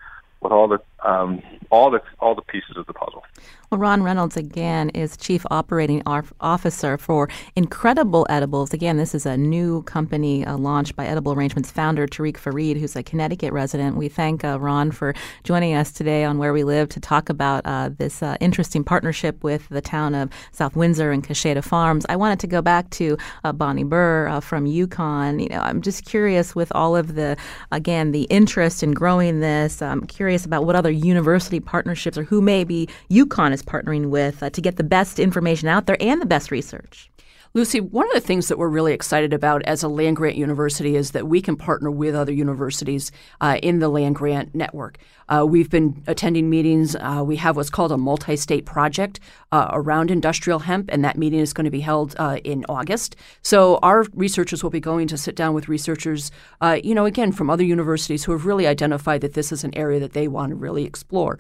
with 0.42 0.52
all 0.52 0.68
the 0.68 0.78
um, 1.08 1.42
all 1.70 1.90
the 1.90 2.02
all 2.20 2.34
the 2.34 2.42
pieces 2.42 2.76
of 2.76 2.86
the 2.86 2.92
puzzle. 2.92 3.24
Well, 3.70 3.78
Ron 3.78 4.02
Reynolds 4.02 4.36
again 4.36 4.90
is 4.90 5.16
Chief 5.16 5.46
Operating 5.50 6.02
Officer 6.06 6.98
for 6.98 7.30
Incredible 7.56 8.26
Edibles. 8.28 8.74
Again, 8.74 8.98
this 8.98 9.14
is 9.14 9.24
a 9.24 9.34
new 9.34 9.82
company 9.84 10.44
uh, 10.44 10.58
launched 10.58 10.94
by 10.94 11.06
Edible 11.06 11.32
Arrangements 11.32 11.70
founder 11.70 12.06
Tariq 12.06 12.36
Farid, 12.36 12.76
who's 12.76 12.94
a 12.96 13.02
Connecticut 13.02 13.50
resident. 13.54 13.96
We 13.96 14.10
thank 14.10 14.44
uh, 14.44 14.60
Ron 14.60 14.90
for 14.90 15.14
joining 15.42 15.74
us 15.74 15.90
today 15.90 16.22
on 16.22 16.36
Where 16.36 16.52
We 16.52 16.64
Live 16.64 16.90
to 16.90 17.00
talk 17.00 17.30
about 17.30 17.64
uh, 17.64 17.88
this 17.96 18.22
uh, 18.22 18.36
interesting 18.40 18.84
partnership 18.84 19.42
with 19.42 19.66
the 19.70 19.80
town 19.80 20.14
of 20.14 20.28
South 20.50 20.76
Windsor 20.76 21.10
and 21.10 21.26
Kasheta 21.26 21.64
Farms. 21.64 22.04
I 22.10 22.16
wanted 22.16 22.40
to 22.40 22.46
go 22.46 22.60
back 22.60 22.90
to 22.90 23.16
uh, 23.42 23.52
Bonnie 23.52 23.84
Burr 23.84 24.28
uh, 24.28 24.40
from 24.40 24.66
UConn. 24.66 25.42
You 25.42 25.48
know, 25.48 25.60
I'm 25.60 25.80
just 25.80 26.04
curious 26.04 26.54
with 26.54 26.70
all 26.74 26.94
of 26.94 27.14
the 27.14 27.38
again 27.70 28.12
the 28.12 28.24
interest 28.24 28.82
in 28.82 28.92
growing 28.92 29.40
this. 29.40 29.80
I'm 29.80 30.06
curious 30.06 30.31
about 30.44 30.64
what 30.64 30.76
other 30.76 30.90
university 30.90 31.60
partnerships 31.60 32.16
or 32.18 32.24
who 32.24 32.40
maybe 32.40 32.88
UConn 33.10 33.52
is 33.52 33.62
partnering 33.62 34.10
with 34.10 34.42
uh, 34.42 34.50
to 34.50 34.60
get 34.60 34.76
the 34.76 34.84
best 34.84 35.18
information 35.18 35.68
out 35.68 35.86
there 35.86 35.96
and 36.00 36.20
the 36.20 36.26
best 36.26 36.50
research? 36.50 37.10
Lucy, 37.54 37.80
one 37.80 38.06
of 38.06 38.14
the 38.14 38.26
things 38.26 38.48
that 38.48 38.56
we're 38.56 38.66
really 38.66 38.94
excited 38.94 39.34
about 39.34 39.62
as 39.64 39.82
a 39.82 39.88
land 39.88 40.16
grant 40.16 40.36
university 40.36 40.96
is 40.96 41.10
that 41.10 41.28
we 41.28 41.42
can 41.42 41.54
partner 41.54 41.90
with 41.90 42.14
other 42.14 42.32
universities 42.32 43.12
uh, 43.42 43.58
in 43.62 43.78
the 43.78 43.90
land 43.90 44.14
grant 44.14 44.54
network. 44.54 44.96
Uh, 45.32 45.46
we've 45.46 45.70
been 45.70 46.02
attending 46.06 46.50
meetings. 46.50 46.94
Uh, 46.96 47.22
we 47.24 47.36
have 47.36 47.56
what's 47.56 47.70
called 47.70 47.90
a 47.90 47.96
multi 47.96 48.36
state 48.36 48.66
project 48.66 49.18
uh, 49.50 49.68
around 49.72 50.10
industrial 50.10 50.58
hemp, 50.58 50.90
and 50.92 51.02
that 51.02 51.16
meeting 51.16 51.40
is 51.40 51.54
going 51.54 51.64
to 51.64 51.70
be 51.70 51.80
held 51.80 52.14
uh, 52.18 52.36
in 52.44 52.66
August. 52.68 53.16
So 53.40 53.78
our 53.82 54.04
researchers 54.12 54.62
will 54.62 54.70
be 54.70 54.80
going 54.80 55.08
to 55.08 55.16
sit 55.16 55.34
down 55.34 55.54
with 55.54 55.68
researchers, 55.68 56.30
uh, 56.60 56.80
you 56.84 56.94
know, 56.94 57.06
again, 57.06 57.32
from 57.32 57.48
other 57.48 57.64
universities 57.64 58.24
who 58.24 58.32
have 58.32 58.44
really 58.44 58.66
identified 58.66 59.22
that 59.22 59.32
this 59.32 59.52
is 59.52 59.64
an 59.64 59.74
area 59.74 59.98
that 60.00 60.12
they 60.12 60.28
want 60.28 60.50
to 60.50 60.56
really 60.56 60.84
explore. 60.84 61.38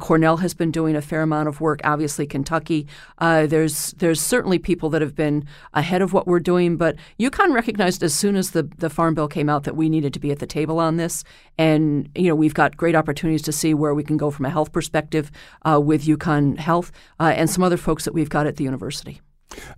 Cornell 0.00 0.38
has 0.38 0.54
been 0.54 0.70
doing 0.70 0.96
a 0.96 1.02
fair 1.02 1.20
amount 1.20 1.48
of 1.48 1.60
work, 1.60 1.80
obviously, 1.84 2.26
Kentucky. 2.26 2.86
there's, 3.20 3.92
there's 3.98 4.20
certainly 4.20 4.58
people 4.58 4.88
that 4.90 5.02
have 5.02 5.14
been 5.14 5.46
ahead 5.74 6.00
of 6.00 6.14
what 6.14 6.26
we're 6.26 6.40
doing. 6.40 6.76
But 6.76 6.96
UConn 7.20 7.52
recognized 7.52 8.02
as 8.02 8.14
soon 8.14 8.36
as 8.36 8.52
the, 8.52 8.62
the 8.78 8.88
Farm 8.88 9.14
Bill 9.14 9.28
came 9.28 9.50
out 9.50 9.64
that 9.64 9.76
we 9.76 9.88
needed 9.90 10.14
to 10.14 10.20
be 10.20 10.30
at 10.30 10.38
the 10.38 10.46
table 10.46 10.78
on 10.78 10.96
this. 10.96 11.24
And, 11.58 12.08
you 12.14 12.28
know, 12.28 12.34
we've 12.34 12.54
got 12.54 12.76
great 12.76 12.94
opportunities 12.94 13.42
to 13.42 13.52
see 13.52 13.74
where 13.74 13.94
we 13.94 14.02
can 14.02 14.16
go 14.16 14.30
from 14.30 14.46
a 14.46 14.50
health 14.50 14.72
perspective 14.72 15.30
uh, 15.62 15.80
with 15.80 16.04
UConn 16.04 16.58
Health 16.58 16.90
uh, 17.20 17.32
and 17.36 17.48
some 17.48 17.62
other 17.62 17.76
folks 17.76 18.04
that 18.04 18.14
we've 18.14 18.28
got 18.28 18.46
at 18.46 18.56
the 18.56 18.64
university. 18.64 19.20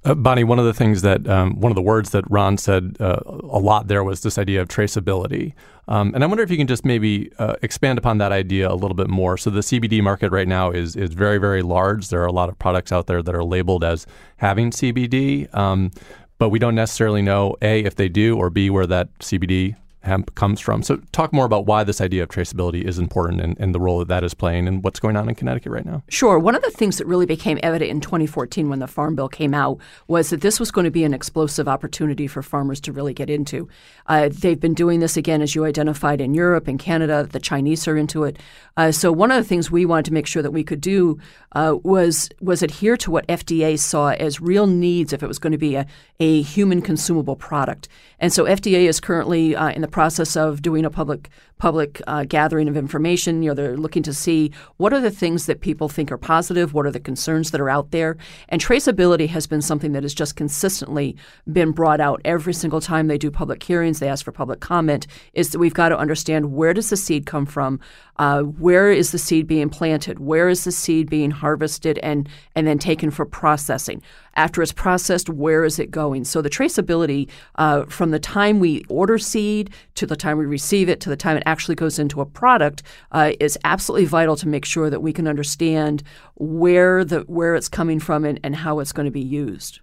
Uh, 0.04 0.14
Bonnie, 0.14 0.44
one 0.44 0.58
of 0.58 0.64
the 0.64 0.74
things 0.74 1.02
that 1.02 1.26
um, 1.28 1.60
one 1.60 1.70
of 1.70 1.76
the 1.76 1.82
words 1.82 2.10
that 2.10 2.24
Ron 2.30 2.58
said 2.58 2.96
uh, 3.00 3.20
a 3.26 3.58
lot 3.58 3.88
there 3.88 4.04
was 4.04 4.22
this 4.22 4.38
idea 4.38 4.60
of 4.60 4.68
traceability, 4.68 5.52
um, 5.88 6.14
and 6.14 6.24
I 6.24 6.26
wonder 6.26 6.42
if 6.42 6.50
you 6.50 6.56
can 6.56 6.66
just 6.66 6.84
maybe 6.84 7.30
uh, 7.38 7.56
expand 7.62 7.98
upon 7.98 8.18
that 8.18 8.32
idea 8.32 8.70
a 8.70 8.74
little 8.74 8.94
bit 8.94 9.08
more. 9.08 9.36
So 9.36 9.50
the 9.50 9.60
CBD 9.60 10.02
market 10.02 10.30
right 10.30 10.48
now 10.48 10.70
is 10.70 10.96
is 10.96 11.12
very 11.12 11.38
very 11.38 11.62
large. 11.62 12.08
There 12.08 12.22
are 12.22 12.26
a 12.26 12.32
lot 12.32 12.48
of 12.48 12.58
products 12.58 12.92
out 12.92 13.06
there 13.06 13.22
that 13.22 13.34
are 13.34 13.44
labeled 13.44 13.84
as 13.84 14.06
having 14.38 14.70
CBD, 14.70 15.54
um, 15.54 15.90
but 16.38 16.50
we 16.50 16.58
don't 16.58 16.74
necessarily 16.74 17.22
know 17.22 17.56
a 17.62 17.80
if 17.80 17.96
they 17.96 18.08
do 18.08 18.36
or 18.36 18.50
b 18.50 18.70
where 18.70 18.86
that 18.86 19.12
CBD 19.18 19.76
hemp 20.06 20.34
comes 20.34 20.60
from. 20.60 20.82
So, 20.82 20.96
talk 21.12 21.32
more 21.32 21.44
about 21.44 21.66
why 21.66 21.84
this 21.84 22.00
idea 22.00 22.22
of 22.22 22.28
traceability 22.28 22.82
is 22.84 22.98
important 22.98 23.40
and, 23.40 23.56
and, 23.60 23.74
the 23.74 23.80
role 23.80 23.98
that 23.98 24.08
that 24.08 24.24
is 24.24 24.32
playing 24.32 24.66
and 24.66 24.82
what's 24.82 25.00
going 25.00 25.16
on 25.16 25.28
in 25.28 25.34
Connecticut 25.34 25.70
right 25.70 25.84
now. 25.84 26.02
Sure. 26.08 26.38
One 26.38 26.54
of 26.54 26.62
the 26.62 26.70
things 26.70 26.98
that 26.98 27.06
really 27.06 27.26
became 27.26 27.58
evident 27.62 27.90
in 27.90 28.00
2014 28.00 28.70
when 28.70 28.78
the 28.78 28.86
Farm 28.86 29.14
Bill 29.14 29.28
came 29.28 29.52
out 29.52 29.78
was 30.08 30.30
that 30.30 30.40
this 30.40 30.58
was 30.58 30.70
going 30.70 30.84
to 30.84 30.90
be 30.90 31.04
an 31.04 31.12
explosive 31.12 31.68
opportunity 31.68 32.26
for 32.26 32.42
farmers 32.42 32.80
to 32.82 32.92
really 32.92 33.12
get 33.12 33.28
into. 33.28 33.68
Uh, 34.06 34.30
they've 34.32 34.60
been 34.60 34.74
doing 34.74 35.00
this 35.00 35.16
again, 35.16 35.42
as 35.42 35.54
you 35.54 35.64
identified, 35.64 36.20
in 36.20 36.32
Europe 36.32 36.68
and 36.68 36.78
Canada. 36.78 37.28
The 37.30 37.40
Chinese 37.40 37.86
are 37.88 37.96
into 37.96 38.24
it. 38.24 38.38
Uh, 38.76 38.92
so, 38.92 39.10
one 39.12 39.30
of 39.30 39.36
the 39.36 39.48
things 39.48 39.70
we 39.70 39.84
wanted 39.84 40.06
to 40.06 40.12
make 40.12 40.26
sure 40.26 40.42
that 40.42 40.50
we 40.50 40.64
could 40.64 40.80
do 40.80 41.18
uh, 41.52 41.76
was 41.82 42.30
was 42.40 42.62
adhere 42.62 42.96
to 42.98 43.10
what 43.10 43.26
FDA 43.26 43.78
saw 43.78 44.10
as 44.10 44.40
real 44.40 44.66
needs 44.66 45.12
if 45.12 45.22
it 45.22 45.26
was 45.26 45.38
going 45.38 45.52
to 45.52 45.58
be 45.58 45.74
a, 45.74 45.86
a 46.20 46.42
human 46.42 46.82
consumable 46.82 47.36
product. 47.36 47.88
And 48.18 48.32
so, 48.32 48.44
FDA 48.44 48.88
is 48.88 49.00
currently 49.00 49.56
uh, 49.56 49.70
in 49.70 49.82
the 49.82 49.88
process 49.96 50.36
of 50.36 50.60
doing 50.60 50.84
a 50.84 50.90
public 50.90 51.30
public 51.58 52.02
uh, 52.06 52.24
gathering 52.24 52.68
of 52.68 52.76
information. 52.76 53.42
You 53.42 53.50
know, 53.50 53.54
they're 53.54 53.76
looking 53.76 54.02
to 54.04 54.12
see 54.12 54.52
what 54.76 54.92
are 54.92 55.00
the 55.00 55.10
things 55.10 55.46
that 55.46 55.60
people 55.60 55.88
think 55.88 56.12
are 56.12 56.18
positive, 56.18 56.74
what 56.74 56.86
are 56.86 56.90
the 56.90 57.00
concerns 57.00 57.50
that 57.50 57.60
are 57.60 57.70
out 57.70 57.90
there, 57.90 58.16
and 58.48 58.60
traceability 58.60 59.28
has 59.28 59.46
been 59.46 59.62
something 59.62 59.92
that 59.92 60.02
has 60.02 60.14
just 60.14 60.36
consistently 60.36 61.16
been 61.52 61.72
brought 61.72 62.00
out 62.00 62.20
every 62.24 62.52
single 62.52 62.80
time 62.80 63.06
they 63.06 63.18
do 63.18 63.30
public 63.30 63.62
hearings. 63.62 63.98
They 63.98 64.08
ask 64.08 64.24
for 64.24 64.32
public 64.32 64.60
comment. 64.60 65.06
Is 65.32 65.50
that 65.50 65.58
we've 65.58 65.74
got 65.74 65.88
to 65.90 65.98
understand 65.98 66.52
where 66.52 66.74
does 66.74 66.90
the 66.90 66.96
seed 66.96 67.26
come 67.26 67.46
from, 67.46 67.80
uh, 68.18 68.42
where 68.42 68.90
is 68.90 69.12
the 69.12 69.18
seed 69.18 69.46
being 69.46 69.68
planted, 69.68 70.18
where 70.18 70.48
is 70.48 70.64
the 70.64 70.72
seed 70.72 71.08
being 71.08 71.30
harvested 71.30 71.98
and 71.98 72.28
and 72.54 72.66
then 72.66 72.78
taken 72.78 73.10
for 73.10 73.24
processing. 73.24 74.02
After 74.34 74.62
it's 74.62 74.72
processed, 74.72 75.30
where 75.30 75.64
is 75.64 75.78
it 75.78 75.90
going? 75.90 76.24
So 76.24 76.42
the 76.42 76.50
traceability 76.50 77.28
uh, 77.54 77.84
from 77.86 78.10
the 78.10 78.18
time 78.18 78.58
we 78.60 78.84
order 78.88 79.16
seed 79.16 79.70
to 79.94 80.06
the 80.06 80.16
time 80.16 80.36
we 80.36 80.44
receive 80.44 80.90
it 80.90 81.00
to 81.00 81.08
the 81.08 81.16
time 81.16 81.38
it 81.38 81.42
actually 81.46 81.74
goes 81.74 81.98
into 81.98 82.20
a 82.20 82.26
product 82.26 82.82
uh, 83.12 83.32
is 83.40 83.58
absolutely 83.64 84.04
vital 84.04 84.36
to 84.36 84.48
make 84.48 84.64
sure 84.64 84.90
that 84.90 85.00
we 85.00 85.12
can 85.12 85.26
understand 85.26 86.02
where 86.38 87.04
the 87.04 87.20
where 87.20 87.54
it's 87.54 87.68
coming 87.68 87.98
from 87.98 88.24
and, 88.24 88.38
and 88.44 88.54
how 88.56 88.78
it's 88.78 88.92
going 88.92 89.06
to 89.06 89.10
be 89.10 89.20
used. 89.20 89.80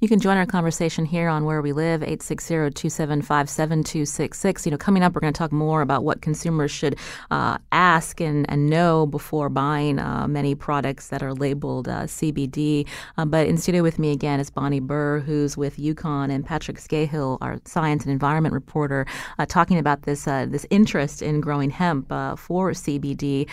You 0.00 0.08
can 0.08 0.18
join 0.18 0.36
our 0.36 0.46
conversation 0.46 1.04
here 1.04 1.28
on 1.28 1.44
Where 1.44 1.62
We 1.62 1.72
Live, 1.72 2.00
860-275-7266. 2.00 4.66
You 4.66 4.72
know, 4.72 4.76
coming 4.76 5.04
up, 5.04 5.14
we're 5.14 5.20
going 5.20 5.32
to 5.32 5.38
talk 5.38 5.52
more 5.52 5.82
about 5.82 6.02
what 6.04 6.20
consumers 6.20 6.72
should 6.72 6.96
uh, 7.30 7.58
ask 7.70 8.20
and, 8.20 8.44
and 8.50 8.68
know 8.68 9.06
before 9.06 9.48
buying 9.48 10.00
uh, 10.00 10.26
many 10.28 10.56
products 10.56 11.08
that 11.08 11.22
are 11.22 11.32
labeled 11.32 11.88
uh, 11.88 12.02
CBD. 12.04 12.86
Uh, 13.16 13.24
but 13.24 13.46
in 13.46 13.56
studio 13.56 13.82
with 13.82 13.98
me 14.00 14.10
again 14.10 14.40
is 14.40 14.50
Bonnie 14.50 14.80
Burr, 14.80 15.20
who's 15.20 15.56
with 15.56 15.76
UConn, 15.76 16.32
and 16.32 16.44
Patrick 16.44 16.78
Skahill, 16.78 17.38
our 17.40 17.60
science 17.64 18.02
and 18.04 18.12
environment 18.12 18.52
reporter, 18.52 19.06
uh, 19.38 19.46
talking 19.46 19.78
about 19.78 20.02
this 20.02 20.26
uh, 20.26 20.46
this 20.46 20.66
interest 20.70 21.22
in 21.22 21.40
growing 21.40 21.70
hemp 21.70 22.08
for 22.08 22.72
CBD. 22.72 23.46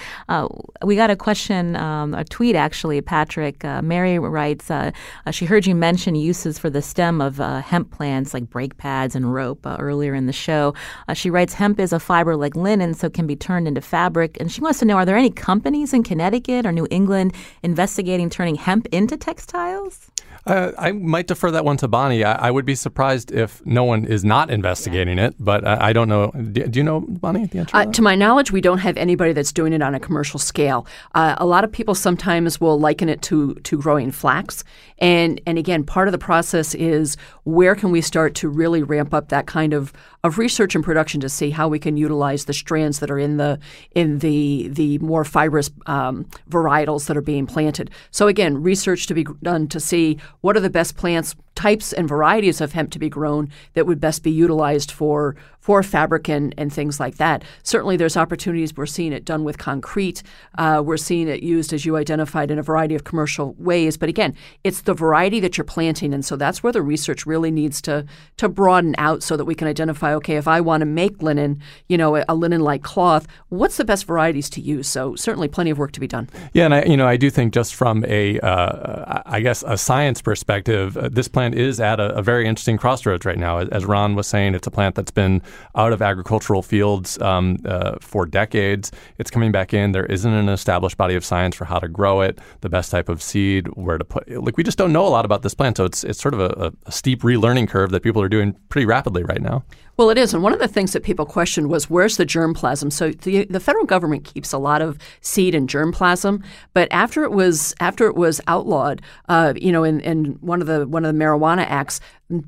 we 0.84 0.96
got 0.96 1.12
a 1.12 1.16
question, 1.16 1.76
um, 1.76 2.16
tweet 2.32 2.56
actually, 2.56 3.02
Patrick. 3.02 3.64
Uh, 3.64 3.82
Mary 3.82 4.18
writes, 4.18 4.72
uh, 4.72 4.92
uh, 5.26 5.32
she 5.32 5.46
heard 5.46 5.68
you 5.68 5.76
mention 5.76 6.16
uses 6.16 6.58
for 6.58 6.70
the 6.70 6.82
stem 6.82 7.22
of 7.22 7.40
uh, 7.40 7.62
hemp 7.62 7.92
plants 7.92 8.34
like 8.34 8.50
brake 8.50 8.78
pads 8.78 9.16
and 9.16 9.34
rope 9.34 9.66
uh, 9.68 9.78
earlier 9.80 10.16
in 10.16 10.26
the 10.26 10.34
show. 10.34 10.74
She 11.14 11.30
writes, 11.30 11.54
hemp 11.54 11.80
is 11.80 11.94
a 11.94 12.00
fiber 12.00 12.36
like 12.36 12.56
linen, 12.56 12.94
so 12.94 13.10
can 13.10 13.28
be 13.28 13.36
turned 13.36 13.68
into 13.68 13.82
fabric. 13.82 14.38
And 14.40 14.52
she 14.52 14.62
wants 14.62 14.80
to 14.80 14.86
know, 14.86 14.96
are 14.98 15.06
there 15.06 15.18
any 15.18 15.30
companies 15.30 15.94
in 15.94 16.04
Connecticut 16.04 16.66
or 16.66 16.72
New 16.72 16.88
England 16.90 17.36
investigating 17.62 18.30
turning 18.30 18.56
hemp 18.56 18.88
into 18.92 19.18
textiles? 19.18 20.10
Uh, 20.46 20.72
I 20.78 20.92
might 20.92 21.28
defer 21.28 21.52
that 21.52 21.64
one 21.64 21.78
to 21.78 21.88
Bonnie. 21.88 22.24
I, 22.24 22.48
I, 22.48 22.52
would 22.52 22.66
be 22.66 22.74
surprised 22.74 23.32
if 23.32 23.64
no 23.64 23.84
one 23.84 24.06
is 24.06 24.26
not 24.26 24.50
investigating 24.50 25.20
it, 25.20 25.36
but 25.40 25.64
uh, 25.64 25.78
I 25.80 25.94
don't 25.94 26.10
know. 26.10 26.32
Do, 26.32 26.66
do, 26.66 26.80
you 26.80 26.84
know, 26.84 27.02
Bonnie, 27.02 27.46
the 27.46 27.60
answer? 27.60 27.78
Uh, 27.78 27.86
to 27.86 28.02
my 28.02 28.16
knowledge, 28.16 28.52
we 28.52 28.60
don't 28.60 28.80
have 28.80 28.98
anybody 28.98 29.34
that's 29.34 29.52
doing 29.52 29.72
it 29.72 29.84
on 29.84 29.94
a 29.94 30.00
commercial 30.00 30.40
scale. 30.40 30.88
Uh, 31.14 31.36
a 31.38 31.46
lot 31.46 31.64
of 31.64 31.72
people 31.72 31.94
sometimes 31.94 32.60
will 32.60 32.80
liken 32.80 33.08
it 33.08 33.22
to 33.24 33.54
to 33.56 33.78
growing 33.78 34.12
flax, 34.12 34.64
and 34.98 35.40
and 35.46 35.60
again, 35.60 35.84
part 35.84 36.08
of 36.08 36.12
the 36.12 36.18
process 36.18 36.74
is 36.74 37.18
where 37.44 37.76
can 37.76 37.92
we 37.92 38.02
start 38.02 38.34
to 38.36 38.50
really 38.50 38.82
ramp 38.82 39.14
up 39.14 39.30
that 39.30 39.46
kind 39.46 39.74
of 39.74 39.94
of 40.24 40.38
research 40.38 40.76
and 40.76 40.84
production 40.84 41.20
to 41.22 41.30
see 41.30 41.50
how 41.50 41.68
we 41.68 41.80
can 41.80 41.98
utilize 41.98 42.46
the 42.46 42.54
strands 42.54 43.00
that 43.00 43.10
are 43.10 43.20
in 43.20 43.38
the 43.38 43.60
in 43.92 44.20
the 44.20 44.68
the 44.70 44.98
more 45.00 45.24
fibrous 45.24 45.70
um, 45.88 46.26
varietals 46.50 47.08
that 47.08 47.18
are 47.18 47.22
being 47.22 47.48
planted. 47.48 47.90
So 48.12 48.28
again, 48.28 48.62
research 48.62 49.08
to 49.08 49.14
be 49.14 49.26
done 49.42 49.68
to 49.70 49.80
see 49.80 50.20
what 50.42 50.56
are 50.56 50.62
the 50.62 50.70
best 50.70 50.96
plants 50.96 51.36
types 51.56 51.92
and 51.92 52.08
varieties 52.08 52.62
of 52.62 52.74
hemp 52.74 52.92
to 52.92 53.00
be 53.00 53.10
grown 53.10 53.50
that 53.74 53.86
would 53.86 54.00
best 54.00 54.24
be 54.24 54.32
utilized 54.32 54.92
for 54.92 55.36
for 55.62 55.82
fabric 55.84 56.28
and, 56.28 56.54
and 56.58 56.74
things 56.74 57.00
like 57.00 57.16
that. 57.18 57.44
Certainly, 57.64 57.98
there's 57.98 58.18
opportunities. 58.18 58.76
We're 58.76 58.86
seeing 58.88 59.14
it 59.14 59.24
done 59.24 59.44
with 59.44 59.58
concrete. 59.58 60.24
Uh, 60.58 60.82
we're 60.84 60.98
seeing 60.98 61.28
it 61.28 61.44
used, 61.44 61.72
as 61.72 61.86
you 61.86 61.96
identified, 61.96 62.52
in 62.52 62.60
a 62.60 62.64
variety 62.64 62.96
of 62.96 63.04
commercial 63.04 63.54
ways. 63.58 63.96
But 63.96 64.10
again, 64.10 64.36
it's 64.64 64.82
the 64.82 64.94
variety 64.94 65.40
that 65.40 65.58
you're 65.58 65.66
planting, 65.66 66.14
and 66.14 66.26
so 66.26 66.36
that's 66.36 66.64
where 66.64 66.74
the 66.74 66.82
research 66.82 67.26
really 67.26 67.52
needs 67.52 67.82
to 67.84 68.06
to 68.38 68.50
broaden 68.50 68.96
out 68.98 69.24
so 69.24 69.38
that 69.38 69.46
we 69.46 69.56
can 69.56 69.68
identify. 69.68 70.14
Okay, 70.16 70.36
if 70.36 70.48
I 70.48 70.60
want 70.62 70.82
to 70.82 70.86
make 70.86 71.22
linen, 71.22 71.62
you 71.88 71.98
know, 71.98 72.16
a, 72.16 72.26
a 72.28 72.36
linen-like 72.36 72.82
cloth, 72.82 73.28
what's 73.50 73.78
the 73.78 73.86
best 73.86 74.06
varieties 74.06 74.50
to 74.52 74.62
use? 74.62 74.88
So 74.88 75.16
certainly, 75.16 75.48
plenty 75.48 75.70
of 75.70 75.78
work 75.78 75.92
to 75.94 76.00
be 76.00 76.08
done. 76.08 76.28
Yeah, 76.54 76.66
and 76.66 76.74
I, 76.74 76.84
you 76.84 76.98
know, 76.98 77.08
I 77.08 77.18
do 77.18 77.30
think 77.30 77.54
just 77.54 77.76
from 77.76 78.04
a, 78.06 78.40
uh, 78.40 79.22
I 79.26 79.42
guess, 79.42 79.64
a 79.68 79.78
science 79.78 80.22
perspective, 80.22 80.98
uh, 80.98 81.10
this 81.10 81.28
plant 81.28 81.56
is 81.56 81.80
at 81.80 82.00
a, 82.00 82.16
a, 82.16 82.22
very 82.22 82.48
interesting 82.48 82.78
crossroads 82.78 83.26
right 83.26 83.38
now. 83.38 83.60
As 83.60 83.86
Ron 83.86 84.16
was 84.16 84.28
saying, 84.28 84.56
it's 84.56 84.68
a 84.68 84.72
plant 84.72 84.96
that's 84.96 85.12
been 85.12 85.42
out 85.76 85.94
of 85.94 86.02
agricultural 86.02 86.62
fields 86.62 87.20
um, 87.22 87.58
uh, 87.66 87.96
for 88.02 88.26
decades. 88.26 88.92
It's 89.18 89.32
coming 89.32 89.52
back 89.52 89.74
in. 89.74 89.92
There 89.92 90.06
isn't 90.06 90.32
an 90.32 90.50
established 90.50 90.98
body 90.98 91.16
of 91.16 91.26
science 91.26 91.56
for 91.56 91.66
how 91.66 91.80
to 91.80 91.88
grow 91.88 92.22
it, 92.22 92.40
the 92.62 92.70
best 92.70 92.92
type 92.92 93.10
of 93.10 93.22
seed, 93.22 93.68
where 93.70 93.98
to 93.98 94.06
put. 94.06 94.30
Like 94.30 94.58
we 94.58 94.64
just 94.64 94.78
don't 94.78 94.94
know 94.94 95.06
a 95.06 95.10
lot 95.10 95.26
about 95.26 95.42
this 95.42 95.54
plant, 95.54 95.78
so 95.78 95.86
it's 95.86 96.04
it's 96.04 96.22
sort 96.22 96.34
of 96.34 96.40
a, 96.40 96.74
a 96.86 96.92
steep 96.92 97.22
relearning 97.22 97.68
curve 97.68 97.92
that 97.92 98.04
people 98.04 98.22
are 98.22 98.30
doing 98.30 98.56
pretty 98.70 98.86
rapidly 98.86 99.24
right 99.24 99.42
now. 99.42 99.64
Well, 100.02 100.10
it 100.10 100.18
is. 100.18 100.34
And 100.34 100.42
one 100.42 100.52
of 100.52 100.58
the 100.58 100.68
things 100.68 100.94
that 100.94 101.04
people 101.04 101.28
questioned 101.28 101.70
was 101.70 101.88
where's 101.88 102.18
the 102.18 102.26
germplasm? 102.26 102.92
So 102.92 103.12
the, 103.12 103.46
the 103.46 103.60
federal 103.60 103.86
government 103.86 104.24
keeps 104.24 104.52
a 104.52 104.58
lot 104.58 104.82
of 104.82 104.98
seed 105.22 105.54
and 105.54 105.70
germplasm, 105.70 106.44
but 106.74 106.88
after 106.90 107.24
it 107.24 107.32
was 107.32 107.76
after 107.80 108.08
it 108.08 108.16
was 108.16 108.42
outlawed, 108.48 109.04
uh, 109.30 109.54
you 109.56 109.72
know, 109.72 109.84
in, 109.84 110.00
in 110.00 110.40
one 110.42 110.60
of 110.60 110.66
the 110.66 110.88
one 110.88 111.06
of 111.06 111.14
the 111.14 111.24
marijuana 111.24 111.68
acts, 111.68 112.00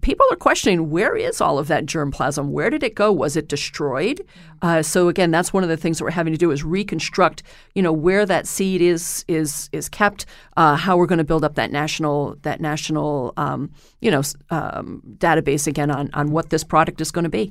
people 0.01 0.25
are 0.31 0.35
questioning 0.35 0.89
where 0.89 1.15
is 1.15 1.41
all 1.41 1.59
of 1.59 1.67
that 1.67 1.85
germplasm? 1.85 2.49
Where 2.49 2.69
did 2.69 2.83
it 2.83 2.95
go? 2.95 3.11
Was 3.11 3.35
it 3.35 3.47
destroyed? 3.47 4.25
Uh, 4.61 4.81
so 4.81 5.09
again, 5.09 5.29
that's 5.29 5.51
one 5.51 5.63
of 5.63 5.69
the 5.69 5.77
things 5.77 5.97
that 5.97 6.05
we're 6.05 6.11
having 6.11 6.33
to 6.33 6.37
do 6.37 6.51
is 6.51 6.63
reconstruct, 6.63 7.43
you 7.75 7.81
know, 7.81 7.91
where 7.91 8.25
that 8.25 8.47
seed 8.47 8.81
is 8.81 9.25
is 9.27 9.69
is 9.71 9.89
kept, 9.89 10.25
uh, 10.55 10.75
how 10.75 10.95
we're 10.95 11.05
going 11.05 11.17
to 11.17 11.23
build 11.23 11.43
up 11.43 11.55
that 11.55 11.71
national 11.71 12.37
that 12.43 12.61
national 12.61 13.33
um, 13.37 13.71
you 13.99 14.09
know 14.09 14.21
um, 14.49 15.01
database 15.17 15.67
again 15.67 15.91
on 15.91 16.09
on 16.13 16.31
what 16.31 16.49
this 16.49 16.63
product 16.63 17.01
is 17.01 17.11
going 17.11 17.23
to 17.25 17.29
be. 17.29 17.42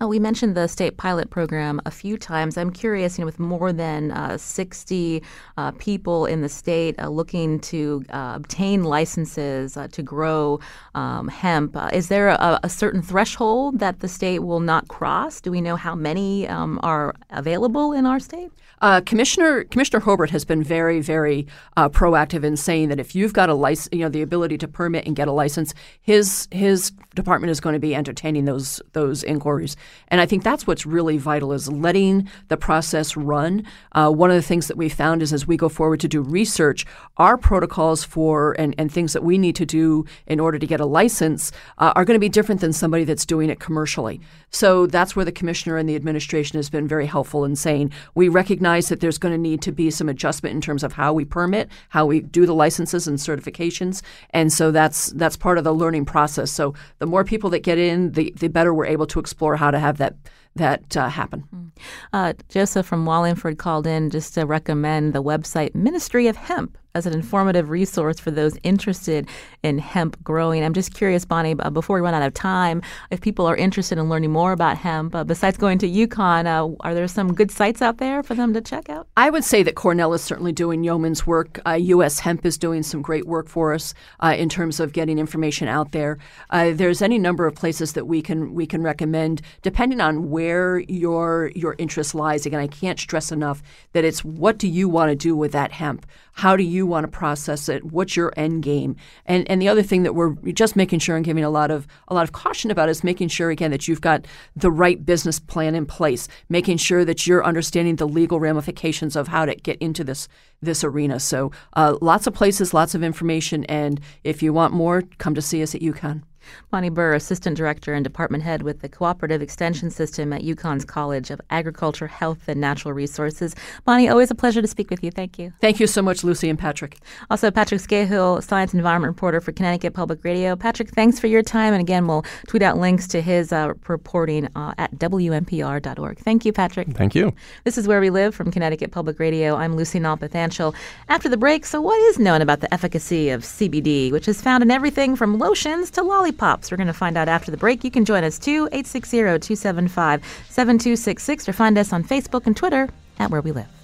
Uh, 0.00 0.08
we 0.08 0.18
mentioned 0.18 0.56
the 0.56 0.66
state 0.66 0.96
pilot 0.96 1.30
program 1.30 1.80
a 1.86 1.90
few 1.90 2.16
times. 2.16 2.56
I'm 2.56 2.70
curious, 2.70 3.18
you 3.18 3.22
know, 3.22 3.26
with 3.26 3.38
more 3.38 3.72
than 3.72 4.10
uh, 4.10 4.38
60 4.38 5.22
uh, 5.56 5.70
people 5.72 6.26
in 6.26 6.42
the 6.42 6.48
state 6.48 6.94
uh, 6.98 7.08
looking 7.08 7.60
to 7.60 8.04
uh, 8.10 8.32
obtain 8.36 8.84
licenses 8.84 9.76
uh, 9.76 9.88
to 9.88 10.02
grow 10.02 10.60
um, 10.94 11.28
hemp, 11.28 11.76
is 11.92 12.08
there 12.08 12.28
a, 12.28 12.60
a, 12.62 12.68
certain 12.68 13.02
threshold 13.02 13.78
that 13.78 14.00
the 14.00 14.08
state 14.08 14.40
will 14.40 14.60
not 14.60 14.88
cross? 14.88 15.40
Do 15.40 15.50
we 15.50 15.60
know 15.60 15.76
how 15.76 15.94
many 15.94 16.48
um, 16.48 16.80
are 16.82 17.14
available 17.30 17.92
in 17.92 18.06
our 18.06 18.18
state? 18.18 18.50
Uh, 18.80 19.00
Commissioner 19.00 19.64
Commissioner 19.64 20.00
Hurlburt 20.00 20.30
has 20.30 20.44
been 20.44 20.62
very, 20.62 21.00
very 21.00 21.46
uh, 21.76 21.88
proactive 21.88 22.44
in 22.44 22.56
saying 22.56 22.88
that 22.88 23.00
if 23.00 23.14
you've 23.14 23.32
got 23.32 23.48
a 23.48 23.54
license, 23.54 23.88
you 23.92 24.00
know, 24.00 24.08
the 24.08 24.22
ability 24.22 24.58
to 24.58 24.68
permit 24.68 25.06
and 25.06 25.16
get 25.16 25.28
a 25.28 25.32
license, 25.32 25.74
his 26.00 26.48
his 26.50 26.92
department 27.14 27.50
is 27.50 27.60
going 27.60 27.74
to 27.74 27.80
be 27.80 27.94
entertaining 27.94 28.44
those 28.44 28.82
those 28.92 29.22
inquiries. 29.22 29.76
And 30.08 30.20
I 30.20 30.26
think 30.26 30.42
that's 30.42 30.66
what's 30.66 30.84
really 30.84 31.18
vital 31.18 31.52
is 31.52 31.70
letting 31.70 32.28
the 32.48 32.56
process 32.56 33.16
run. 33.16 33.64
Uh, 33.92 34.10
one 34.10 34.30
of 34.30 34.36
the 34.36 34.42
things 34.42 34.68
that 34.68 34.76
we 34.76 34.88
found 34.88 35.22
is 35.22 35.32
as 35.32 35.46
we 35.46 35.56
go 35.56 35.68
forward 35.68 36.00
to 36.00 36.08
do 36.08 36.20
research, 36.20 36.84
our 37.16 37.38
protocols 37.38 38.04
for 38.04 38.54
and, 38.58 38.74
and 38.76 38.92
things 38.92 39.12
that 39.12 39.22
we 39.22 39.38
need 39.38 39.56
to 39.56 39.66
do 39.66 40.04
in 40.26 40.40
order 40.40 40.58
to 40.58 40.66
get 40.66 40.80
a 40.80 40.86
license 40.86 41.52
uh, 41.78 41.92
are 41.96 42.04
going 42.04 42.16
to 42.16 42.20
be 42.20 42.28
different 42.28 42.60
than 42.60 42.72
somebody 42.72 43.04
that's 43.04 43.26
doing 43.26 43.50
it 43.50 43.60
commercially. 43.60 44.20
So 44.50 44.86
that's 44.86 45.16
where 45.16 45.24
the 45.24 45.32
commissioner 45.32 45.76
and 45.76 45.88
the 45.88 45.96
administration 45.96 46.58
has 46.58 46.68
been 46.68 46.86
very 46.86 47.06
helpful 47.06 47.44
in 47.44 47.56
saying 47.56 47.92
we 48.14 48.28
recognize 48.28 48.63
that 48.64 49.00
there's 49.00 49.18
going 49.18 49.32
to 49.32 49.38
need 49.38 49.62
to 49.62 49.72
be 49.72 49.90
some 49.90 50.08
adjustment 50.08 50.54
in 50.54 50.60
terms 50.60 50.82
of 50.82 50.94
how 50.94 51.12
we 51.12 51.24
permit, 51.24 51.68
how 51.90 52.06
we 52.06 52.20
do 52.20 52.46
the 52.46 52.54
licenses 52.54 53.06
and 53.06 53.18
certifications, 53.18 54.02
and 54.30 54.52
so 54.52 54.70
that's 54.70 55.06
that's 55.12 55.36
part 55.36 55.58
of 55.58 55.64
the 55.64 55.74
learning 55.74 56.04
process. 56.04 56.50
So 56.50 56.74
the 56.98 57.06
more 57.06 57.24
people 57.24 57.50
that 57.50 57.60
get 57.60 57.78
in, 57.78 58.12
the 58.12 58.32
the 58.36 58.48
better 58.48 58.74
we're 58.74 58.86
able 58.86 59.06
to 59.06 59.20
explore 59.20 59.56
how 59.56 59.70
to 59.70 59.78
have 59.78 59.98
that 59.98 60.16
that 60.56 60.96
uh, 60.96 61.08
happen. 61.08 61.40
Hmm. 61.40 61.66
Uh, 62.12 62.32
Joseph 62.48 62.86
from 62.86 63.06
Wallingford 63.06 63.58
called 63.58 63.86
in 63.86 64.10
just 64.10 64.34
to 64.34 64.46
recommend 64.46 65.12
the 65.12 65.22
website 65.22 65.74
Ministry 65.74 66.26
of 66.26 66.36
Hemp 66.36 66.78
as 66.94 67.06
an 67.06 67.12
informative 67.12 67.70
resource 67.70 68.20
for 68.20 68.30
those 68.30 68.56
interested 68.62 69.28
in 69.64 69.78
hemp 69.78 70.22
growing. 70.22 70.62
I'm 70.62 70.74
just 70.74 70.94
curious, 70.94 71.24
Bonnie, 71.24 71.56
uh, 71.58 71.70
before 71.70 71.96
we 71.96 72.02
run 72.02 72.14
out 72.14 72.22
of 72.22 72.34
time, 72.34 72.82
if 73.10 73.20
people 73.20 73.46
are 73.46 73.56
interested 73.56 73.98
in 73.98 74.08
learning 74.08 74.30
more 74.30 74.52
about 74.52 74.76
hemp, 74.76 75.14
uh, 75.14 75.24
besides 75.24 75.58
going 75.58 75.78
to 75.78 75.88
UConn, 75.88 76.46
uh, 76.46 76.72
are 76.80 76.94
there 76.94 77.08
some 77.08 77.34
good 77.34 77.50
sites 77.50 77.82
out 77.82 77.98
there 77.98 78.22
for 78.22 78.34
them 78.34 78.54
to 78.54 78.60
check 78.60 78.88
out? 78.88 79.08
I 79.16 79.28
would 79.30 79.42
say 79.42 79.64
that 79.64 79.74
Cornell 79.74 80.14
is 80.14 80.22
certainly 80.22 80.52
doing 80.52 80.84
yeoman's 80.84 81.26
work. 81.26 81.60
U.S. 81.66 82.20
Uh, 82.20 82.22
hemp 82.22 82.46
is 82.46 82.56
doing 82.56 82.84
some 82.84 83.02
great 83.02 83.26
work 83.26 83.48
for 83.48 83.74
us 83.74 83.92
uh, 84.20 84.34
in 84.38 84.48
terms 84.48 84.78
of 84.78 84.92
getting 84.92 85.18
information 85.18 85.66
out 85.66 85.90
there. 85.90 86.18
Uh, 86.50 86.70
there's 86.72 87.02
any 87.02 87.18
number 87.18 87.46
of 87.46 87.56
places 87.56 87.94
that 87.94 88.06
we 88.06 88.22
can 88.22 88.54
we 88.54 88.66
can 88.66 88.82
recommend, 88.82 89.42
depending 89.62 90.00
on 90.00 90.30
where 90.30 90.78
your 90.78 91.50
your 91.56 91.74
interest 91.78 92.14
lies. 92.14 92.46
Again, 92.46 92.60
I 92.60 92.68
can't 92.68 93.00
stress 93.00 93.32
enough 93.32 93.62
that 93.92 94.04
it's 94.04 94.24
what 94.24 94.58
do 94.58 94.68
you 94.68 94.88
want 94.88 95.10
to 95.10 95.16
do 95.16 95.34
with 95.34 95.50
that 95.52 95.72
hemp? 95.72 96.06
How 96.36 96.56
do 96.56 96.64
you 96.64 96.84
want 96.84 97.04
to 97.04 97.08
process 97.08 97.68
it? 97.68 97.84
What's 97.84 98.16
your 98.16 98.32
end 98.36 98.64
game? 98.64 98.96
And 99.24 99.48
and 99.48 99.62
the 99.62 99.68
other 99.68 99.82
thing 99.82 100.02
that 100.02 100.14
we're 100.14 100.34
just 100.52 100.74
making 100.74 100.98
sure 100.98 101.16
and 101.16 101.24
giving 101.24 101.44
a 101.44 101.50
lot 101.50 101.70
of 101.70 101.86
a 102.08 102.14
lot 102.14 102.24
of 102.24 102.32
caution 102.32 102.70
about 102.70 102.88
is 102.88 103.04
making 103.04 103.28
sure 103.28 103.50
again 103.50 103.70
that 103.70 103.86
you've 103.86 104.00
got 104.00 104.26
the 104.56 104.70
right 104.70 105.04
business 105.06 105.38
plan 105.38 105.74
in 105.74 105.86
place, 105.86 106.26
making 106.48 106.78
sure 106.78 107.04
that 107.04 107.26
you're 107.26 107.44
understanding 107.44 107.96
the 107.96 108.08
legal 108.08 108.40
ramifications 108.40 109.14
of 109.14 109.28
how 109.28 109.44
to 109.46 109.54
get 109.54 109.78
into 109.78 110.02
this 110.02 110.28
this 110.60 110.82
arena. 110.82 111.20
So 111.20 111.52
uh, 111.74 111.96
lots 112.00 112.26
of 112.26 112.34
places, 112.34 112.74
lots 112.74 112.94
of 112.94 113.04
information, 113.04 113.64
and 113.66 114.00
if 114.24 114.42
you 114.42 114.52
want 114.52 114.74
more, 114.74 115.02
come 115.18 115.34
to 115.34 115.42
see 115.42 115.62
us 115.62 115.74
at 115.74 115.82
UConn. 115.82 116.22
Bonnie 116.70 116.90
Burr, 116.90 117.14
Assistant 117.14 117.56
Director 117.56 117.94
and 117.94 118.04
Department 118.04 118.42
Head 118.42 118.62
with 118.62 118.80
the 118.80 118.88
Cooperative 118.88 119.42
Extension 119.42 119.90
System 119.90 120.32
at 120.32 120.42
UConn's 120.42 120.84
College 120.84 121.30
of 121.30 121.40
Agriculture, 121.50 122.06
Health, 122.06 122.48
and 122.48 122.60
Natural 122.60 122.92
Resources. 122.92 123.54
Bonnie, 123.84 124.08
always 124.08 124.30
a 124.30 124.34
pleasure 124.34 124.62
to 124.62 124.68
speak 124.68 124.90
with 124.90 125.02
you. 125.02 125.10
Thank 125.10 125.38
you. 125.38 125.52
Thank 125.60 125.80
you 125.80 125.86
so 125.86 126.02
much, 126.02 126.22
Lucy 126.22 126.48
and 126.48 126.58
Patrick. 126.58 126.98
Also, 127.30 127.50
Patrick 127.50 127.80
Skahill, 127.80 128.42
Science 128.42 128.72
and 128.72 128.80
Environment 128.80 129.10
Reporter 129.10 129.40
for 129.40 129.52
Connecticut 129.52 129.94
Public 129.94 130.24
Radio. 130.24 130.56
Patrick, 130.56 130.90
thanks 130.90 131.18
for 131.18 131.26
your 131.26 131.42
time. 131.42 131.72
And 131.72 131.80
again, 131.80 132.06
we'll 132.06 132.24
tweet 132.46 132.62
out 132.62 132.78
links 132.78 133.06
to 133.08 133.20
his 133.20 133.52
uh, 133.52 133.72
reporting 133.88 134.48
uh, 134.54 134.74
at 134.78 134.94
WNPR.org. 134.96 136.18
Thank 136.18 136.44
you, 136.44 136.52
Patrick. 136.52 136.88
Thank 136.88 137.14
you. 137.14 137.32
This 137.64 137.78
is 137.78 137.88
Where 137.88 138.00
We 138.00 138.10
Live 138.10 138.34
from 138.34 138.50
Connecticut 138.50 138.90
Public 138.92 139.18
Radio. 139.18 139.56
I'm 139.56 139.76
Lucy 139.76 139.98
Nalpathanchil. 139.98 140.74
After 141.08 141.28
the 141.28 141.36
break, 141.36 141.64
so 141.64 141.80
what 141.80 141.98
is 142.10 142.18
known 142.18 142.42
about 142.42 142.60
the 142.60 142.72
efficacy 142.72 143.30
of 143.30 143.42
CBD, 143.42 144.12
which 144.12 144.28
is 144.28 144.42
found 144.42 144.62
in 144.62 144.70
everything 144.70 145.16
from 145.16 145.38
lotions 145.38 145.90
to 145.92 146.02
lollipops? 146.02 146.33
We're 146.70 146.76
going 146.76 146.86
to 146.86 146.92
find 146.92 147.16
out 147.16 147.28
after 147.28 147.50
the 147.50 147.56
break. 147.56 147.84
You 147.84 147.90
can 147.90 148.04
join 148.04 148.24
us 148.24 148.38
too, 148.38 148.68
860 148.72 149.16
275 149.18 150.22
7266, 150.48 151.48
or 151.48 151.52
find 151.52 151.78
us 151.78 151.92
on 151.92 152.04
Facebook 152.04 152.46
and 152.46 152.56
Twitter 152.56 152.88
at 153.18 153.30
Where 153.30 153.40
We 153.40 153.52
Live. 153.52 153.83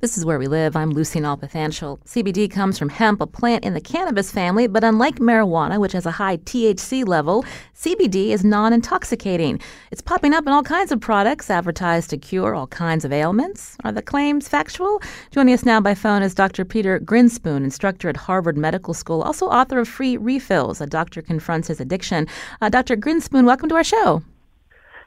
This 0.00 0.18
is 0.18 0.24
where 0.24 0.40
we 0.40 0.48
live. 0.48 0.74
I'm 0.74 0.90
Lucy 0.90 1.20
Nalpathanchil. 1.20 2.00
CBD 2.04 2.50
comes 2.50 2.78
from 2.78 2.88
hemp, 2.88 3.20
a 3.20 3.26
plant 3.26 3.64
in 3.64 3.74
the 3.74 3.80
cannabis 3.80 4.32
family, 4.32 4.66
but 4.66 4.82
unlike 4.82 5.16
marijuana, 5.16 5.78
which 5.78 5.92
has 5.92 6.04
a 6.04 6.10
high 6.10 6.38
THC 6.38 7.06
level, 7.06 7.44
CBD 7.76 8.30
is 8.30 8.44
non 8.44 8.72
intoxicating. 8.72 9.60
It's 9.92 10.02
popping 10.02 10.34
up 10.34 10.46
in 10.46 10.52
all 10.52 10.64
kinds 10.64 10.90
of 10.90 11.00
products 11.00 11.48
advertised 11.48 12.10
to 12.10 12.18
cure 12.18 12.54
all 12.54 12.66
kinds 12.66 13.04
of 13.04 13.12
ailments. 13.12 13.76
Are 13.84 13.92
the 13.92 14.02
claims 14.02 14.48
factual? 14.48 15.00
Joining 15.30 15.54
us 15.54 15.64
now 15.64 15.80
by 15.80 15.94
phone 15.94 16.22
is 16.22 16.34
Dr. 16.34 16.64
Peter 16.64 16.98
Grinspoon, 16.98 17.62
instructor 17.62 18.08
at 18.08 18.16
Harvard 18.16 18.58
Medical 18.58 18.94
School, 18.94 19.22
also 19.22 19.46
author 19.46 19.78
of 19.78 19.88
Free 19.88 20.16
Refills 20.16 20.80
A 20.80 20.86
Doctor 20.86 21.22
Confronts 21.22 21.68
His 21.68 21.80
Addiction. 21.80 22.26
Uh, 22.60 22.68
Dr. 22.68 22.96
Grinspoon, 22.96 23.44
welcome 23.44 23.68
to 23.68 23.76
our 23.76 23.84
show. 23.84 24.22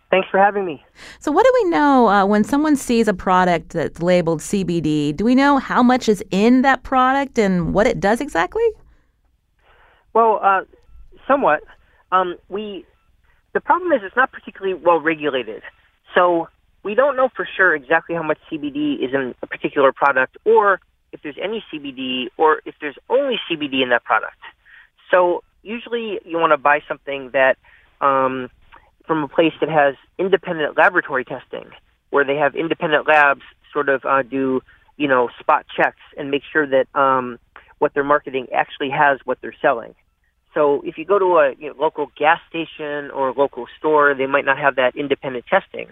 Thanks 0.09 0.27
for 0.31 0.39
having 0.39 0.65
me. 0.65 0.83
So, 1.19 1.31
what 1.31 1.45
do 1.45 1.51
we 1.63 1.69
know 1.69 2.07
uh, 2.07 2.25
when 2.25 2.43
someone 2.43 2.77
sees 2.77 3.07
a 3.07 3.13
product 3.13 3.69
that's 3.69 4.01
labeled 4.01 4.39
CBD? 4.39 5.15
Do 5.15 5.25
we 5.25 5.35
know 5.35 5.57
how 5.57 5.83
much 5.83 6.07
is 6.07 6.23
in 6.31 6.61
that 6.61 6.83
product 6.83 7.37
and 7.37 7.73
what 7.73 7.87
it 7.87 7.99
does 7.99 8.21
exactly? 8.21 8.65
Well, 10.13 10.39
uh, 10.41 10.61
somewhat. 11.27 11.61
Um, 12.11 12.37
we 12.47 12.85
the 13.53 13.59
problem 13.59 13.91
is 13.91 13.99
it's 14.03 14.15
not 14.15 14.31
particularly 14.31 14.75
well 14.75 15.01
regulated, 15.01 15.61
so 16.15 16.47
we 16.83 16.95
don't 16.95 17.17
know 17.17 17.27
for 17.35 17.47
sure 17.57 17.75
exactly 17.75 18.15
how 18.15 18.23
much 18.23 18.37
CBD 18.49 19.03
is 19.03 19.13
in 19.13 19.35
a 19.41 19.47
particular 19.47 19.91
product, 19.91 20.37
or 20.45 20.79
if 21.11 21.21
there's 21.21 21.37
any 21.41 21.63
CBD, 21.71 22.27
or 22.37 22.61
if 22.65 22.75
there's 22.79 22.97
only 23.09 23.35
CBD 23.51 23.83
in 23.83 23.89
that 23.89 24.05
product. 24.05 24.37
So 25.11 25.43
usually, 25.63 26.19
you 26.23 26.37
want 26.37 26.51
to 26.51 26.57
buy 26.57 26.79
something 26.87 27.31
that 27.33 27.57
um, 27.99 28.49
from 29.07 29.23
a 29.23 29.27
place 29.27 29.53
that 29.61 29.69
has 29.69 29.95
independent 30.19 30.77
laboratory 30.77 31.25
testing, 31.25 31.71
where 32.11 32.25
they 32.25 32.35
have 32.35 32.55
independent 32.55 33.07
labs 33.07 33.41
sort 33.73 33.89
of 33.89 34.05
uh, 34.05 34.21
do, 34.21 34.61
you 34.97 35.07
know, 35.07 35.29
spot 35.39 35.65
checks 35.75 36.01
and 36.17 36.29
make 36.29 36.43
sure 36.51 36.67
that 36.67 36.87
um, 36.93 37.39
what 37.79 37.93
they're 37.93 38.03
marketing 38.03 38.47
actually 38.53 38.89
has 38.89 39.19
what 39.25 39.39
they're 39.41 39.55
selling. 39.61 39.95
So 40.53 40.81
if 40.85 40.97
you 40.97 41.05
go 41.05 41.19
to 41.19 41.37
a 41.37 41.53
you 41.59 41.69
know, 41.69 41.75
local 41.79 42.11
gas 42.17 42.39
station 42.49 43.11
or 43.11 43.29
a 43.29 43.33
local 43.33 43.67
store, 43.77 44.15
they 44.15 44.25
might 44.25 44.45
not 44.45 44.57
have 44.57 44.75
that 44.75 44.95
independent 44.95 45.45
testing. 45.47 45.87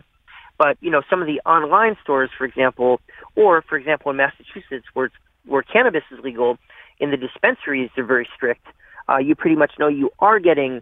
But 0.57 0.78
you 0.82 0.89
know, 0.89 1.01
some 1.09 1.22
of 1.22 1.28
the 1.28 1.41
online 1.45 1.97
stores, 2.01 2.30
for 2.38 2.45
example, 2.45 2.99
or 3.36 3.61
for 3.61 3.78
example 3.78 4.11
in 4.11 4.18
Massachusetts, 4.18 4.86
where 4.93 5.11
where 5.45 5.61
cannabis 5.61 6.03
is 6.11 6.20
legal, 6.24 6.57
in 6.99 7.11
the 7.11 7.18
dispensaries 7.18 7.89
they're 7.95 8.05
very 8.05 8.28
strict. 8.36 8.66
Uh, 9.07 9.18
you 9.18 9.36
pretty 9.36 9.55
much 9.55 9.74
know 9.78 9.88
you 9.88 10.09
are 10.20 10.39
getting 10.39 10.82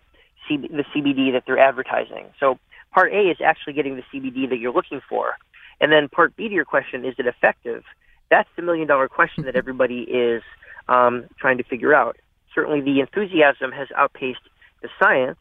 the 0.50 0.86
CBD 0.96 1.32
that 1.34 1.44
they're 1.46 1.60
advertising. 1.60 2.26
So 2.40 2.60
part 2.94 3.14
A 3.14 3.30
is 3.30 3.38
actually 3.44 3.74
getting 3.74 3.96
the 3.96 4.04
CBD 4.14 4.50
that 4.50 4.58
you're 4.58 4.74
looking 4.74 5.02
for. 5.08 5.34
And 5.82 5.92
then 5.92 6.08
part 6.10 6.36
B 6.36 6.48
to 6.48 6.54
your 6.54 6.66
question, 6.66 7.06
is 7.06 7.16
it 7.18 7.26
effective? 7.26 7.84
That's 8.30 8.50
the 8.56 8.62
million 8.62 8.88
dollar 8.88 9.08
question 9.08 9.44
that 9.46 9.56
everybody 9.56 10.02
is 10.02 10.44
um, 10.88 11.26
trying 11.38 11.58
to 11.58 11.64
figure 11.64 11.94
out. 11.94 12.18
Certainly 12.54 12.82
the 12.82 13.00
enthusiasm 13.00 13.72
has 13.72 13.88
outpaced 13.96 14.42
the 14.82 14.90
science. 15.02 15.40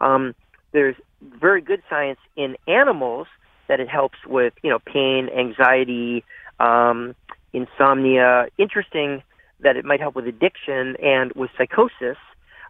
Um, 0.00 0.34
there's 0.72 0.96
very 1.22 1.60
good 1.60 1.82
science 1.88 2.18
in 2.36 2.56
animals 2.66 3.26
that 3.68 3.80
it 3.80 3.88
helps 3.88 4.18
with, 4.26 4.52
you 4.62 4.70
know, 4.70 4.78
pain, 4.78 5.28
anxiety, 5.28 6.24
um, 6.58 7.14
insomnia. 7.52 8.46
Interesting 8.58 9.22
that 9.60 9.76
it 9.76 9.84
might 9.84 10.00
help 10.00 10.14
with 10.14 10.26
addiction 10.26 10.96
and 11.02 11.32
with 11.32 11.50
psychosis. 11.56 12.16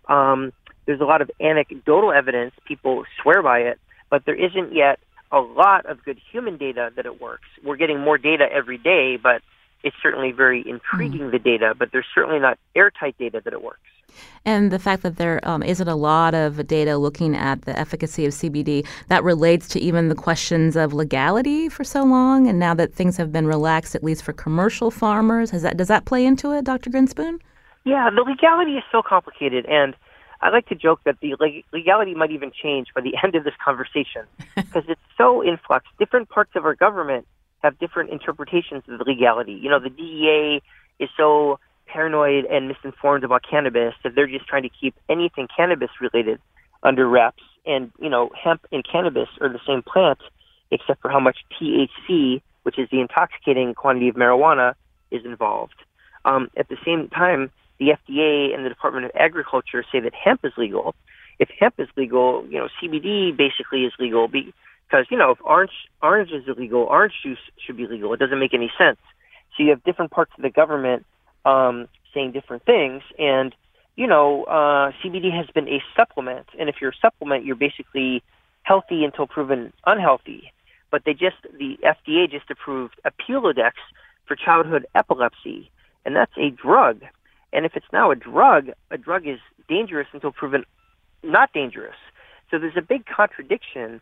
Um, 0.09 0.53
there's 0.87 1.01
a 1.01 1.05
lot 1.05 1.23
of 1.23 1.31
anecdotal 1.41 2.13
evidence. 2.13 2.53
People 2.65 3.05
swear 3.23 3.43
by 3.43 3.61
it, 3.61 3.79
but 4.11 4.25
there 4.25 4.35
isn't 4.35 4.75
yet 4.75 4.99
a 5.33 5.41
lot 5.41 5.87
of 5.87 6.05
good 6.05 6.19
human 6.33 6.57
data 6.57 6.91
that 6.97 7.07
it 7.07 7.21
works. 7.21 7.49
We're 7.65 7.77
getting 7.77 8.01
more 8.01 8.19
data 8.19 8.47
every 8.53 8.79
day, 8.79 9.17
but 9.17 9.43
it's 9.83 9.97
certainly 10.03 10.33
very 10.33 10.69
intriguing, 10.69 11.21
mm. 11.21 11.31
the 11.31 11.39
data, 11.39 11.75
but 11.79 11.91
there's 11.93 12.07
certainly 12.15 12.39
not 12.39 12.59
airtight 12.75 13.17
data 13.19 13.41
that 13.45 13.53
it 13.53 13.63
works. 13.63 13.81
And 14.45 14.73
the 14.73 14.79
fact 14.79 15.03
that 15.03 15.17
there 15.17 15.41
um, 15.45 15.63
not 15.63 15.89
a 15.89 15.95
lot 15.95 16.35
of 16.35 16.67
data 16.67 16.99
looking 16.99 17.37
at 17.37 17.63
the 17.63 17.79
efficacy 17.79 18.27
of 18.27 18.33
CBD, 18.33 18.87
that 19.09 19.23
relates 19.23 19.69
to 19.69 19.81
even 19.81 20.09
the 20.09 20.15
questions 20.15 20.77
of 20.77 20.93
legality 20.93 21.69
for 21.69 21.85
so 21.85 22.03
long. 22.03 22.49
And 22.49 22.59
now 22.59 22.75
that 22.75 22.93
things 22.93 23.17
have 23.17 23.33
been 23.33 23.47
relaxed, 23.47 23.95
at 23.95 24.03
least 24.03 24.25
for 24.25 24.33
commercial 24.33 24.91
farmers, 24.91 25.51
has 25.51 25.63
that, 25.63 25.77
does 25.77 25.89
that 25.89 26.05
play 26.07 26.27
into 26.27 26.53
it, 26.53 26.65
Dr. 26.65 26.91
Grinspoon? 26.91 27.39
Yeah, 27.85 28.11
the 28.11 28.23
legality 28.23 28.73
is 28.73 28.85
so 28.91 29.03
complicated. 29.03 29.65
And 29.67 29.95
I 30.43 30.49
like 30.51 30.67
to 30.69 30.75
joke 30.75 31.01
that 31.05 31.21
the 31.21 31.35
legality 31.73 32.15
might 32.15 32.31
even 32.31 32.51
change 32.51 32.89
by 32.95 33.03
the 33.03 33.15
end 33.23 33.35
of 33.35 33.45
this 33.45 33.55
conversation 33.63 34.23
because 34.57 34.85
it's 34.89 35.01
so 35.17 35.43
in 35.43 35.59
flux. 35.67 35.87
Different 35.99 36.29
parts 36.29 36.53
of 36.55 36.65
our 36.65 36.75
government 36.75 37.27
have 37.63 37.79
different 37.79 38.11
interpretations 38.11 38.83
of 38.89 38.99
the 38.99 39.05
legality. 39.05 39.53
You 39.53 39.69
know, 39.69 39.79
the 39.79 39.91
DEA 39.91 40.63
is 40.99 41.11
so 41.17 41.59
paranoid 41.87 42.45
and 42.47 42.69
misinformed 42.69 43.25
about 43.25 43.43
cannabis 43.49 43.95
that 44.03 44.15
they're 44.15 44.27
just 44.27 44.47
trying 44.47 44.63
to 44.63 44.71
keep 44.71 44.95
anything 45.09 45.49
cannabis 45.55 45.91
related 46.01 46.41
under 46.83 47.07
wraps. 47.07 47.43
And, 47.67 47.93
you 48.01 48.09
know, 48.09 48.31
hemp 48.43 48.67
and 48.73 48.85
cannabis 48.91 49.29
are 49.41 49.49
the 49.49 49.61
same 49.67 49.83
plant 49.83 50.19
except 50.71 51.03
for 51.03 51.11
how 51.11 51.21
much 51.21 51.39
THC, 51.61 52.41
which 52.63 52.79
is 52.79 52.89
the 52.91 53.01
intoxicating 53.01 53.75
quantity 53.75 54.09
of 54.09 54.15
marijuana, 54.15 54.75
is 55.11 55.25
involved. 55.25 55.75
Um, 56.25 56.49
at 56.57 56.69
the 56.69 56.77
same 56.85 57.09
time, 57.09 57.51
the 57.81 57.97
FDA 57.97 58.55
and 58.55 58.65
the 58.65 58.69
Department 58.69 59.07
of 59.07 59.11
Agriculture 59.19 59.83
say 59.91 60.01
that 60.01 60.13
hemp 60.15 60.45
is 60.45 60.53
legal. 60.57 60.95
If 61.39 61.49
hemp 61.59 61.75
is 61.79 61.89
legal, 61.97 62.47
you 62.47 62.59
know, 62.59 62.69
CBD 62.81 63.35
basically 63.37 63.85
is 63.85 63.93
legal 63.99 64.29
because, 64.29 65.07
you 65.11 65.17
know, 65.17 65.31
if 65.31 65.39
orange, 65.43 65.73
orange 66.03 66.31
is 66.31 66.45
illegal, 66.47 66.83
orange 66.83 67.15
juice 67.23 67.39
should 67.65 67.79
be 67.79 67.87
legal. 67.87 68.13
It 68.13 68.21
doesn't 68.21 68.39
make 68.39 68.53
any 68.53 68.71
sense. 68.79 68.99
So 69.57 69.63
you 69.65 69.71
have 69.71 69.83
different 69.83 70.11
parts 70.11 70.31
of 70.37 70.43
the 70.43 70.51
government 70.51 71.07
um, 71.47 71.89
saying 72.13 72.33
different 72.33 72.65
things. 72.67 73.03
And, 73.19 73.55
you 73.97 74.07
know, 74.07 74.45
uh, 74.45 74.93
CBD 75.03 75.35
has 75.35 75.47
been 75.55 75.67
a 75.67 75.83
supplement. 75.97 76.47
And 76.59 76.69
if 76.69 76.77
you're 76.83 76.91
a 76.91 77.01
supplement, 77.01 77.47
you're 77.47 77.57
basically 77.57 78.23
healthy 78.63 79.05
until 79.05 79.27
proven 79.27 79.73
unhealthy. 79.87 80.53
But 80.91 81.05
they 81.07 81.15
just, 81.15 81.37
the 81.59 81.79
FDA 81.83 82.31
just 82.31 82.51
approved 82.51 83.01
Epidiolex 83.07 83.73
for 84.27 84.37
childhood 84.37 84.87
epilepsy. 84.95 85.71
And 86.05 86.15
that's 86.15 86.37
a 86.37 86.51
drug. 86.51 87.01
And 87.53 87.67
if 87.67 87.73
it's 87.75 87.87
now 87.93 88.11
a 88.11 88.17
drug, 88.17 88.71
a 88.91 88.99
drug 88.99 89.27
is 89.27 89.39
dangerous 89.69 90.07
until 90.13 90.33
proven 90.33 90.65
not 91.23 91.53
dangerous. 91.53 91.97
So 92.51 92.59
there's 92.59 92.77
a 92.77 92.83
big 92.83 93.05
contradiction 93.07 94.01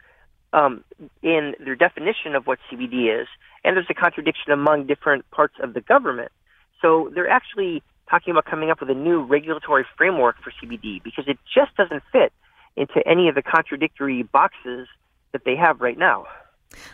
um, 0.53 0.85
in 1.23 1.55
their 1.63 1.77
definition 1.77 2.35
of 2.35 2.47
what 2.47 2.59
CBD 2.71 3.23
is, 3.23 3.29
and 3.65 3.77
there's 3.77 3.91
a 3.91 3.95
contradiction 3.95 4.53
among 4.53 4.87
different 4.87 5.31
parts 5.31 5.55
of 5.63 5.75
the 5.75 5.81
government. 5.81 6.33
So 6.81 7.11
they're 7.15 7.29
actually 7.29 7.83
talking 8.09 8.31
about 8.31 8.47
coming 8.47 8.71
up 8.71 8.81
with 8.81 8.91
a 8.91 8.95
new 8.95 9.23
regulatory 9.23 9.85
framework 9.97 10.37
for 10.43 10.53
CBD 10.63 11.03
because 11.03 11.25
it 11.27 11.39
just 11.55 11.77
doesn't 11.77 12.03
fit 12.13 12.33
into 12.77 13.07
any 13.07 13.29
of 13.29 13.35
the 13.35 13.43
contradictory 13.43 14.23
boxes 14.23 14.89
that 15.33 15.43
they 15.45 15.57
have 15.57 15.81
right 15.81 15.99
now. 15.99 16.27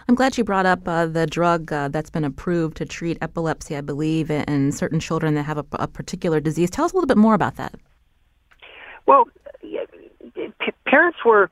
I'm 0.08 0.14
glad 0.14 0.38
you 0.38 0.44
brought 0.44 0.66
up 0.66 0.86
uh, 0.86 1.06
the 1.06 1.26
drug 1.26 1.72
uh, 1.72 1.88
that's 1.88 2.10
been 2.10 2.24
approved 2.24 2.76
to 2.78 2.84
treat 2.84 3.18
epilepsy, 3.20 3.76
I 3.76 3.80
believe, 3.80 4.30
in 4.30 4.72
certain 4.72 5.00
children 5.00 5.34
that 5.34 5.42
have 5.44 5.58
a, 5.58 5.64
a 5.72 5.88
particular 5.88 6.40
disease. 6.40 6.70
Tell 6.70 6.84
us 6.84 6.92
a 6.92 6.94
little 6.94 7.08
bit 7.08 7.16
more 7.16 7.34
about 7.34 7.56
that. 7.56 7.74
Well, 9.06 9.24
parents 10.86 11.18
were 11.24 11.50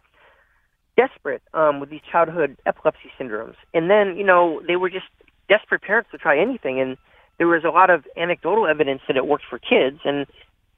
desperate 0.96 1.42
um, 1.54 1.80
with 1.80 1.90
these 1.90 2.00
childhood 2.10 2.56
epilepsy 2.66 3.10
syndromes, 3.18 3.56
and 3.74 3.90
then 3.90 4.16
you 4.16 4.24
know 4.24 4.62
they 4.66 4.76
were 4.76 4.90
just 4.90 5.06
desperate 5.48 5.82
parents 5.82 6.10
to 6.12 6.18
try 6.18 6.38
anything, 6.38 6.80
and 6.80 6.96
there 7.38 7.48
was 7.48 7.64
a 7.64 7.70
lot 7.70 7.90
of 7.90 8.04
anecdotal 8.16 8.66
evidence 8.66 9.02
that 9.08 9.16
it 9.16 9.26
worked 9.26 9.44
for 9.48 9.58
kids, 9.58 10.00
and 10.04 10.26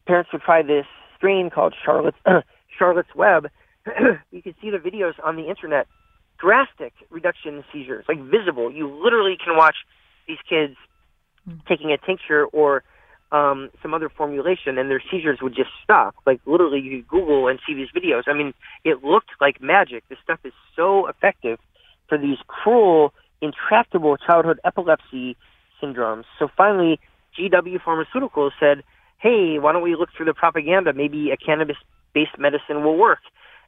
parents 0.06 0.30
would 0.32 0.42
try 0.42 0.62
this 0.62 0.86
strain 1.16 1.50
called 1.50 1.74
Charlotte's 1.84 2.16
Charlotte's 2.78 3.14
Web 3.14 3.48
you 4.30 4.42
can 4.42 4.54
see 4.60 4.70
the 4.70 4.78
videos 4.78 5.12
on 5.22 5.36
the 5.36 5.48
internet. 5.48 5.86
Drastic 6.44 6.92
reduction 7.10 7.54
in 7.54 7.64
seizures, 7.72 8.04
like 8.06 8.20
visible. 8.20 8.70
You 8.70 8.86
literally 9.02 9.38
can 9.42 9.56
watch 9.56 9.76
these 10.28 10.36
kids 10.46 10.76
taking 11.66 11.90
a 11.90 11.96
tincture 11.96 12.44
or 12.44 12.82
um, 13.32 13.70
some 13.80 13.94
other 13.94 14.10
formulation, 14.10 14.76
and 14.76 14.90
their 14.90 15.02
seizures 15.10 15.38
would 15.40 15.54
just 15.54 15.70
stop. 15.82 16.14
Like 16.26 16.40
literally, 16.44 16.80
you 16.80 16.98
could 16.98 17.08
Google 17.08 17.48
and 17.48 17.58
see 17.66 17.72
these 17.72 17.88
videos. 17.96 18.24
I 18.26 18.34
mean, 18.34 18.52
it 18.84 19.02
looked 19.02 19.30
like 19.40 19.62
magic. 19.62 20.04
This 20.10 20.18
stuff 20.22 20.40
is 20.44 20.52
so 20.76 21.06
effective 21.06 21.58
for 22.10 22.18
these 22.18 22.36
cruel, 22.46 23.14
intractable 23.40 24.18
childhood 24.18 24.60
epilepsy 24.64 25.38
syndromes. 25.82 26.24
So 26.38 26.48
finally, 26.54 27.00
GW 27.38 27.80
Pharmaceuticals 27.80 28.50
said, 28.60 28.84
"Hey, 29.16 29.58
why 29.58 29.72
don't 29.72 29.82
we 29.82 29.96
look 29.96 30.10
through 30.14 30.26
the 30.26 30.34
propaganda? 30.34 30.92
Maybe 30.92 31.30
a 31.30 31.38
cannabis-based 31.38 32.38
medicine 32.38 32.84
will 32.84 32.98
work." 32.98 33.20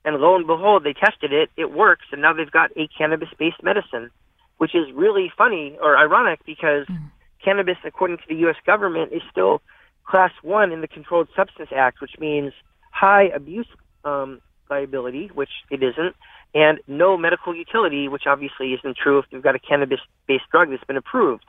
And 0.07 0.16
lo 0.16 0.36
and 0.36 0.46
behold, 0.46 0.84
they 0.84 0.94
tested 0.94 1.32
it. 1.34 1.50
It 1.59 1.72
works, 1.72 2.07
and 2.12 2.22
now 2.22 2.32
they've 2.32 2.50
got 2.50 2.70
a 2.78 2.88
cannabis-based 2.96 3.62
medicine, 3.62 4.11
which 4.57 4.74
is 4.74 4.90
really 4.94 5.30
funny 5.36 5.76
or 5.82 5.98
ironic 5.98 6.40
because. 6.46 6.86
Mm 6.86 7.11
cannabis, 7.46 7.76
according 7.84 8.18
to 8.18 8.22
the 8.28 8.34
U.S. 8.46 8.57
government, 8.66 9.12
is 9.12 9.22
still 9.30 9.62
class 10.04 10.32
one 10.42 10.72
in 10.72 10.80
the 10.80 10.88
Controlled 10.88 11.28
Substance 11.36 11.70
Act, 11.74 12.00
which 12.00 12.18
means 12.18 12.52
high 12.90 13.24
abuse 13.34 13.68
um, 14.04 14.40
liability, 14.68 15.30
which 15.32 15.50
it 15.70 15.82
isn't, 15.82 16.14
and 16.54 16.80
no 16.88 17.16
medical 17.16 17.54
utility, 17.54 18.09
which 18.09 18.24
obviously 18.26 18.72
isn't 18.72 18.96
true 18.96 19.18
if 19.18 19.26
you've 19.30 19.42
got 19.42 19.54
a 19.54 19.59
cannabis-based 19.59 20.44
drug 20.50 20.70
that's 20.70 20.84
been 20.84 20.96
approved. 20.96 21.44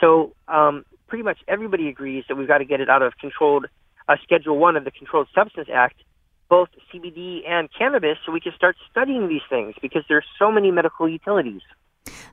So 0.00 0.32
um, 0.48 0.84
pretty 1.06 1.24
much 1.24 1.38
everybody 1.46 1.88
agrees 1.88 2.24
that 2.28 2.36
we've 2.36 2.48
got 2.48 2.58
to 2.58 2.64
get 2.64 2.80
it 2.80 2.88
out 2.88 3.02
of 3.02 3.16
controlled 3.18 3.66
uh, 4.08 4.16
Schedule 4.22 4.58
One 4.58 4.76
of 4.76 4.84
the 4.84 4.90
Controlled 4.90 5.28
Substance 5.34 5.68
Act, 5.72 6.00
both 6.48 6.68
CBD 6.92 7.48
and 7.48 7.68
cannabis, 7.76 8.18
so 8.24 8.32
we 8.32 8.40
can 8.40 8.52
start 8.54 8.76
studying 8.90 9.28
these 9.28 9.42
things 9.48 9.74
because 9.82 10.02
there's 10.08 10.26
so 10.38 10.50
many 10.50 10.70
medical 10.70 11.08
utilities. 11.08 11.62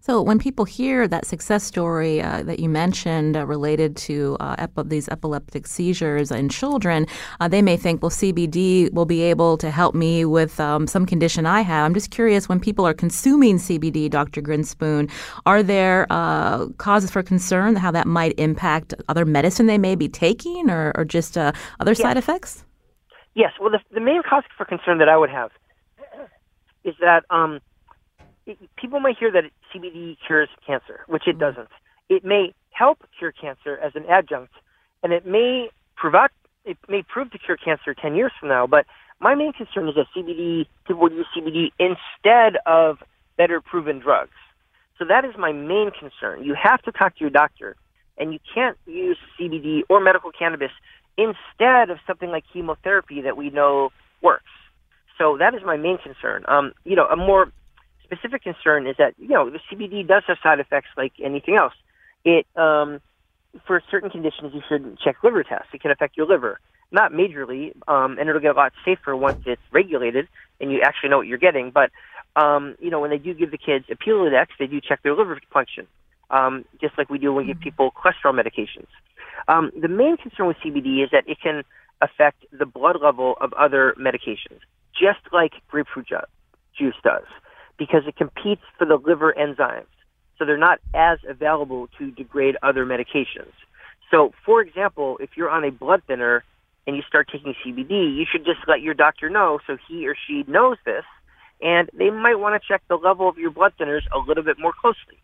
So, 0.01 0.21
when 0.21 0.39
people 0.39 0.65
hear 0.65 1.07
that 1.07 1.25
success 1.25 1.63
story 1.63 2.21
uh, 2.21 2.43
that 2.43 2.59
you 2.59 2.69
mentioned 2.69 3.35
uh, 3.35 3.45
related 3.45 3.95
to 3.97 4.37
uh, 4.39 4.55
ep- 4.59 4.87
these 4.87 5.09
epileptic 5.09 5.67
seizures 5.67 6.31
in 6.31 6.49
children, 6.49 7.07
uh, 7.39 7.47
they 7.47 7.61
may 7.61 7.77
think, 7.77 8.01
well, 8.01 8.11
CBD 8.11 8.91
will 8.93 9.05
be 9.05 9.21
able 9.23 9.57
to 9.57 9.71
help 9.71 9.95
me 9.95 10.23
with 10.23 10.59
um, 10.59 10.87
some 10.87 11.05
condition 11.05 11.45
I 11.45 11.61
have. 11.61 11.85
I'm 11.85 11.93
just 11.93 12.11
curious 12.11 12.47
when 12.47 12.59
people 12.59 12.85
are 12.85 12.93
consuming 12.93 13.57
CBD, 13.57 14.09
Dr. 14.09 14.41
Grinspoon, 14.41 15.09
are 15.45 15.63
there 15.63 16.07
uh, 16.09 16.67
causes 16.77 17.09
for 17.11 17.23
concern 17.23 17.75
how 17.75 17.91
that 17.91 18.07
might 18.07 18.37
impact 18.37 18.93
other 19.09 19.25
medicine 19.25 19.65
they 19.65 19.77
may 19.77 19.95
be 19.95 20.07
taking 20.07 20.69
or, 20.69 20.91
or 20.95 21.03
just 21.03 21.37
uh, 21.37 21.51
other 21.79 21.91
yes. 21.91 21.99
side 21.99 22.17
effects? 22.17 22.63
Yes. 23.35 23.51
Well, 23.59 23.69
the, 23.69 23.79
the 23.93 24.01
main 24.01 24.21
cause 24.27 24.43
for 24.57 24.65
concern 24.65 24.97
that 24.97 25.09
I 25.09 25.17
would 25.17 25.29
have 25.29 25.51
is 26.83 26.95
that. 26.99 27.23
Um, 27.29 27.59
people 28.77 28.99
might 28.99 29.17
hear 29.17 29.31
that 29.31 29.43
CBD 29.73 30.17
cures 30.25 30.49
cancer, 30.65 31.03
which 31.07 31.27
it 31.27 31.31
mm-hmm. 31.31 31.39
doesn't. 31.39 31.69
It 32.09 32.23
may 32.23 32.53
help 32.71 32.99
cure 33.17 33.31
cancer 33.31 33.77
as 33.77 33.93
an 33.95 34.05
adjunct, 34.09 34.53
and 35.03 35.13
it 35.13 35.25
may 35.25 35.69
prove 35.95 36.13
it 36.65 36.77
may 36.87 37.03
prove 37.03 37.31
to 37.31 37.37
cure 37.37 37.57
cancer 37.57 37.93
10 37.93 38.15
years 38.15 38.31
from 38.39 38.49
now. 38.49 38.67
But 38.67 38.85
my 39.19 39.35
main 39.35 39.53
concern 39.53 39.87
is 39.87 39.95
that 39.95 40.07
CBD 40.15 40.67
people 40.85 41.01
would 41.01 41.13
use 41.13 41.27
CBD 41.35 41.71
instead 41.79 42.57
of 42.65 42.97
better 43.37 43.61
proven 43.61 43.99
drugs. 43.99 44.31
So 44.97 45.05
that 45.05 45.25
is 45.25 45.31
my 45.37 45.51
main 45.51 45.91
concern. 45.91 46.43
You 46.43 46.55
have 46.61 46.81
to 46.83 46.91
talk 46.91 47.15
to 47.15 47.21
your 47.21 47.29
doctor, 47.29 47.75
and 48.17 48.33
you 48.33 48.39
can't 48.53 48.77
use 48.85 49.17
CBD 49.39 49.81
or 49.89 49.99
medical 49.99 50.31
cannabis 50.31 50.71
instead 51.17 51.89
of 51.89 51.97
something 52.05 52.29
like 52.29 52.43
chemotherapy 52.51 53.21
that 53.21 53.37
we 53.37 53.49
know 53.49 53.89
works. 54.21 54.43
So 55.17 55.37
that 55.39 55.53
is 55.55 55.61
my 55.65 55.77
main 55.77 55.97
concern. 55.97 56.43
Um, 56.47 56.73
you 56.83 56.95
know, 56.95 57.05
a 57.05 57.15
more 57.15 57.51
specific 58.03 58.43
concern 58.43 58.87
is 58.87 58.95
that 58.97 59.13
you 59.17 59.29
know 59.29 59.49
the 59.49 59.59
CBD 59.71 60.07
does 60.07 60.23
have 60.27 60.37
side 60.43 60.59
effects 60.59 60.89
like 60.97 61.13
anything 61.23 61.55
else. 61.55 61.73
It 62.23 62.45
um, 62.55 63.01
for 63.65 63.81
certain 63.89 64.09
conditions 64.09 64.51
you 64.53 64.61
should 64.67 64.97
check 65.03 65.17
liver 65.23 65.43
tests. 65.43 65.69
It 65.73 65.81
can 65.81 65.91
affect 65.91 66.17
your 66.17 66.27
liver, 66.27 66.59
not 66.91 67.11
majorly, 67.11 67.71
um, 67.87 68.17
and 68.19 68.29
it'll 68.29 68.41
get 68.41 68.55
a 68.55 68.57
lot 68.57 68.73
safer 68.83 69.15
once 69.15 69.37
it's 69.45 69.61
regulated 69.71 70.27
and 70.59 70.71
you 70.71 70.81
actually 70.83 71.09
know 71.09 71.17
what 71.17 71.27
you're 71.27 71.37
getting. 71.37 71.71
But 71.71 71.91
um, 72.35 72.75
you 72.79 72.89
know 72.89 72.99
when 72.99 73.09
they 73.09 73.17
do 73.17 73.33
give 73.33 73.51
the 73.51 73.57
kids 73.57 73.85
a 73.89 73.95
Epidiolex, 73.95 74.47
they 74.59 74.67
do 74.67 74.81
check 74.81 75.01
their 75.03 75.15
liver 75.15 75.39
function, 75.53 75.87
um, 76.29 76.65
just 76.81 76.97
like 76.97 77.09
we 77.09 77.17
do 77.17 77.33
when 77.33 77.45
we 77.45 77.53
give 77.53 77.61
people 77.61 77.91
cholesterol 77.91 78.33
medications. 78.33 78.87
Um, 79.47 79.71
the 79.79 79.87
main 79.87 80.17
concern 80.17 80.47
with 80.47 80.57
CBD 80.57 81.03
is 81.03 81.09
that 81.11 81.23
it 81.27 81.37
can 81.41 81.63
affect 82.01 82.45
the 82.57 82.65
blood 82.65 82.97
level 83.01 83.35
of 83.41 83.53
other 83.53 83.95
medications, 83.99 84.59
just 84.93 85.19
like 85.31 85.51
grapefruit 85.69 86.07
juice 86.77 86.95
does 87.03 87.23
because 87.77 88.03
it 88.07 88.15
competes 88.15 88.61
for 88.77 88.85
the 88.85 88.95
liver 88.95 89.33
enzymes. 89.37 89.85
So 90.37 90.45
they're 90.45 90.57
not 90.57 90.79
as 90.93 91.19
available 91.27 91.87
to 91.97 92.11
degrade 92.11 92.57
other 92.61 92.85
medications. 92.85 93.51
So, 94.11 94.33
for 94.45 94.61
example, 94.61 95.17
if 95.19 95.31
you're 95.35 95.49
on 95.49 95.63
a 95.63 95.71
blood 95.71 96.03
thinner 96.07 96.43
and 96.85 96.95
you 96.95 97.01
start 97.07 97.29
taking 97.31 97.55
CBD, 97.65 98.15
you 98.15 98.25
should 98.29 98.45
just 98.45 98.59
let 98.67 98.81
your 98.81 98.93
doctor 98.93 99.29
know 99.29 99.59
so 99.65 99.77
he 99.87 100.07
or 100.07 100.15
she 100.27 100.43
knows 100.47 100.77
this, 100.85 101.03
and 101.61 101.89
they 101.97 102.09
might 102.09 102.35
want 102.35 102.61
to 102.61 102.67
check 102.67 102.81
the 102.87 102.95
level 102.95 103.27
of 103.27 103.37
your 103.37 103.49
blood 103.49 103.73
thinners 103.79 104.01
a 104.13 104.19
little 104.19 104.43
bit 104.43 104.59
more 104.59 104.73
closely. 104.79 105.17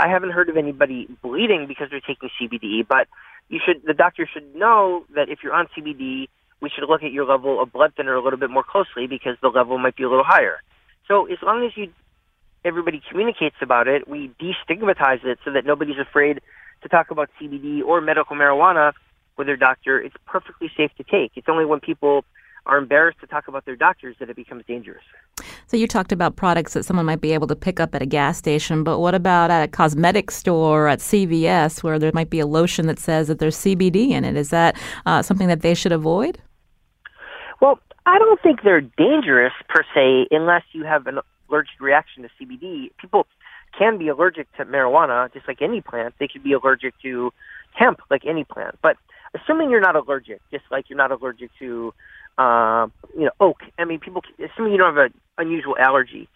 I 0.00 0.08
haven't 0.08 0.30
heard 0.30 0.48
of 0.48 0.56
anybody 0.56 1.06
bleeding 1.22 1.66
because 1.66 1.88
they're 1.90 2.00
taking 2.00 2.30
CBD, 2.40 2.86
but 2.86 3.06
you 3.48 3.60
should 3.64 3.82
the 3.84 3.94
doctor 3.94 4.28
should 4.32 4.54
know 4.54 5.04
that 5.14 5.28
if 5.28 5.40
you're 5.42 5.52
on 5.52 5.66
CBD, 5.76 6.28
we 6.60 6.70
should 6.70 6.88
look 6.88 7.02
at 7.02 7.12
your 7.12 7.26
level 7.26 7.62
of 7.62 7.72
blood 7.72 7.92
thinner 7.96 8.14
a 8.14 8.22
little 8.22 8.38
bit 8.38 8.50
more 8.50 8.64
closely 8.64 9.06
because 9.06 9.36
the 9.42 9.48
level 9.48 9.76
might 9.78 9.96
be 9.96 10.02
a 10.02 10.08
little 10.08 10.24
higher. 10.24 10.62
So 11.06 11.26
as 11.26 11.38
long 11.42 11.64
as 11.66 11.72
you 11.76 11.92
everybody 12.64 13.02
communicates 13.10 13.56
about 13.60 13.88
it, 13.88 14.08
we 14.08 14.30
destigmatize 14.40 15.24
it 15.24 15.38
so 15.44 15.52
that 15.52 15.66
nobody's 15.66 15.98
afraid 15.98 16.40
to 16.82 16.88
talk 16.88 17.10
about 17.10 17.28
CBD 17.40 17.82
or 17.82 18.00
medical 18.00 18.36
marijuana 18.36 18.92
with 19.36 19.46
their 19.46 19.56
doctor. 19.56 20.00
It's 20.00 20.16
perfectly 20.26 20.70
safe 20.76 20.90
to 20.96 21.04
take. 21.04 21.32
It's 21.36 21.48
only 21.48 21.64
when 21.64 21.80
people 21.80 22.24
are 22.66 22.78
embarrassed 22.78 23.20
to 23.20 23.26
talk 23.26 23.48
about 23.48 23.64
their 23.64 23.76
doctors 23.76 24.16
that 24.20 24.30
it 24.30 24.36
becomes 24.36 24.64
dangerous. 24.66 25.02
So 25.66 25.76
you 25.76 25.86
talked 25.86 26.12
about 26.12 26.36
products 26.36 26.74
that 26.74 26.84
someone 26.84 27.06
might 27.06 27.20
be 27.20 27.32
able 27.32 27.46
to 27.46 27.56
pick 27.56 27.80
up 27.80 27.94
at 27.94 28.02
a 28.02 28.06
gas 28.06 28.36
station, 28.36 28.84
but 28.84 28.98
what 28.98 29.14
about 29.14 29.50
at 29.50 29.62
a 29.62 29.68
cosmetic 29.68 30.30
store 30.30 30.88
at 30.88 30.98
CVS 30.98 31.82
where 31.82 31.98
there 31.98 32.10
might 32.14 32.30
be 32.30 32.40
a 32.40 32.46
lotion 32.46 32.86
that 32.86 32.98
says 32.98 33.28
that 33.28 33.38
there's 33.38 33.56
CBD 33.56 34.10
in 34.10 34.24
it? 34.24 34.36
Is 34.36 34.50
that 34.50 34.76
uh, 35.06 35.22
something 35.22 35.48
that 35.48 35.62
they 35.62 35.74
should 35.74 35.92
avoid? 35.92 36.38
Well, 37.60 37.78
I 38.06 38.18
don't 38.18 38.40
think 38.42 38.62
they're 38.62 38.80
dangerous 38.80 39.52
per 39.68 39.84
se, 39.94 40.28
unless 40.30 40.62
you 40.72 40.84
have 40.84 41.06
an 41.06 41.20
allergic 41.48 41.80
reaction 41.80 42.22
to 42.22 42.28
CBD. 42.40 42.90
People 42.98 43.26
can 43.78 43.98
be 43.98 44.08
allergic 44.08 44.52
to 44.56 44.64
marijuana, 44.64 45.32
just 45.32 45.46
like 45.46 45.62
any 45.62 45.80
plant. 45.80 46.14
They 46.18 46.28
could 46.28 46.42
be 46.42 46.52
allergic 46.52 46.94
to 47.02 47.32
hemp, 47.72 48.00
like 48.10 48.24
any 48.26 48.44
plant. 48.44 48.78
But 48.82 48.96
assuming 49.34 49.70
you're 49.70 49.80
not 49.80 49.96
allergic, 49.96 50.40
just 50.50 50.64
like 50.70 50.88
you're 50.88 50.96
not 50.96 51.12
allergic 51.12 51.50
to, 51.60 51.94
uh, 52.40 52.86
you 53.14 53.24
know, 53.24 53.32
oak. 53.38 53.58
I 53.78 53.84
mean, 53.84 54.00
people. 54.00 54.22
Assuming 54.38 54.72
you 54.72 54.78
don't 54.78 54.96
have 54.96 55.12
an 55.12 55.14
unusual 55.36 55.76
allergy, 55.78 56.28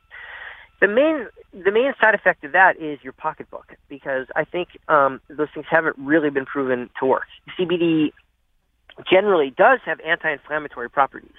the 0.81 0.89
main 0.89 1.27
the 1.53 1.73
main 1.73 1.95
side 2.01 2.15
effect 2.15 2.45
of 2.45 2.53
that 2.53 2.77
is 2.79 2.99
your 3.03 3.15
pocketbook 3.15 3.75
because 3.89 4.27
I 4.37 4.45
think 4.45 4.69
um, 4.89 5.21
those 5.31 5.49
things 5.55 5.67
haven't 5.71 5.97
really 5.99 6.29
been 6.29 6.45
proven 6.45 6.91
to 7.01 7.07
work. 7.07 7.27
CBD 7.59 8.13
generally 9.11 9.53
does 9.57 9.81
have 9.87 9.99
anti-inflammatory 10.01 10.91
properties. 10.91 11.31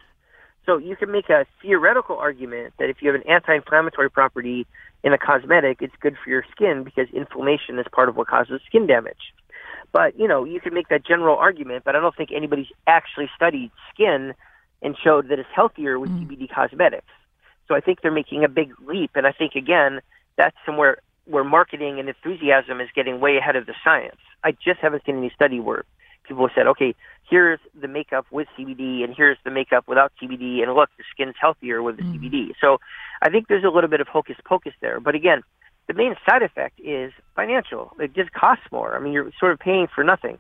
So 0.65 0.77
you 0.77 0.95
can 0.95 1.11
make 1.11 1.29
a 1.29 1.45
theoretical 1.61 2.17
argument 2.17 2.73
that 2.79 2.89
if 2.89 2.97
you 3.01 3.11
have 3.11 3.21
an 3.21 3.29
anti-inflammatory 3.29 4.09
property 4.09 4.65
in 5.03 5.13
a 5.13 5.17
cosmetic, 5.17 5.77
it's 5.81 5.93
good 5.99 6.15
for 6.23 6.31
your 6.31 6.43
skin 6.51 6.83
because 6.83 7.07
inflammation 7.13 7.77
is 7.77 7.85
part 7.91 8.09
of 8.09 8.15
what 8.15 8.27
causes 8.27 8.61
skin 8.65 8.87
damage. 8.87 9.31
But, 9.91 10.19
you 10.19 10.27
know, 10.27 10.43
you 10.43 10.59
can 10.59 10.73
make 10.73 10.89
that 10.89 11.05
general 11.05 11.37
argument, 11.37 11.83
but 11.85 11.95
I 11.95 11.99
don't 11.99 12.15
think 12.15 12.31
anybody's 12.35 12.67
actually 12.87 13.29
studied 13.35 13.71
skin 13.93 14.33
and 14.81 14.95
showed 15.03 15.29
that 15.29 15.39
it's 15.39 15.49
healthier 15.53 15.99
with 15.99 16.09
mm. 16.09 16.27
CBD 16.27 16.49
cosmetics. 16.53 17.07
So 17.67 17.75
I 17.75 17.79
think 17.79 18.01
they're 18.01 18.11
making 18.11 18.43
a 18.43 18.49
big 18.49 18.73
leap. 18.85 19.11
And 19.15 19.25
I 19.25 19.31
think, 19.31 19.55
again, 19.55 20.01
that's 20.37 20.55
somewhere 20.65 20.97
where 21.25 21.43
marketing 21.43 21.99
and 21.99 22.07
enthusiasm 22.07 22.79
is 22.79 22.89
getting 22.95 23.19
way 23.19 23.37
ahead 23.37 23.55
of 23.55 23.65
the 23.65 23.73
science. 23.83 24.19
I 24.43 24.51
just 24.51 24.79
haven't 24.79 25.03
seen 25.05 25.17
any 25.17 25.31
study 25.33 25.59
where 25.59 25.83
people 26.27 26.47
have 26.47 26.55
said, 26.55 26.67
okay, 26.67 26.93
here's 27.27 27.59
the 27.79 27.87
makeup 27.87 28.27
with 28.31 28.47
CBD 28.57 29.03
and 29.03 29.13
here's 29.15 29.37
the 29.43 29.51
makeup 29.51 29.87
without 29.87 30.11
CBD, 30.21 30.61
and 30.61 30.73
look, 30.73 30.89
the 30.97 31.03
skin's 31.11 31.35
healthier 31.39 31.81
with 31.81 31.97
the 31.97 32.03
mm. 32.03 32.13
CBD. 32.13 32.53
So 32.61 32.77
I 33.21 33.29
think 33.29 33.47
there's 33.47 33.63
a 33.63 33.69
little 33.69 33.89
bit 33.89 34.01
of 34.01 34.07
hocus 34.07 34.35
pocus 34.45 34.73
there. 34.81 34.99
But 34.99 35.15
again, 35.15 35.41
the 35.87 35.93
main 35.93 36.15
side 36.27 36.43
effect 36.43 36.79
is 36.79 37.11
financial. 37.35 37.91
It 37.99 38.13
just 38.13 38.31
costs 38.31 38.65
more. 38.71 38.95
I 38.95 38.99
mean, 38.99 39.13
you're 39.13 39.31
sort 39.39 39.53
of 39.53 39.59
paying 39.59 39.87
for 39.93 40.03
nothing. 40.03 40.37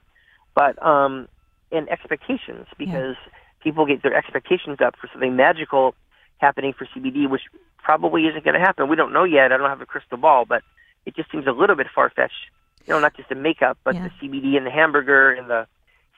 But 0.55 0.81
um, 0.85 1.27
and 1.71 1.89
expectations 1.89 2.67
because 2.77 3.15
yeah. 3.25 3.31
People 3.65 3.85
get 3.87 4.03
their 4.03 4.13
expectations 4.13 4.77
up 4.79 4.95
for 4.95 5.09
something 5.11 5.35
magical 5.35 5.95
happening 6.37 6.71
for 6.71 6.85
CBD, 6.85 7.27
which 7.27 7.41
probably 7.79 8.27
isn't 8.27 8.45
going 8.45 8.53
to 8.53 8.59
happen. 8.59 8.87
We 8.87 8.95
don't 8.95 9.11
know 9.11 9.23
yet. 9.23 9.51
I 9.51 9.57
don't 9.57 9.69
have 9.69 9.81
a 9.81 9.85
crystal 9.85 10.19
ball, 10.19 10.45
but 10.45 10.63
it 11.05 11.15
just 11.15 11.31
seems 11.31 11.47
a 11.47 11.51
little 11.51 11.75
bit 11.75 11.87
far 11.93 12.09
fetched. 12.11 12.51
You 12.85 12.93
know, 12.93 12.99
not 12.99 13.15
just 13.17 13.29
the 13.29 13.35
makeup, 13.35 13.79
but 13.83 13.95
yeah. 13.95 14.07
the 14.07 14.27
CBD 14.27 14.55
in 14.55 14.63
the 14.63 14.69
hamburger 14.69 15.31
and 15.31 15.49
the 15.49 15.67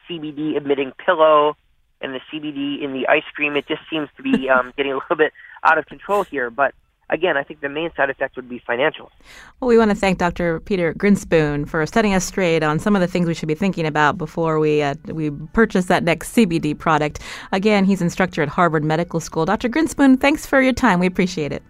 CBD 0.07 0.57
emitting 0.57 0.91
pillow. 1.03 1.55
and 2.01 2.13
the 2.13 2.19
CBD 2.31 2.83
in 2.83 2.93
the 2.93 3.07
ice 3.07 3.23
cream. 3.33 3.55
It 3.55 3.67
just 3.67 3.81
seems 3.89 4.09
to 4.17 4.23
be 4.23 4.49
um, 4.55 4.73
getting 4.75 4.91
a 4.91 4.95
little 4.95 5.15
bit 5.15 5.31
out 5.63 5.77
of 5.77 5.85
control 5.85 6.23
here. 6.23 6.49
But 6.49 6.75
again, 7.09 7.37
I 7.37 7.43
think 7.43 7.61
the 7.61 7.69
main 7.69 7.91
side 7.95 8.09
effect 8.09 8.35
would 8.35 8.49
be 8.49 8.59
financial. 8.59 9.11
Well, 9.59 9.67
we 9.67 9.77
want 9.77 9.91
to 9.91 9.95
thank 9.95 10.17
Dr. 10.17 10.59
Peter 10.61 10.93
Grinspoon 10.93 11.67
for 11.67 11.85
setting 11.85 12.13
us 12.13 12.25
straight 12.25 12.63
on 12.63 12.79
some 12.79 12.95
of 12.95 13.01
the 13.01 13.07
things 13.07 13.27
we 13.27 13.33
should 13.33 13.47
be 13.47 13.55
thinking 13.55 13.85
about 13.85 14.17
before 14.17 14.59
we 14.59 14.81
uh, 14.81 14.95
we 15.07 15.31
purchase 15.53 15.85
that 15.85 16.03
next 16.03 16.35
CBD 16.35 16.77
product. 16.77 17.19
Again, 17.51 17.85
he's 17.85 18.01
instructor 18.01 18.41
at 18.41 18.49
Harvard 18.49 18.83
Medical 18.83 19.19
School. 19.19 19.45
Dr. 19.45 19.69
Grinspoon, 19.69 20.19
thanks 20.19 20.45
for 20.45 20.61
your 20.61 20.73
time. 20.73 20.99
We 20.99 21.07
appreciate 21.07 21.51
it. 21.51 21.63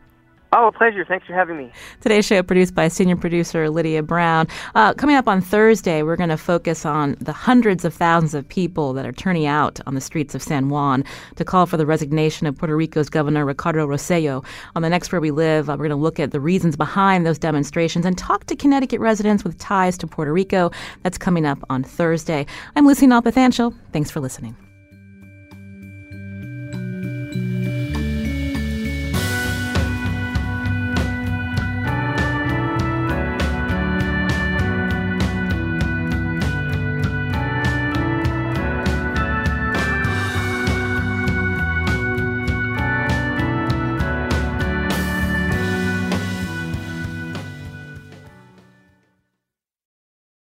Oh, 0.53 0.67
a 0.67 0.71
pleasure. 0.71 1.03
Thanks 1.03 1.27
for 1.27 1.33
having 1.33 1.57
me. 1.57 1.71
Today's 1.99 2.25
show 2.25 2.41
produced 2.41 2.73
by 2.73 2.87
senior 2.87 3.17
producer 3.17 3.69
Lydia 3.69 4.01
Brown. 4.01 4.47
Uh, 4.75 4.93
coming 4.93 5.17
up 5.17 5.27
on 5.27 5.41
Thursday, 5.41 6.03
we're 6.03 6.15
going 6.15 6.29
to 6.29 6.37
focus 6.37 6.85
on 6.85 7.17
the 7.19 7.33
hundreds 7.33 7.83
of 7.83 7.93
thousands 7.93 8.33
of 8.33 8.47
people 8.47 8.93
that 8.93 9.05
are 9.05 9.11
turning 9.11 9.45
out 9.45 9.81
on 9.85 9.93
the 9.93 10.01
streets 10.01 10.33
of 10.33 10.41
San 10.41 10.69
Juan 10.69 11.03
to 11.35 11.43
call 11.43 11.65
for 11.65 11.75
the 11.75 11.85
resignation 11.85 12.47
of 12.47 12.57
Puerto 12.57 12.77
Rico's 12.77 13.09
Governor 13.09 13.45
Ricardo 13.45 13.85
Rosselló. 13.85 14.45
On 14.75 14.81
the 14.81 14.89
next 14.89 15.11
Where 15.11 15.19
We 15.19 15.31
Live, 15.31 15.69
uh, 15.69 15.73
we're 15.73 15.87
going 15.87 15.89
to 15.89 15.95
look 15.97 16.19
at 16.19 16.31
the 16.31 16.39
reasons 16.39 16.77
behind 16.77 17.25
those 17.25 17.37
demonstrations 17.37 18.05
and 18.05 18.17
talk 18.17 18.45
to 18.45 18.55
Connecticut 18.55 19.01
residents 19.01 19.43
with 19.43 19.57
ties 19.57 19.97
to 19.97 20.07
Puerto 20.07 20.31
Rico. 20.31 20.71
That's 21.03 21.17
coming 21.17 21.45
up 21.45 21.59
on 21.69 21.83
Thursday. 21.83 22.45
I'm 22.75 22.87
Lucy 22.87 23.05
Nalpathanchil. 23.05 23.75
Thanks 23.91 24.09
for 24.09 24.21
listening. 24.21 24.55